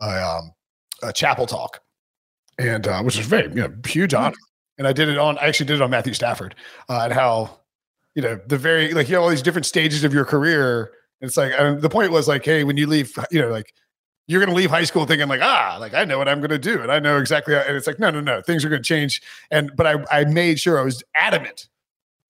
a, 0.00 0.26
um, 0.26 0.52
a 1.02 1.12
chapel 1.12 1.46
talk, 1.46 1.80
and 2.58 2.86
uh, 2.86 3.02
which 3.02 3.16
was 3.16 3.26
very 3.26 3.48
you 3.48 3.62
know 3.62 3.74
huge 3.86 4.12
honor. 4.12 4.36
And 4.78 4.86
I 4.86 4.92
did 4.92 5.08
it 5.08 5.18
on 5.18 5.38
I 5.38 5.46
actually 5.46 5.66
did 5.66 5.76
it 5.76 5.82
on 5.82 5.90
Matthew 5.90 6.14
Stafford 6.14 6.54
uh, 6.88 7.02
and 7.04 7.12
how 7.12 7.60
you 8.14 8.22
know 8.22 8.40
the 8.46 8.58
very 8.58 8.92
like 8.92 9.08
you 9.08 9.14
have 9.14 9.22
all 9.22 9.30
these 9.30 9.42
different 9.42 9.66
stages 9.66 10.04
of 10.04 10.12
your 10.12 10.24
career. 10.24 10.92
And 11.20 11.28
it's 11.28 11.36
like 11.36 11.52
and 11.56 11.80
the 11.80 11.90
point 11.90 12.12
was 12.12 12.28
like, 12.28 12.44
hey, 12.44 12.64
when 12.64 12.76
you 12.76 12.86
leave, 12.86 13.12
you 13.30 13.40
know, 13.40 13.48
like 13.48 13.72
you're 14.30 14.38
going 14.38 14.48
to 14.48 14.54
leave 14.54 14.70
high 14.70 14.84
school 14.84 15.06
thinking 15.06 15.26
like, 15.26 15.40
ah, 15.42 15.76
like 15.80 15.92
I 15.92 16.04
know 16.04 16.16
what 16.16 16.28
I'm 16.28 16.38
going 16.38 16.50
to 16.50 16.58
do, 16.58 16.80
and 16.80 16.92
I 16.92 17.00
know 17.00 17.18
exactly. 17.18 17.52
How, 17.52 17.62
and 17.62 17.76
it's 17.76 17.88
like, 17.88 17.98
no, 17.98 18.10
no, 18.10 18.20
no, 18.20 18.40
things 18.40 18.64
are 18.64 18.68
going 18.68 18.80
to 18.80 18.86
change. 18.86 19.20
And 19.50 19.72
but 19.74 19.88
I, 19.88 20.04
I 20.20 20.24
made 20.24 20.60
sure 20.60 20.78
I 20.78 20.82
was 20.82 21.02
adamant 21.16 21.66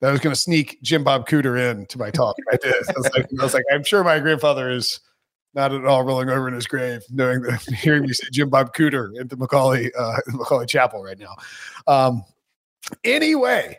that 0.00 0.08
I 0.08 0.10
was 0.10 0.20
going 0.22 0.34
to 0.34 0.40
sneak 0.40 0.80
Jim 0.80 1.04
Bob 1.04 1.28
Cooter 1.28 1.60
in 1.60 1.84
to 1.86 1.98
my 1.98 2.10
talk. 2.10 2.36
I 2.50 2.56
did. 2.56 2.72
I 2.72 2.92
was 2.96 3.10
like, 3.14 3.26
I 3.38 3.44
was 3.44 3.52
like, 3.52 3.64
I'm 3.70 3.84
sure 3.84 4.02
my 4.02 4.18
grandfather 4.18 4.70
is 4.70 5.00
not 5.52 5.74
at 5.74 5.84
all 5.84 6.02
rolling 6.02 6.30
over 6.30 6.48
in 6.48 6.54
his 6.54 6.66
grave, 6.66 7.02
knowing 7.10 7.42
that 7.42 7.60
hearing 7.82 8.04
me 8.04 8.14
say 8.14 8.28
Jim 8.32 8.48
Bob 8.48 8.74
Cooter 8.74 9.14
into 9.20 9.36
Macaulay, 9.36 9.92
uh, 9.92 10.16
Macaulay 10.28 10.64
Chapel 10.64 11.02
right 11.02 11.18
now. 11.18 11.36
Um, 11.86 12.24
anyway, 13.04 13.78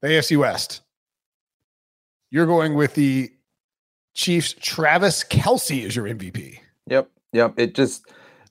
the 0.00 0.08
AFC 0.08 0.38
West. 0.38 0.80
You're 2.30 2.46
going 2.46 2.74
with 2.74 2.94
the 2.94 3.30
Chiefs. 4.14 4.54
Travis 4.58 5.22
Kelce 5.22 5.84
is 5.84 5.94
your 5.94 6.06
MVP. 6.06 6.60
Yep, 6.88 7.10
yep. 7.32 7.54
It 7.58 7.74
just 7.74 8.06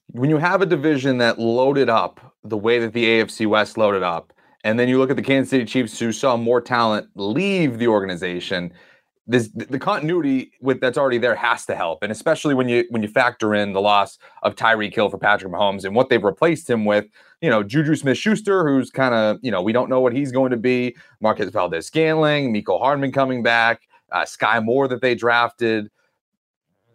when 0.08 0.30
you 0.30 0.38
have 0.38 0.62
a 0.62 0.66
division 0.66 1.18
that 1.20 1.40
loaded 1.40 1.90
up 1.90 2.20
the 2.44 2.58
way 2.58 2.80
that 2.80 2.94
the 2.94 3.06
AFC 3.06 3.48
West 3.48 3.78
loaded 3.78 4.04
up, 4.04 4.34
and 4.64 4.80
then 4.80 4.90
you 4.90 4.98
look 4.98 5.10
at 5.10 5.16
the 5.16 5.22
Kansas 5.22 5.50
City 5.50 5.66
Chiefs 5.66 6.00
who 6.00 6.12
saw 6.12 6.38
more 6.38 6.62
talent 6.62 7.08
leave 7.16 7.78
the 7.80 7.88
organization. 7.88 8.74
This 9.26 9.50
the 9.50 9.80
continuity 9.80 10.52
with 10.62 10.82
that's 10.82 10.98
already 10.98 11.18
there 11.18 11.36
has 11.36 11.66
to 11.68 11.76
help, 11.76 12.04
and 12.04 12.12
especially 12.12 12.54
when 12.56 12.68
you 12.68 12.86
when 12.90 13.02
you 13.04 13.08
factor 13.08 13.54
in 13.54 13.72
the 13.72 13.80
loss 13.82 14.18
of 14.42 14.56
Tyreek 14.56 14.94
Hill 14.94 15.10
for 15.10 15.18
Patrick 15.18 15.54
Mahomes 15.54 15.86
and 15.86 15.96
what 15.96 16.10
they've 16.10 16.24
replaced 16.24 16.70
him 16.70 16.86
with. 16.86 17.06
You 17.42 17.50
know, 17.50 17.62
Juju 17.62 17.96
Smith-Schuster, 17.96 18.66
who's 18.68 18.90
kind 18.90 19.14
of 19.14 19.38
you 19.42 19.52
know 19.52 19.62
we 19.62 19.72
don't 19.72 19.90
know 19.90 20.02
what 20.02 20.14
he's 20.14 20.32
going 20.32 20.52
to 20.52 20.58
be. 20.58 20.96
Marquez 21.22 21.50
Valdes-Scantling, 21.52 22.54
Mecole 22.54 22.80
Hardman 22.80 23.12
coming 23.14 23.44
back, 23.44 23.82
uh, 24.12 24.26
Sky 24.26 24.60
Moore 24.60 24.88
that 24.90 25.02
they 25.02 25.16
drafted 25.16 25.90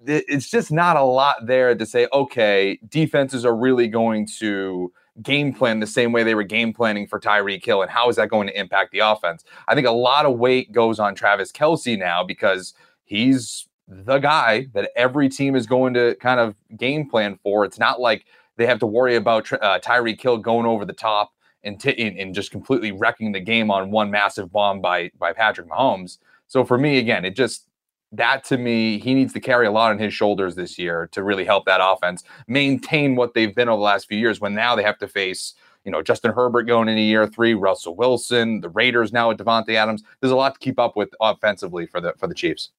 it's 0.06 0.50
just 0.50 0.70
not 0.70 0.96
a 0.96 1.02
lot 1.02 1.46
there 1.46 1.74
to 1.74 1.86
say, 1.86 2.08
okay, 2.12 2.78
defenses 2.88 3.44
are 3.44 3.56
really 3.56 3.88
going 3.88 4.26
to 4.38 4.92
game 5.22 5.52
plan 5.52 5.80
the 5.80 5.86
same 5.86 6.12
way 6.12 6.22
they 6.22 6.34
were 6.34 6.44
game 6.44 6.72
planning 6.72 7.06
for 7.06 7.18
Tyreek 7.18 7.64
Hill, 7.64 7.82
and 7.82 7.90
how 7.90 8.08
is 8.08 8.16
that 8.16 8.28
going 8.28 8.46
to 8.46 8.58
impact 8.58 8.92
the 8.92 9.00
offense? 9.00 9.44
I 9.66 9.74
think 9.74 9.86
a 9.86 9.92
lot 9.92 10.26
of 10.26 10.38
weight 10.38 10.72
goes 10.72 10.98
on 10.98 11.14
Travis 11.14 11.50
Kelce 11.50 11.98
now 11.98 12.22
because 12.22 12.74
he's 13.04 13.66
the 13.88 14.18
guy 14.18 14.66
that 14.74 14.90
every 14.96 15.28
team 15.28 15.56
is 15.56 15.66
going 15.66 15.94
to 15.94 16.14
kind 16.20 16.38
of 16.38 16.54
game 16.76 17.08
plan 17.08 17.38
for. 17.42 17.64
It's 17.64 17.78
not 17.78 18.00
like 18.00 18.26
they 18.56 18.66
have 18.66 18.78
to 18.80 18.86
worry 18.86 19.16
about 19.16 19.50
uh, 19.52 19.78
Tyreek 19.80 20.20
Hill 20.20 20.38
going 20.38 20.66
over 20.66 20.84
the 20.84 20.92
top 20.92 21.32
and, 21.64 21.80
t- 21.80 21.96
and 21.96 22.18
and 22.18 22.34
just 22.34 22.50
completely 22.50 22.92
wrecking 22.92 23.32
the 23.32 23.40
game 23.40 23.70
on 23.70 23.90
one 23.90 24.10
massive 24.10 24.52
bomb 24.52 24.80
by 24.80 25.10
by 25.18 25.32
Patrick 25.32 25.68
Mahomes. 25.68 26.18
So 26.46 26.64
for 26.64 26.78
me, 26.78 26.98
again, 26.98 27.24
it 27.24 27.34
just 27.34 27.67
that 28.12 28.44
to 28.44 28.56
me, 28.56 28.98
he 28.98 29.14
needs 29.14 29.32
to 29.34 29.40
carry 29.40 29.66
a 29.66 29.70
lot 29.70 29.90
on 29.90 29.98
his 29.98 30.14
shoulders 30.14 30.54
this 30.54 30.78
year 30.78 31.08
to 31.12 31.22
really 31.22 31.44
help 31.44 31.66
that 31.66 31.80
offense 31.82 32.24
maintain 32.46 33.16
what 33.16 33.34
they've 33.34 33.54
been 33.54 33.68
over 33.68 33.78
the 33.78 33.82
last 33.82 34.08
few 34.08 34.18
years. 34.18 34.40
When 34.40 34.54
now 34.54 34.74
they 34.74 34.82
have 34.82 34.98
to 34.98 35.08
face, 35.08 35.54
you 35.84 35.92
know, 35.92 36.02
Justin 36.02 36.32
Herbert 36.32 36.62
going 36.62 36.88
into 36.88 37.02
year 37.02 37.26
three, 37.26 37.54
Russell 37.54 37.96
Wilson, 37.96 38.60
the 38.60 38.70
Raiders 38.70 39.12
now 39.12 39.28
with 39.28 39.38
Davante 39.38 39.74
Adams. 39.74 40.02
There's 40.20 40.32
a 40.32 40.36
lot 40.36 40.54
to 40.54 40.60
keep 40.60 40.78
up 40.78 40.96
with 40.96 41.10
offensively 41.20 41.86
for 41.86 42.00
the 42.00 42.14
for 42.18 42.26
the 42.26 42.34
Chiefs. 42.34 42.70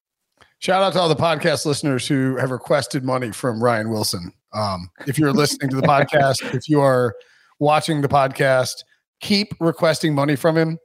Shout 0.58 0.82
out 0.82 0.92
to 0.92 1.00
all 1.00 1.08
the 1.08 1.16
podcast 1.16 1.64
listeners 1.64 2.06
who 2.06 2.36
have 2.36 2.50
requested 2.50 3.02
money 3.04 3.30
from 3.32 3.62
Ryan 3.62 3.88
Wilson. 3.88 4.32
Um, 4.52 4.90
if 5.06 5.18
you're 5.18 5.32
listening 5.32 5.70
to 5.70 5.76
the 5.76 5.82
podcast, 5.86 6.54
if 6.54 6.68
you 6.68 6.80
are 6.80 7.14
watching 7.60 8.02
the 8.02 8.08
podcast, 8.08 8.82
keep 9.20 9.54
requesting 9.60 10.14
money 10.14 10.36
from 10.36 10.56
him. 10.56 10.78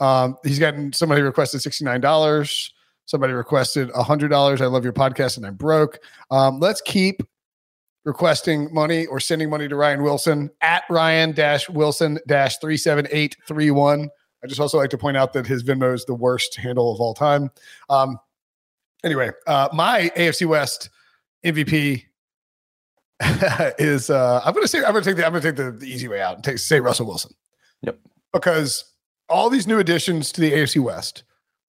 Um, 0.00 0.36
he's 0.44 0.58
gotten 0.58 0.92
somebody 0.92 1.22
requested 1.22 1.60
$69. 1.60 2.70
Somebody 3.06 3.32
requested 3.32 3.90
a 3.90 4.02
$100. 4.04 4.60
I 4.60 4.66
love 4.66 4.84
your 4.84 4.92
podcast 4.92 5.36
and 5.36 5.46
I'm 5.46 5.56
broke. 5.56 5.98
Um, 6.30 6.60
let's 6.60 6.80
keep 6.80 7.22
requesting 8.04 8.72
money 8.72 9.06
or 9.06 9.20
sending 9.20 9.48
money 9.50 9.68
to 9.68 9.76
Ryan 9.76 10.02
Wilson 10.02 10.50
at 10.60 10.84
Ryan 10.90 11.34
Wilson 11.70 12.18
37831. 12.26 14.10
I 14.42 14.46
just 14.48 14.60
also 14.60 14.78
like 14.78 14.90
to 14.90 14.98
point 14.98 15.16
out 15.16 15.32
that 15.34 15.46
his 15.46 15.62
Venmo 15.62 15.94
is 15.94 16.04
the 16.04 16.14
worst 16.14 16.56
handle 16.56 16.92
of 16.92 17.00
all 17.00 17.14
time. 17.14 17.50
Um, 17.88 18.18
anyway, 19.04 19.30
uh, 19.46 19.68
my 19.72 20.10
AFC 20.16 20.46
West 20.46 20.90
MVP 21.44 22.04
is 23.78 24.10
uh, 24.10 24.40
I'm 24.44 24.52
going 24.52 24.64
to 24.64 24.68
say 24.68 24.78
I'm 24.84 24.92
going 24.92 25.04
to 25.04 25.10
take 25.10 25.16
the 25.16 25.24
I'm 25.24 25.32
going 25.32 25.42
to 25.42 25.48
take 25.48 25.56
the, 25.56 25.70
the, 25.70 25.86
easy 25.86 26.08
way 26.08 26.20
out 26.20 26.34
and 26.34 26.44
take 26.44 26.58
say 26.58 26.80
Russell 26.80 27.06
Wilson. 27.06 27.32
Yep. 27.82 27.98
Because 28.32 28.84
all 29.28 29.48
these 29.48 29.66
new 29.66 29.78
additions 29.78 30.32
to 30.32 30.40
the 30.40 30.52
AFC 30.52 30.82
West, 30.82 31.22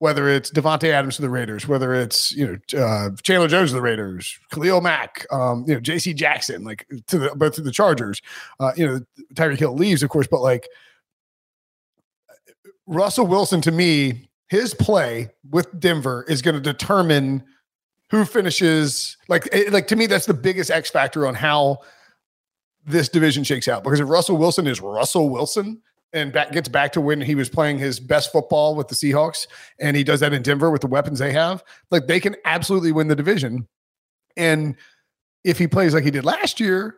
whether 0.04 0.28
it's 0.28 0.50
Davante 0.50 0.90
Adams 0.90 1.16
to 1.16 1.22
the 1.22 1.30
Raiders, 1.30 1.66
whether 1.66 1.94
it's 1.94 2.30
you 2.32 2.46
know 2.46 2.78
uh, 2.78 3.08
Chandler 3.22 3.48
Jones 3.48 3.70
to 3.70 3.76
the 3.76 3.80
Raiders, 3.80 4.38
Khalil 4.52 4.82
Mack, 4.82 5.24
um, 5.32 5.64
you 5.66 5.72
know 5.72 5.80
J.C. 5.80 6.12
Jackson, 6.12 6.62
like 6.62 6.86
to 7.06 7.18
the 7.18 7.34
both 7.34 7.54
to 7.54 7.62
the 7.62 7.70
Chargers, 7.70 8.20
uh, 8.60 8.72
you 8.76 8.86
know 8.86 9.00
Tyreek 9.32 9.58
Hill 9.58 9.74
leaves, 9.74 10.02
of 10.02 10.10
course, 10.10 10.26
but 10.26 10.42
like 10.42 10.68
Russell 12.86 13.26
Wilson 13.26 13.62
to 13.62 13.72
me, 13.72 14.28
his 14.48 14.74
play 14.74 15.30
with 15.50 15.80
Denver 15.80 16.26
is 16.28 16.42
going 16.42 16.54
to 16.54 16.60
determine 16.60 17.42
who 18.10 18.26
finishes. 18.26 19.16
Like, 19.28 19.48
it, 19.54 19.72
like 19.72 19.86
to 19.86 19.96
me, 19.96 20.04
that's 20.04 20.26
the 20.26 20.34
biggest 20.34 20.70
X 20.70 20.90
factor 20.90 21.26
on 21.26 21.34
how 21.34 21.78
this 22.84 23.08
division 23.08 23.42
shakes 23.42 23.68
out. 23.68 23.82
Because 23.82 24.00
if 24.00 24.08
Russell 24.10 24.36
Wilson 24.36 24.66
is 24.66 24.82
Russell 24.82 25.30
Wilson 25.30 25.80
and 26.14 26.32
back, 26.32 26.52
gets 26.52 26.68
back 26.68 26.92
to 26.92 27.00
when 27.00 27.20
he 27.20 27.34
was 27.34 27.50
playing 27.50 27.78
his 27.78 28.00
best 28.00 28.32
football 28.32 28.74
with 28.74 28.88
the 28.88 28.94
Seahawks, 28.94 29.46
and 29.78 29.96
he 29.96 30.04
does 30.04 30.20
that 30.20 30.32
in 30.32 30.42
Denver 30.42 30.70
with 30.70 30.80
the 30.80 30.86
weapons 30.86 31.18
they 31.18 31.32
have, 31.32 31.62
like 31.90 32.06
they 32.06 32.20
can 32.20 32.36
absolutely 32.44 32.92
win 32.92 33.08
the 33.08 33.16
division. 33.16 33.68
And 34.36 34.76
if 35.44 35.58
he 35.58 35.66
plays 35.66 35.92
like 35.92 36.04
he 36.04 36.10
did 36.10 36.24
last 36.24 36.60
year, 36.60 36.96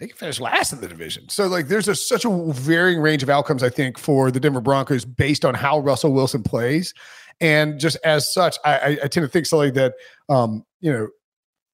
they 0.00 0.08
can 0.08 0.16
finish 0.16 0.40
last 0.40 0.72
in 0.72 0.80
the 0.80 0.88
division. 0.88 1.28
So 1.28 1.46
like 1.46 1.68
there's 1.68 1.86
a, 1.86 1.94
such 1.94 2.24
a 2.24 2.52
varying 2.52 3.00
range 3.00 3.22
of 3.22 3.30
outcomes, 3.30 3.62
I 3.62 3.68
think, 3.68 3.98
for 3.98 4.30
the 4.30 4.40
Denver 4.40 4.60
Broncos 4.60 5.04
based 5.04 5.44
on 5.44 5.54
how 5.54 5.78
Russell 5.78 6.12
Wilson 6.12 6.42
plays. 6.42 6.92
And 7.40 7.78
just 7.78 7.96
as 8.04 8.32
such, 8.32 8.56
I, 8.64 8.78
I, 8.78 8.88
I 8.88 9.08
tend 9.08 9.24
to 9.24 9.28
think, 9.28 9.46
Sully, 9.46 9.70
that 9.72 9.94
um, 10.28 10.64
you 10.80 10.92
know, 10.92 11.08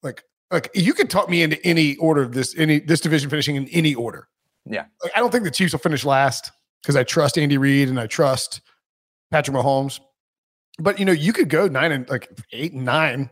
like 0.02 0.22
like 0.50 0.70
you 0.74 0.92
could 0.92 1.10
talk 1.10 1.28
me 1.28 1.42
into 1.42 1.64
any 1.64 1.96
order 1.96 2.22
of 2.22 2.32
this 2.32 2.54
any 2.58 2.80
this 2.80 3.00
division 3.00 3.30
finishing 3.30 3.56
in 3.56 3.68
any 3.68 3.94
order. 3.94 4.28
Yeah. 4.66 4.84
Like, 5.02 5.12
I 5.16 5.20
don't 5.20 5.30
think 5.30 5.44
the 5.44 5.50
Chiefs 5.50 5.72
will 5.72 5.80
finish 5.80 6.04
last 6.04 6.50
because 6.82 6.96
I 6.96 7.04
trust 7.04 7.38
Andy 7.38 7.58
Reid 7.58 7.88
and 7.88 8.00
I 8.00 8.06
trust 8.06 8.60
Patrick 9.30 9.56
Mahomes. 9.56 10.00
But 10.78 10.98
you 10.98 11.04
know, 11.04 11.12
you 11.12 11.32
could 11.32 11.48
go 11.48 11.68
nine 11.68 11.92
and 11.92 12.08
like 12.08 12.28
eight 12.52 12.72
and 12.72 12.84
nine 12.84 13.22
Is 13.22 13.28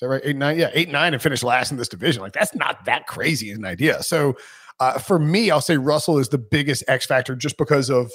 that 0.00 0.08
right? 0.08 0.22
Eight, 0.24 0.36
nine, 0.36 0.58
yeah, 0.58 0.70
eight, 0.72 0.88
nine, 0.88 1.12
and 1.12 1.22
finish 1.22 1.42
last 1.42 1.72
in 1.72 1.78
this 1.78 1.88
division. 1.88 2.22
Like 2.22 2.32
that's 2.32 2.54
not 2.54 2.84
that 2.84 3.06
crazy 3.06 3.50
an 3.50 3.64
idea. 3.64 4.02
So 4.02 4.36
uh, 4.80 4.98
for 4.98 5.18
me, 5.18 5.50
I'll 5.50 5.60
say 5.60 5.76
Russell 5.76 6.18
is 6.18 6.28
the 6.28 6.38
biggest 6.38 6.84
X 6.88 7.06
factor 7.06 7.34
just 7.34 7.56
because 7.56 7.90
of 7.90 8.12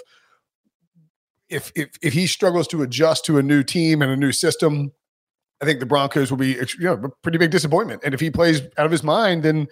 if 1.50 1.72
if 1.76 1.90
if 2.02 2.14
he 2.14 2.28
struggles 2.28 2.68
to 2.70 2.82
adjust 2.82 3.26
to 3.26 3.38
a 3.38 3.44
new 3.44 3.64
team 3.64 4.02
and 4.02 4.12
a 4.12 4.18
new 4.18 4.32
system, 4.32 4.92
I 5.62 5.66
think 5.66 5.80
the 5.80 5.86
Broncos 5.86 6.30
will 6.30 6.38
be 6.38 6.54
you 6.54 6.68
know 6.80 6.94
a 6.94 7.10
pretty 7.24 7.38
big 7.38 7.52
disappointment. 7.52 8.02
And 8.04 8.14
if 8.14 8.20
he 8.20 8.30
plays 8.30 8.62
out 8.78 8.86
of 8.86 8.92
his 8.92 9.04
mind, 9.04 9.44
then 9.44 9.68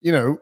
you 0.00 0.12
know 0.12 0.38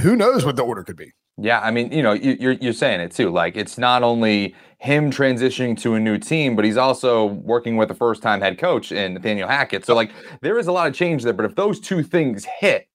who 0.00 0.16
knows 0.16 0.44
what 0.44 0.56
the 0.56 0.62
order 0.62 0.82
could 0.82 0.96
be. 0.96 1.12
Yeah, 1.38 1.60
I 1.60 1.70
mean, 1.70 1.92
you 1.92 2.02
know, 2.02 2.14
you're 2.14 2.52
you're 2.52 2.72
saying 2.72 3.00
it 3.00 3.12
too. 3.12 3.30
Like 3.30 3.56
it's 3.56 3.76
not 3.76 4.02
only 4.02 4.54
him 4.78 5.10
transitioning 5.10 5.78
to 5.80 5.94
a 5.94 6.00
new 6.00 6.16
team, 6.18 6.56
but 6.56 6.64
he's 6.64 6.78
also 6.78 7.26
working 7.26 7.76
with 7.76 7.90
a 7.90 7.94
first 7.94 8.22
time 8.22 8.40
head 8.40 8.58
coach 8.58 8.90
in 8.90 9.14
Nathaniel 9.14 9.48
Hackett. 9.48 9.84
So 9.84 9.94
like 9.94 10.10
there 10.40 10.58
is 10.58 10.66
a 10.66 10.72
lot 10.72 10.88
of 10.88 10.94
change 10.94 11.24
there. 11.24 11.34
But 11.34 11.44
if 11.44 11.54
those 11.54 11.78
two 11.78 12.02
things 12.02 12.46
hit, 12.46 12.88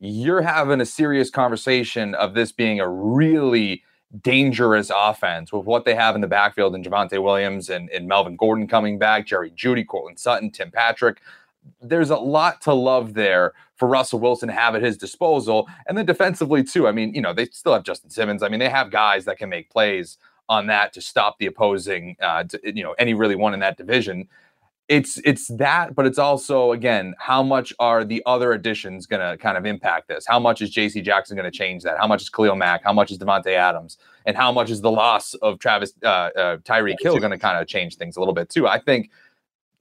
you're 0.00 0.42
having 0.42 0.80
a 0.80 0.86
serious 0.86 1.30
conversation 1.30 2.14
of 2.16 2.34
this 2.34 2.50
being 2.50 2.80
a 2.80 2.88
really 2.88 3.84
dangerous 4.22 4.90
offense 4.94 5.52
with 5.52 5.66
what 5.66 5.84
they 5.84 5.94
have 5.94 6.16
in 6.16 6.20
the 6.20 6.26
backfield 6.26 6.74
and 6.74 6.84
Javonte 6.84 7.22
Williams 7.22 7.70
and, 7.70 7.88
and 7.90 8.08
Melvin 8.08 8.34
Gordon 8.34 8.66
coming 8.66 8.98
back, 8.98 9.26
Jerry 9.26 9.52
Jeudy, 9.52 9.86
Courtland 9.86 10.18
Sutton, 10.18 10.50
Tim 10.50 10.72
Patrick 10.72 11.20
there's 11.82 12.10
a 12.10 12.16
lot 12.16 12.60
to 12.62 12.74
love 12.74 13.14
there 13.14 13.52
for 13.76 13.88
Russell 13.88 14.20
Wilson 14.20 14.48
to 14.48 14.54
have 14.54 14.74
at 14.74 14.82
his 14.82 14.96
disposal. 14.96 15.68
And 15.88 15.96
then 15.96 16.06
defensively, 16.06 16.62
too. 16.62 16.86
I 16.86 16.92
mean, 16.92 17.14
you 17.14 17.20
know, 17.20 17.32
they 17.32 17.46
still 17.46 17.72
have 17.72 17.82
Justin 17.82 18.10
Simmons. 18.10 18.42
I 18.42 18.48
mean, 18.48 18.60
they 18.60 18.68
have 18.68 18.90
guys 18.90 19.24
that 19.24 19.38
can 19.38 19.48
make 19.48 19.70
plays 19.70 20.18
on 20.48 20.66
that 20.66 20.92
to 20.92 21.00
stop 21.00 21.38
the 21.38 21.46
opposing, 21.46 22.16
uh, 22.20 22.44
to, 22.44 22.60
you 22.64 22.82
know, 22.82 22.92
any 22.98 23.14
really 23.14 23.36
one 23.36 23.54
in 23.54 23.60
that 23.60 23.76
division. 23.76 24.28
It's 24.88 25.18
it's 25.24 25.46
that, 25.58 25.94
but 25.94 26.04
it's 26.04 26.18
also 26.18 26.72
again, 26.72 27.14
how 27.20 27.44
much 27.44 27.72
are 27.78 28.04
the 28.04 28.20
other 28.26 28.52
additions 28.52 29.06
going 29.06 29.20
to 29.20 29.40
kind 29.40 29.56
of 29.56 29.64
impact 29.64 30.08
this? 30.08 30.26
How 30.26 30.40
much 30.40 30.60
is 30.60 30.68
J.C. 30.68 31.00
Jackson 31.00 31.36
going 31.36 31.50
to 31.50 31.56
change 31.56 31.84
that? 31.84 31.96
How 31.96 32.08
much 32.08 32.22
is 32.22 32.28
Khalil 32.28 32.56
Mack? 32.56 32.82
How 32.82 32.92
much 32.92 33.12
is 33.12 33.18
Davante 33.18 33.54
Adams? 33.54 33.98
And 34.26 34.36
how 34.36 34.50
much 34.50 34.68
is 34.68 34.80
the 34.80 34.90
loss 34.90 35.34
of 35.34 35.60
Travis 35.60 35.92
uh, 36.02 36.06
uh, 36.06 36.56
Tyreek 36.58 36.96
Hill 37.00 37.18
going 37.18 37.30
to 37.30 37.38
kind 37.38 37.56
of 37.56 37.68
change 37.68 37.98
things 37.98 38.16
a 38.16 38.18
little 38.18 38.34
bit 38.34 38.50
too? 38.50 38.66
I 38.66 38.80
think 38.80 39.12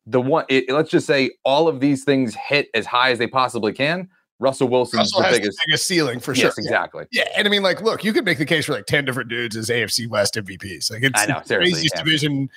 the 0.10 0.20
one, 0.22 0.46
it, 0.50 0.70
let's 0.70 0.90
just 0.90 1.06
say 1.06 1.32
all 1.44 1.68
of 1.68 1.80
these 1.80 2.04
things 2.04 2.36
hit 2.36 2.70
as 2.74 2.86
high 2.86 3.12
as 3.12 3.20
they 3.20 3.28
possibly 3.28 3.74
can. 3.74 4.10
Russell 4.40 4.70
Wilson's 4.70 5.12
Russell 5.14 5.22
the, 5.22 5.38
biggest, 5.38 5.58
the 5.58 5.64
biggest 5.68 5.88
ceiling 5.88 6.20
for 6.20 6.34
yes, 6.34 6.42
sure. 6.42 6.54
exactly. 6.58 7.06
Yeah. 7.12 7.24
yeah. 7.26 7.40
and 7.40 7.48
I 7.48 7.52
mean, 7.52 7.62
like, 7.62 7.82
look, 7.82 8.04
you 8.04 8.14
could 8.14 8.24
make 8.24 8.38
the 8.38 8.46
case 8.46 8.66
for 8.66 8.74
like 8.74 8.86
ten 8.86 9.06
different 9.06 9.30
dudes 9.30 9.56
as 9.58 9.70
AFC 9.70 10.08
West 10.08 10.36
MVPs. 10.36 10.92
Like, 10.92 11.04
it's 11.04 11.28
know, 11.28 11.42
the 11.46 11.58
craziest 11.58 11.96
yeah. 11.96 12.04
division 12.04 12.50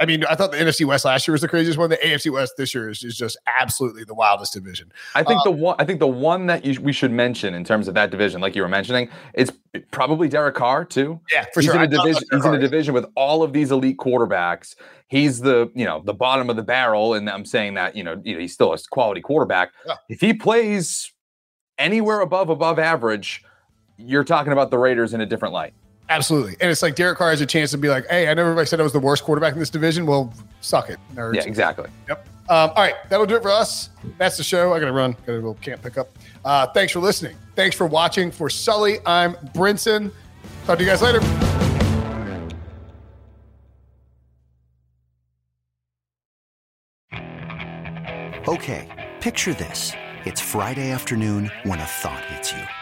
I 0.00 0.06
mean, 0.06 0.24
I 0.24 0.34
thought 0.34 0.50
the 0.50 0.58
NFC 0.58 0.84
West 0.84 1.04
last 1.04 1.26
year 1.28 1.32
was 1.32 1.42
the 1.42 1.48
craziest 1.48 1.78
one. 1.78 1.90
The 1.90 1.96
AFC 1.96 2.32
West 2.32 2.54
this 2.56 2.74
year 2.74 2.88
is, 2.88 3.04
is 3.04 3.16
just 3.16 3.36
absolutely 3.46 4.04
the 4.04 4.14
wildest 4.14 4.52
division. 4.52 4.92
I 5.14 5.22
think 5.22 5.40
um, 5.40 5.42
the 5.44 5.50
one 5.50 5.76
I 5.78 5.84
think 5.84 6.00
the 6.00 6.08
one 6.08 6.46
that 6.46 6.64
you, 6.64 6.80
we 6.80 6.92
should 6.92 7.12
mention 7.12 7.54
in 7.54 7.64
terms 7.64 7.88
of 7.88 7.94
that 7.94 8.10
division, 8.10 8.40
like 8.40 8.56
you 8.56 8.62
were 8.62 8.68
mentioning, 8.68 9.08
is 9.34 9.52
probably 9.90 10.28
Derek 10.28 10.54
Carr 10.54 10.84
too. 10.84 11.20
Yeah, 11.30 11.44
for 11.52 11.60
he's 11.60 11.66
sure. 11.66 11.76
In 11.76 11.82
a 11.82 11.86
division, 11.86 12.22
he's 12.30 12.44
in 12.44 12.54
a 12.54 12.58
division 12.58 12.94
with 12.94 13.06
all 13.14 13.42
of 13.42 13.52
these 13.52 13.70
elite 13.70 13.98
quarterbacks. 13.98 14.74
He's 15.08 15.40
the 15.40 15.70
you 15.74 15.84
know 15.84 16.02
the 16.04 16.14
bottom 16.14 16.50
of 16.50 16.56
the 16.56 16.62
barrel, 16.62 17.14
and 17.14 17.28
I'm 17.28 17.44
saying 17.44 17.74
that 17.74 17.94
you 17.94 18.02
know, 18.02 18.20
you 18.24 18.34
know 18.34 18.40
he's 18.40 18.54
still 18.54 18.72
a 18.72 18.78
quality 18.90 19.20
quarterback. 19.20 19.72
Yeah. 19.86 19.96
If 20.08 20.20
he 20.20 20.34
plays 20.34 21.12
anywhere 21.78 22.20
above 22.20 22.48
above 22.48 22.78
average, 22.78 23.44
you're 23.96 24.24
talking 24.24 24.52
about 24.52 24.70
the 24.70 24.78
Raiders 24.78 25.14
in 25.14 25.20
a 25.20 25.26
different 25.26 25.54
light. 25.54 25.74
Absolutely. 26.08 26.56
And 26.60 26.70
it's 26.70 26.82
like 26.82 26.94
Derek 26.94 27.18
Carr 27.18 27.30
has 27.30 27.40
a 27.40 27.46
chance 27.46 27.70
to 27.70 27.78
be 27.78 27.88
like, 27.88 28.06
hey, 28.08 28.28
I 28.28 28.34
know 28.34 28.42
everybody 28.42 28.66
said 28.66 28.80
I 28.80 28.82
was 28.82 28.92
the 28.92 29.00
worst 29.00 29.24
quarterback 29.24 29.54
in 29.54 29.58
this 29.58 29.70
division. 29.70 30.04
Well, 30.04 30.32
suck 30.60 30.90
it. 30.90 30.98
Nerds. 31.14 31.34
Yeah, 31.36 31.44
exactly. 31.44 31.88
Yep. 32.08 32.28
Um, 32.48 32.70
all 32.70 32.74
right. 32.76 32.94
That'll 33.08 33.24
do 33.24 33.36
it 33.36 33.42
for 33.42 33.50
us. 33.50 33.88
That's 34.18 34.36
the 34.36 34.44
show. 34.44 34.74
I 34.74 34.80
got 34.80 34.86
to 34.86 34.92
run. 34.92 35.12
Got 35.26 35.32
a 35.32 35.34
little 35.34 35.54
camp 35.54 35.82
pickup. 35.82 36.08
Uh, 36.44 36.66
thanks 36.66 36.92
for 36.92 37.00
listening. 37.00 37.36
Thanks 37.56 37.76
for 37.76 37.86
watching. 37.86 38.30
For 38.30 38.50
Sully, 38.50 38.98
I'm 39.06 39.34
Brinson. 39.54 40.12
Talk 40.66 40.78
to 40.78 40.84
you 40.84 40.90
guys 40.90 41.02
later. 41.02 41.20
Okay. 48.48 48.88
Picture 49.20 49.54
this. 49.54 49.92
It's 50.24 50.40
Friday 50.40 50.90
afternoon 50.90 51.50
when 51.62 51.78
a 51.78 51.84
thought 51.84 52.24
hits 52.26 52.52
you. 52.52 52.81